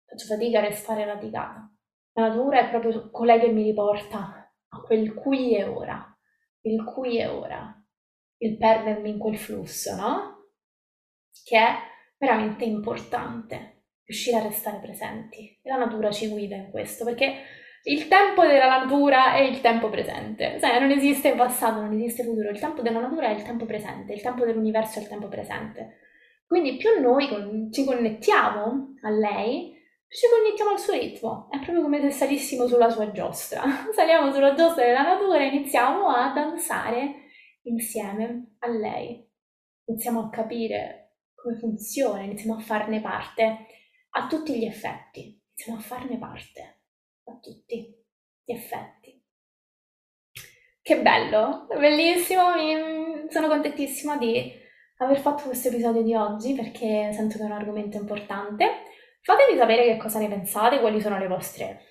Faccio 0.04 0.26
fatica 0.26 0.58
a 0.58 0.62
restare 0.62 1.04
radicata. 1.04 1.68
La 2.12 2.28
natura 2.28 2.60
è 2.60 2.68
proprio 2.68 3.10
colei 3.10 3.40
che 3.40 3.48
mi 3.48 3.62
riporta 3.62 4.52
a 4.68 4.80
quel 4.82 5.14
qui 5.14 5.56
e 5.56 5.64
ora, 5.64 6.14
il 6.62 6.84
qui 6.84 7.18
e 7.18 7.26
ora, 7.26 7.74
il 8.38 8.58
perdermi 8.58 9.08
in 9.08 9.18
quel 9.18 9.38
flusso, 9.38 9.96
no? 9.96 10.50
Che 11.42 11.58
è 11.58 11.74
veramente 12.18 12.64
importante, 12.64 13.84
riuscire 14.04 14.36
a 14.36 14.42
restare 14.42 14.78
presenti. 14.78 15.58
E 15.62 15.70
la 15.70 15.78
natura 15.78 16.10
ci 16.10 16.28
guida 16.28 16.54
in 16.54 16.70
questo, 16.70 17.04
perché 17.06 17.60
il 17.84 18.06
tempo 18.06 18.46
della 18.46 18.68
natura 18.68 19.34
è 19.34 19.40
il 19.40 19.60
tempo 19.60 19.90
presente, 19.90 20.58
cioè 20.60 20.78
non 20.78 20.90
esiste 20.92 21.32
passato, 21.34 21.80
non 21.80 21.92
esiste 21.92 22.22
futuro, 22.22 22.50
il 22.50 22.60
tempo 22.60 22.80
della 22.80 23.00
natura 23.00 23.28
è 23.28 23.34
il 23.34 23.42
tempo 23.42 23.64
presente, 23.64 24.12
il 24.12 24.20
tempo 24.20 24.44
dell'universo 24.44 24.98
è 24.98 25.02
il 25.02 25.08
tempo 25.08 25.26
presente. 25.26 25.98
Quindi 26.46 26.76
più 26.76 27.00
noi 27.00 27.70
ci 27.72 27.84
connettiamo 27.84 28.94
a 29.02 29.10
lei, 29.10 29.74
ci 30.06 30.26
connettiamo 30.30 30.70
al 30.70 30.78
suo 30.78 30.92
ritmo, 30.92 31.48
è 31.50 31.56
proprio 31.56 31.82
come 31.82 32.00
se 32.02 32.10
salissimo 32.10 32.68
sulla 32.68 32.88
sua 32.88 33.10
giostra. 33.10 33.62
Saliamo 33.92 34.30
sulla 34.32 34.54
giostra 34.54 34.84
della 34.84 35.02
natura 35.02 35.40
e 35.40 35.46
iniziamo 35.46 36.08
a 36.08 36.32
danzare 36.32 37.14
insieme 37.62 38.54
a 38.60 38.68
lei. 38.68 39.28
Iniziamo 39.86 40.20
a 40.20 40.28
capire 40.28 41.16
come 41.34 41.56
funziona, 41.58 42.22
iniziamo 42.22 42.58
a 42.58 42.60
farne 42.60 43.00
parte 43.00 43.66
a 44.10 44.26
tutti 44.28 44.56
gli 44.56 44.66
effetti. 44.66 45.42
Iniziamo 45.56 45.78
a 45.78 45.82
farne 45.82 46.18
parte 46.18 46.81
a 47.24 47.38
tutti 47.40 48.04
gli 48.44 48.52
effetti. 48.52 49.20
Che 50.82 51.00
bello, 51.00 51.66
bellissimo, 51.68 52.54
mi... 52.54 53.30
sono 53.30 53.48
contentissima 53.48 54.16
di 54.16 54.52
aver 54.98 55.18
fatto 55.18 55.44
questo 55.44 55.68
episodio 55.68 56.02
di 56.02 56.14
oggi 56.14 56.54
perché 56.54 57.10
sento 57.12 57.36
che 57.36 57.42
è 57.42 57.46
un 57.46 57.52
argomento 57.52 57.96
importante. 57.96 58.66
Fatemi 59.22 59.56
sapere 59.56 59.84
che 59.84 59.96
cosa 59.96 60.18
ne 60.18 60.28
pensate, 60.28 60.80
quali 60.80 61.00
sono 61.00 61.18
le 61.18 61.28
vostre 61.28 61.82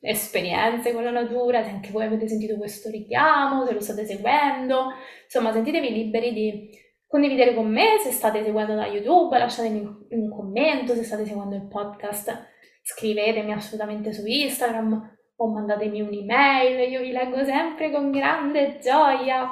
esperienze 0.00 0.92
con 0.92 1.02
la 1.02 1.10
natura, 1.10 1.64
se 1.64 1.70
anche 1.70 1.90
voi 1.90 2.04
avete 2.04 2.28
sentito 2.28 2.56
questo 2.56 2.90
richiamo, 2.90 3.66
se 3.66 3.72
lo 3.72 3.80
state 3.80 4.04
seguendo, 4.04 4.92
insomma 5.24 5.52
sentitevi 5.52 5.90
liberi 5.90 6.32
di 6.32 6.70
condividere 7.06 7.54
con 7.54 7.70
me, 7.70 7.98
se 8.00 8.12
state 8.12 8.44
seguendo 8.44 8.74
da 8.74 8.86
YouTube 8.86 9.36
lasciatemi 9.36 10.06
un 10.10 10.30
commento, 10.30 10.94
se 10.94 11.02
state 11.02 11.24
seguendo 11.24 11.56
il 11.56 11.66
podcast 11.66 12.54
scrivetemi 12.86 13.52
assolutamente 13.52 14.12
su 14.12 14.24
Instagram 14.24 15.16
o 15.38 15.48
mandatemi 15.48 16.00
un'email, 16.00 16.88
io 16.88 17.00
vi 17.00 17.10
leggo 17.10 17.44
sempre 17.44 17.90
con 17.90 18.12
grande 18.12 18.78
gioia 18.80 19.50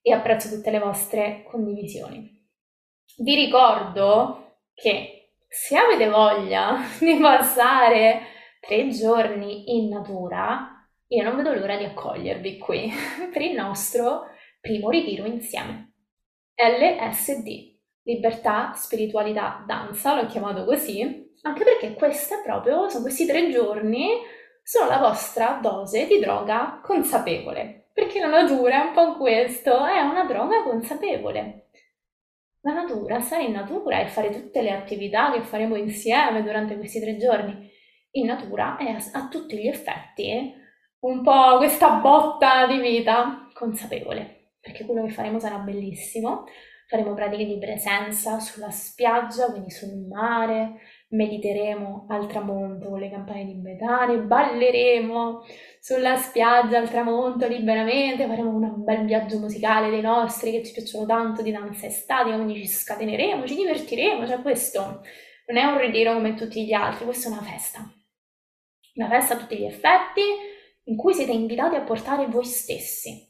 e 0.00 0.12
apprezzo 0.14 0.48
tutte 0.48 0.70
le 0.70 0.78
vostre 0.78 1.44
condivisioni. 1.46 2.42
Vi 3.18 3.34
ricordo 3.34 4.56
che 4.72 5.34
se 5.46 5.76
avete 5.76 6.08
voglia 6.08 6.78
di 6.98 7.18
passare 7.20 8.22
tre 8.60 8.88
giorni 8.88 9.76
in 9.76 9.88
natura, 9.88 10.88
io 11.08 11.22
non 11.22 11.36
vedo 11.36 11.52
l'ora 11.52 11.76
di 11.76 11.84
accogliervi 11.84 12.56
qui 12.56 12.90
per 13.30 13.42
il 13.42 13.52
nostro 13.52 14.22
primo 14.58 14.88
ritiro 14.88 15.26
insieme. 15.26 15.92
LSD, 16.54 17.78
libertà, 18.04 18.72
spiritualità, 18.72 19.62
danza, 19.66 20.14
l'ho 20.14 20.26
chiamato 20.26 20.64
così, 20.64 21.29
anche 21.42 21.64
perché 21.64 21.94
queste 21.94 22.40
proprio, 22.44 22.88
sono 22.88 23.02
questi 23.02 23.26
tre 23.26 23.50
giorni, 23.50 24.08
sono 24.62 24.88
la 24.88 24.98
vostra 24.98 25.58
dose 25.60 26.06
di 26.06 26.18
droga 26.18 26.80
consapevole. 26.82 27.88
Perché 27.92 28.20
la 28.20 28.28
natura 28.28 28.82
è 28.82 28.86
un 28.86 28.92
po' 28.92 29.16
questo, 29.16 29.84
è 29.84 30.00
una 30.00 30.24
droga 30.24 30.62
consapevole. 30.62 31.68
La 32.62 32.72
natura, 32.72 33.20
stare 33.20 33.44
in 33.44 33.52
natura 33.52 34.00
e 34.00 34.08
fare 34.08 34.30
tutte 34.30 34.60
le 34.60 34.70
attività 34.70 35.32
che 35.32 35.42
faremo 35.42 35.76
insieme 35.76 36.42
durante 36.42 36.76
questi 36.76 37.00
tre 37.00 37.16
giorni 37.16 37.68
in 38.12 38.26
natura 38.26 38.76
è 38.76 38.96
a 39.12 39.28
tutti 39.28 39.56
gli 39.56 39.68
effetti 39.68 40.52
un 41.00 41.22
po' 41.22 41.56
questa 41.58 41.90
botta 42.00 42.66
di 42.66 42.78
vita 42.78 43.48
consapevole, 43.54 44.56
perché 44.60 44.84
quello 44.84 45.04
che 45.06 45.12
faremo 45.12 45.38
sarà 45.38 45.56
bellissimo. 45.58 46.44
Faremo 46.86 47.14
pratiche 47.14 47.44
di 47.44 47.56
presenza 47.58 48.40
sulla 48.40 48.70
spiaggia, 48.70 49.48
quindi 49.50 49.70
sul 49.70 50.06
mare, 50.08 50.80
mediteremo 51.10 52.06
al 52.08 52.26
tramonto 52.28 52.88
con 52.88 53.00
le 53.00 53.10
campane 53.10 53.46
tibetane, 53.46 54.18
balleremo 54.18 55.42
sulla 55.80 56.16
spiaggia 56.16 56.78
al 56.78 56.88
tramonto 56.88 57.48
liberamente, 57.48 58.26
faremo 58.26 58.50
un 58.50 58.84
bel 58.84 59.04
viaggio 59.04 59.38
musicale 59.38 59.90
dei 59.90 60.02
nostri 60.02 60.52
che 60.52 60.62
ci 60.62 60.72
piacciono 60.72 61.06
tanto 61.06 61.42
di 61.42 61.50
danza 61.50 61.86
estatica, 61.86 62.36
quindi 62.36 62.60
ci 62.60 62.66
scateneremo, 62.66 63.46
ci 63.46 63.56
divertiremo, 63.56 64.26
cioè 64.26 64.40
questo 64.40 65.02
non 65.46 65.56
è 65.56 65.64
un 65.64 65.78
ritiro 65.78 66.12
come 66.12 66.34
tutti 66.34 66.64
gli 66.64 66.72
altri, 66.72 67.04
questa 67.04 67.28
è 67.28 67.32
una 67.32 67.42
festa. 67.42 67.80
Una 68.94 69.08
festa 69.08 69.34
a 69.34 69.36
tutti 69.38 69.56
gli 69.56 69.64
effetti 69.64 70.22
in 70.84 70.96
cui 70.96 71.14
siete 71.14 71.32
invitati 71.32 71.74
a 71.74 71.82
portare 71.82 72.26
voi 72.26 72.44
stessi, 72.44 73.28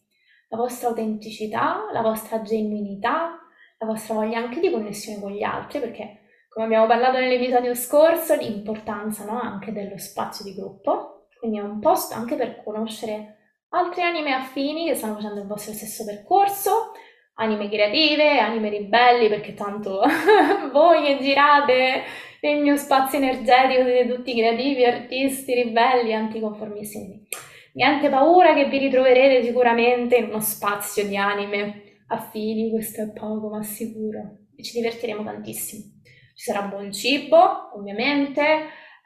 la 0.49 0.57
vostra 0.57 0.89
autenticità, 0.89 1.89
la 1.93 2.03
vostra 2.03 2.43
genuinità, 2.43 3.39
la 3.79 3.87
vostra 3.87 4.15
voglia 4.15 4.39
anche 4.39 4.61
di 4.61 4.71
connessione 4.71 5.21
con 5.21 5.33
gli 5.33 5.43
altri, 5.43 5.81
perché 5.81 6.21
come 6.51 6.67
abbiamo 6.67 6.87
parlato 6.87 7.19
nell'episodio 7.19 7.75
scorso, 7.77 8.35
l'importanza 8.35 9.25
no, 9.25 9.41
anche 9.41 9.73
dello 9.73 9.97
spazio 9.99 10.45
di 10.45 10.53
gruppo, 10.53 11.29
quindi 11.39 11.59
è 11.59 11.63
un 11.63 11.79
posto 11.79 12.15
anche 12.15 12.35
per 12.35 12.63
conoscere 12.65 13.37
altre 13.69 14.03
anime 14.03 14.33
affini 14.33 14.87
che 14.87 14.97
stanno 14.97 15.15
facendo 15.15 15.41
il 15.41 15.47
vostro 15.47 15.73
stesso 15.73 16.05
percorso, 16.05 16.91
anime 17.35 17.69
creative, 17.69 18.41
anime 18.41 18.69
ribelli, 18.69 19.29
perché 19.29 19.55
tanto 19.55 20.03
voi 20.73 21.05
che 21.05 21.19
girate 21.23 22.03
nel 22.41 22.61
mio 22.61 22.77
spazio 22.77 23.19
energetico 23.19 23.85
siete 23.85 24.13
tutti 24.13 24.35
creativi, 24.35 24.85
artisti, 24.85 25.55
ribelli, 25.55 26.13
anticonformisti. 26.13 27.29
Niente 27.75 28.09
paura 28.09 28.55
che 28.55 28.65
vi 28.65 28.79
ritroverete 28.79 29.47
sicuramente 29.47 30.17
in 30.17 30.25
uno 30.25 30.41
spazio 30.41 31.07
di 31.07 31.17
anime 31.17 32.01
affini, 32.09 32.71
questo 32.71 33.03
è 33.03 33.13
poco 33.13 33.51
ma 33.51 33.63
sicuro, 33.63 34.39
e 34.57 34.65
ci 34.65 34.73
divertiremo 34.75 35.23
tantissimo 35.23 36.00
Ci 36.41 36.51
sarà 36.51 36.63
buon 36.69 36.91
cibo, 36.91 37.69
ovviamente, 37.75 38.41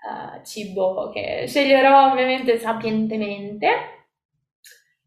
uh, 0.07 0.45
cibo 0.45 1.11
che 1.13 1.47
sceglierò 1.49 2.13
ovviamente 2.13 2.61
sapientemente. 2.61 3.69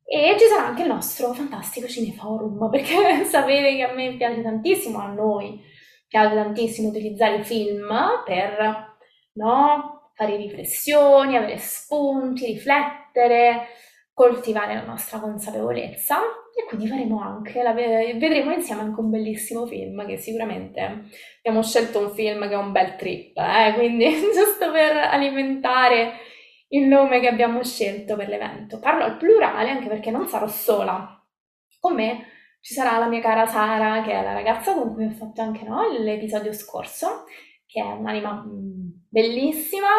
E 0.04 0.36
ci 0.38 0.46
sarà 0.46 0.66
anche 0.66 0.82
il 0.82 0.90
nostro 0.90 1.32
fantastico 1.32 1.88
cineforum, 1.88 2.70
perché 2.70 3.24
sapete 3.24 3.78
che 3.78 3.84
a 3.84 3.94
me 3.94 4.18
piace 4.18 4.42
tantissimo, 4.42 5.00
a 5.00 5.08
noi 5.08 5.58
piace 6.06 6.36
tantissimo 6.36 6.90
utilizzare 6.90 7.38
i 7.38 7.44
film 7.46 7.88
per 8.26 8.98
no, 9.36 10.12
fare 10.14 10.36
riflessioni, 10.36 11.38
avere 11.38 11.58
spunti, 11.58 12.46
riflettere, 12.46 13.68
coltivare 14.18 14.74
la 14.74 14.84
nostra 14.84 15.20
consapevolezza 15.20 16.18
e 16.52 16.66
quindi 16.68 16.88
faremo 16.88 17.22
anche, 17.22 17.62
la, 17.62 17.72
vedremo 17.72 18.52
insieme 18.52 18.82
anche 18.82 19.00
un 19.00 19.12
bellissimo 19.12 19.68
film 19.68 20.08
che 20.08 20.18
sicuramente 20.18 21.04
abbiamo 21.38 21.62
scelto 21.62 22.00
un 22.00 22.10
film 22.10 22.48
che 22.48 22.56
è 22.56 22.58
un 22.58 22.72
bel 22.72 22.96
trip, 22.96 23.38
eh? 23.38 23.74
quindi 23.76 24.10
giusto 24.34 24.72
per 24.72 24.98
alimentare 24.98 26.14
il 26.70 26.88
nome 26.88 27.20
che 27.20 27.28
abbiamo 27.28 27.64
scelto 27.64 28.16
per 28.16 28.28
l'evento. 28.28 28.80
Parlo 28.80 29.04
al 29.04 29.18
plurale 29.18 29.70
anche 29.70 29.88
perché 29.88 30.10
non 30.10 30.28
sarò 30.28 30.48
sola. 30.48 31.24
Con 31.80 31.94
me 31.94 32.26
ci 32.60 32.74
sarà 32.74 32.98
la 32.98 33.08
mia 33.08 33.22
cara 33.22 33.46
Sara, 33.46 34.02
che 34.02 34.14
è 34.14 34.24
la 34.24 34.34
ragazza 34.34 34.74
con 34.74 34.96
cui 34.96 35.06
ho 35.06 35.12
fatto 35.12 35.44
anche 35.44 35.64
no, 35.64 35.88
l'episodio 35.96 36.54
scorso, 36.54 37.26
che 37.68 37.84
è 37.84 37.86
un'anima 37.86 38.34
mm, 38.34 38.90
bellissima, 39.12 39.90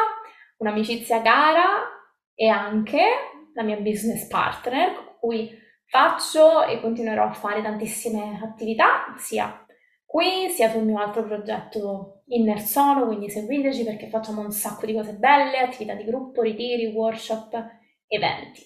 un'amicizia 0.57 1.23
cara 1.23 1.87
e 2.35 2.49
anche 2.49 3.38
la 3.59 3.65
mia 3.65 3.77
business 3.77 4.27
partner 4.29 4.95
con 4.95 5.17
cui 5.19 5.51
faccio 5.85 6.65
e 6.65 6.81
continuerò 6.81 7.25
a 7.25 7.33
fare 7.33 7.61
tantissime 7.61 8.39
attività, 8.41 9.15
sia 9.17 9.67
qui 10.05 10.49
sia 10.49 10.71
sul 10.71 10.85
mio 10.85 10.99
altro 10.99 11.25
progetto 11.25 12.23
Inner 12.27 12.61
Sono, 12.61 13.07
quindi 13.07 13.29
seguiteci 13.29 13.85
perché 13.85 14.09
facciamo 14.09 14.43
un 14.43 14.53
sacco 14.53 14.87
di 14.87 14.95
cose 14.95 15.15
belle, 15.15 15.59
attività 15.59 15.95
di 15.95 16.05
gruppo, 16.05 16.43
ritiri, 16.43 16.87
workshop, 16.87 17.67
eventi. 18.07 18.65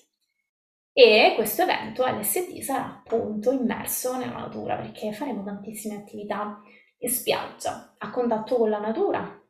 E 0.92 1.32
questo 1.36 1.62
evento 1.62 2.04
LSD 2.04 2.60
sarà 2.60 3.02
appunto 3.02 3.50
immerso 3.50 4.16
nella 4.18 4.40
natura 4.40 4.76
perché 4.76 5.12
faremo 5.12 5.42
tantissime 5.42 5.96
attività 5.96 6.60
in 6.98 7.08
spiaggia, 7.08 7.94
a 7.96 8.10
contatto 8.10 8.56
con 8.56 8.68
la 8.68 8.78
natura. 8.78 9.40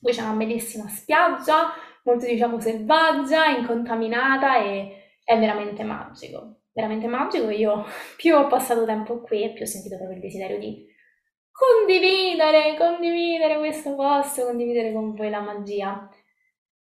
Poi 0.00 0.12
c'è 0.12 0.22
una 0.22 0.34
bellissima 0.34 0.86
spiaggia, 0.88 1.72
molto 2.06 2.24
diciamo 2.24 2.58
selvaggia, 2.58 3.46
incontaminata 3.48 4.62
e 4.62 5.18
è 5.22 5.38
veramente 5.38 5.82
magico 5.84 6.60
veramente 6.76 7.06
magico. 7.06 7.48
Io 7.50 7.84
più 8.16 8.36
ho 8.36 8.46
passato 8.46 8.84
tempo 8.84 9.20
qui 9.22 9.42
e 9.42 9.52
più 9.52 9.64
ho 9.64 9.66
sentito 9.66 9.96
proprio 9.96 10.18
il 10.18 10.22
desiderio 10.22 10.58
di 10.58 10.86
condividere, 11.50 12.76
condividere 12.76 13.56
questo 13.58 13.94
posto, 13.94 14.44
condividere 14.44 14.92
con 14.92 15.14
voi 15.14 15.30
la 15.30 15.40
magia 15.40 16.08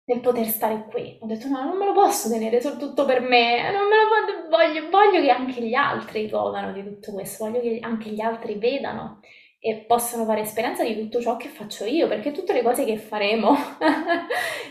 del 0.04 0.20
poter 0.20 0.46
stare 0.48 0.86
qui. 0.90 1.18
Ho 1.22 1.26
detto 1.26 1.48
no, 1.48 1.64
non 1.64 1.78
me 1.78 1.86
lo 1.86 1.94
posso 1.94 2.30
tenere 2.30 2.60
soltanto 2.62 3.06
per 3.06 3.22
me, 3.22 3.72
non 3.72 3.88
me 3.88 3.96
lo 3.96 4.50
voglio, 4.50 4.90
voglio 4.90 5.22
che 5.22 5.30
anche 5.30 5.62
gli 5.62 5.74
altri 5.74 6.30
godano 6.30 6.74
di 6.74 6.84
tutto 6.84 7.14
questo, 7.14 7.46
voglio 7.46 7.62
che 7.62 7.80
anche 7.82 8.10
gli 8.10 8.22
altri 8.22 8.56
vedano 8.56 9.22
e 9.60 9.86
possano 9.88 10.24
fare 10.26 10.42
esperienza 10.42 10.84
di 10.84 10.96
tutto 10.98 11.20
ciò 11.20 11.36
che 11.36 11.48
faccio 11.48 11.86
io, 11.86 12.08
perché 12.08 12.32
tutte 12.32 12.54
le 12.54 12.62
cose 12.62 12.86
che 12.86 12.98
faremo 12.98 13.56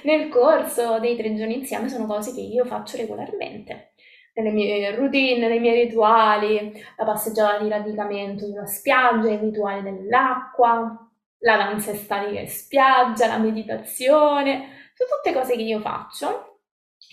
nel 0.07 0.29
corso 0.29 0.99
dei 1.01 1.17
tre 1.17 1.35
giorni 1.35 1.57
insieme 1.57 1.89
sono 1.89 2.07
cose 2.07 2.33
che 2.33 2.41
io 2.41 2.65
faccio 2.65 2.97
regolarmente. 2.97 3.93
Nelle 4.35 4.51
mie 4.53 4.95
routine, 4.95 5.49
nei 5.49 5.59
miei 5.59 5.85
rituali, 5.85 6.73
la 6.97 7.05
passeggiata 7.05 7.63
di 7.63 7.69
radicamento 7.69 8.47
sulla 8.47 8.67
spiaggia, 8.67 9.31
i 9.31 9.39
rituali 9.39 9.83
dell'acqua, 9.83 11.11
la 11.39 11.57
danza 11.57 11.91
estatica 11.91 12.41
in 12.41 12.49
spiaggia, 12.49 13.27
la 13.27 13.39
meditazione, 13.39 14.91
sono 14.95 15.11
tutte 15.11 15.33
cose 15.35 15.57
che 15.57 15.63
io 15.63 15.81
faccio, 15.81 16.61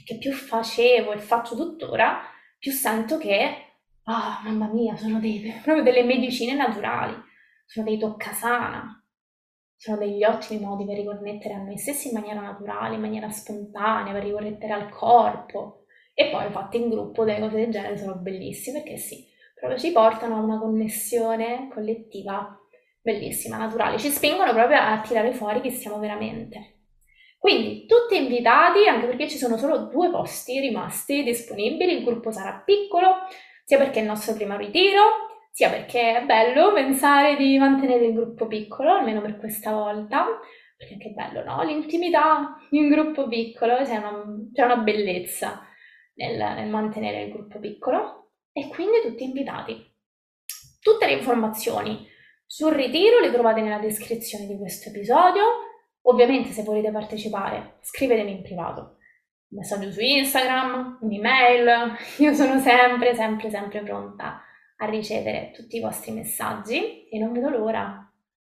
che 0.06 0.18
più 0.18 0.32
facevo 0.32 1.14
e 1.14 1.18
faccio 1.18 1.56
tuttora, 1.56 2.22
più 2.60 2.72
sento 2.72 3.18
che, 3.18 3.56
ah, 4.04 4.42
oh, 4.42 4.50
mamma 4.50 4.68
mia, 4.68 4.96
sono 4.96 5.20
dei, 5.20 5.60
proprio 5.64 5.84
delle 5.84 6.04
medicine 6.04 6.54
naturali, 6.54 7.16
sono 7.66 7.86
dei 7.86 7.98
toccasana, 7.98 9.03
sono 9.84 9.98
degli 9.98 10.24
ottimi 10.24 10.64
modi 10.64 10.86
per 10.86 10.96
riconnettere 10.96 11.56
a 11.56 11.58
noi 11.58 11.78
stessi 11.78 12.08
in 12.08 12.14
maniera 12.14 12.40
naturale, 12.40 12.96
in 12.96 13.02
maniera 13.02 13.30
spontanea, 13.30 14.14
per 14.14 14.24
riconnettere 14.24 14.72
al 14.72 14.90
corpo, 14.90 15.84
e 16.14 16.30
poi 16.30 16.50
fatte 16.52 16.78
in 16.78 16.88
gruppo 16.88 17.26
delle 17.26 17.42
cose 17.42 17.58
del 17.58 17.70
genere 17.70 17.98
sono 17.98 18.16
bellissime 18.16 18.82
perché 18.82 18.96
sì, 18.96 19.28
proprio 19.54 19.78
ci 19.78 19.92
portano 19.92 20.38
a 20.38 20.42
una 20.42 20.58
connessione 20.58 21.68
collettiva 21.74 22.58
bellissima, 23.02 23.58
naturale, 23.58 23.98
ci 23.98 24.08
spingono 24.08 24.54
proprio 24.54 24.78
a 24.80 25.02
tirare 25.06 25.34
fuori 25.34 25.60
chi 25.60 25.72
siamo 25.72 26.00
veramente. 26.00 26.76
Quindi 27.38 27.86
tutti 27.86 28.16
invitati, 28.16 28.88
anche 28.88 29.08
perché 29.08 29.28
ci 29.28 29.38
sono 29.38 29.58
solo 29.58 29.88
due 29.88 30.10
posti 30.10 30.62
rimasti 30.62 31.24
disponibili, 31.24 31.98
il 31.98 32.06
gruppo 32.06 32.32
sarà 32.32 32.64
piccolo, 32.66 33.16
sia 33.66 33.78
perché 33.78 34.00
è 34.00 34.02
il 34.04 34.08
nostro 34.08 34.34
primo 34.34 34.56
ritiro, 34.56 35.33
sia 35.54 35.70
perché 35.70 36.18
è 36.18 36.26
bello 36.26 36.74
pensare 36.74 37.38
di 37.38 37.60
mantenere 37.60 38.06
il 38.08 38.16
gruppo 38.16 38.48
piccolo, 38.48 38.94
almeno 38.94 39.22
per 39.22 39.38
questa 39.38 39.72
volta, 39.72 40.26
perché 40.76 40.94
anche 40.94 41.12
bello, 41.12 41.44
no? 41.44 41.62
L'intimità 41.62 42.58
in 42.72 42.86
un 42.86 42.90
gruppo 42.90 43.28
piccolo, 43.28 43.84
c'è 43.84 43.98
una, 43.98 44.24
c'è 44.52 44.64
una 44.64 44.78
bellezza 44.78 45.62
nel, 46.16 46.38
nel 46.38 46.70
mantenere 46.70 47.26
il 47.26 47.32
gruppo 47.32 47.60
piccolo 47.60 48.32
e 48.52 48.68
quindi 48.70 49.02
tutti 49.04 49.26
invitati. 49.26 49.96
Tutte 50.82 51.06
le 51.06 51.14
informazioni 51.14 52.08
sul 52.48 52.74
ritiro 52.74 53.20
le 53.20 53.32
trovate 53.32 53.62
nella 53.62 53.78
descrizione 53.78 54.48
di 54.48 54.58
questo 54.58 54.90
episodio. 54.90 55.44
Ovviamente 56.06 56.50
se 56.50 56.64
volete 56.64 56.90
partecipare 56.90 57.78
scrivetemi 57.82 58.32
in 58.32 58.42
privato, 58.42 58.98
un 59.50 59.60
messaggio 59.60 59.92
su 59.92 60.02
Instagram, 60.02 60.98
un'email, 61.02 61.96
io 62.18 62.34
sono 62.34 62.60
sempre, 62.60 63.14
sempre, 63.14 63.52
sempre 63.52 63.84
pronta 63.84 64.42
a 64.84 64.90
ricevere 64.90 65.52
tutti 65.54 65.78
i 65.78 65.82
vostri 65.82 66.12
messaggi 66.12 67.08
e 67.10 67.18
non 67.20 67.32
vedo 67.32 67.50
l'ora, 67.50 68.12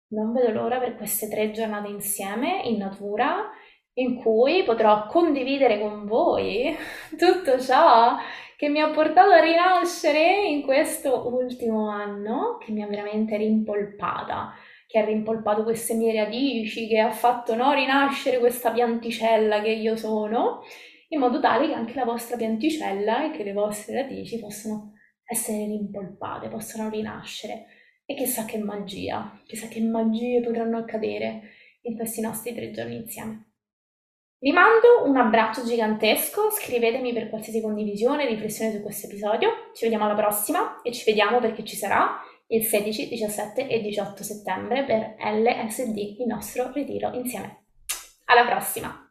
non 0.10 0.34
vedo 0.34 0.52
l'ora 0.52 0.80
per 0.80 0.96
queste 0.96 1.30
tre 1.30 1.52
giornate 1.52 1.88
insieme 1.90 2.62
in 2.64 2.78
natura 2.78 3.50
in 3.94 4.16
cui 4.16 4.64
potrò 4.64 5.08
condividere 5.08 5.80
con 5.80 6.06
voi 6.06 6.76
tutto 7.18 7.60
ciò 7.60 8.16
che 8.56 8.70
mi 8.70 8.80
ha 8.80 8.90
portato 8.90 9.32
a 9.32 9.40
rinascere 9.40 10.48
in 10.48 10.64
questo 10.64 11.28
ultimo 11.32 11.90
anno, 11.90 12.58
che 12.58 12.72
mi 12.72 12.82
ha 12.82 12.88
veramente 12.88 13.38
rimpolpata, 13.38 14.52
che 14.88 14.98
ha 14.98 15.06
rimpolpato 15.06 15.64
queste 15.64 15.94
mie 15.94 16.14
radici, 16.14 16.88
che 16.88 16.98
ha 16.98 17.12
fatto 17.12 17.54
no, 17.54 17.72
rinascere 17.74 18.40
questa 18.40 18.72
pianticella 18.72 19.62
che 19.62 19.70
io 19.70 19.96
sono, 19.96 20.64
in 21.10 21.20
modo 21.20 21.40
tale 21.40 21.68
che 21.68 21.74
anche 21.74 21.94
la 21.94 22.04
vostra 22.04 22.36
pianticella 22.36 23.26
e 23.26 23.38
che 23.38 23.44
le 23.44 23.54
vostre 23.54 24.02
radici 24.02 24.40
possano 24.40 24.97
essere 25.28 25.66
rimpolpate, 25.66 26.48
possano 26.48 26.90
rinascere. 26.90 27.66
E 28.06 28.16
chissà 28.16 28.46
che 28.46 28.58
magia, 28.58 29.42
chissà 29.46 29.68
che 29.68 29.82
magie 29.82 30.42
potranno 30.42 30.78
accadere 30.78 31.42
in 31.82 31.96
questi 31.96 32.22
nostri 32.22 32.54
tre 32.54 32.72
giorni 32.72 32.96
insieme. 32.96 33.52
Vi 34.40 34.52
mando 34.52 35.04
un 35.06 35.18
abbraccio 35.18 35.66
gigantesco, 35.66 36.52
scrivetemi 36.52 37.12
per 37.12 37.30
qualsiasi 37.30 37.60
condivisione, 37.60 38.28
riflessione 38.28 38.72
su 38.72 38.82
questo 38.82 39.08
episodio. 39.08 39.72
Ci 39.74 39.84
vediamo 39.84 40.06
alla 40.06 40.16
prossima 40.16 40.82
e 40.84 40.94
ci 40.94 41.04
vediamo 41.06 41.40
perché 41.40 41.66
ci 41.66 41.76
sarà 41.76 42.22
il 42.48 42.64
16, 42.64 43.10
17 43.10 43.68
e 43.68 43.82
18 43.82 44.24
settembre 44.24 44.86
per 44.86 45.16
LSD, 45.20 46.20
il 46.20 46.28
nostro 46.28 46.72
ritiro 46.72 47.12
insieme. 47.14 47.66
Alla 48.26 48.46
prossima! 48.46 49.07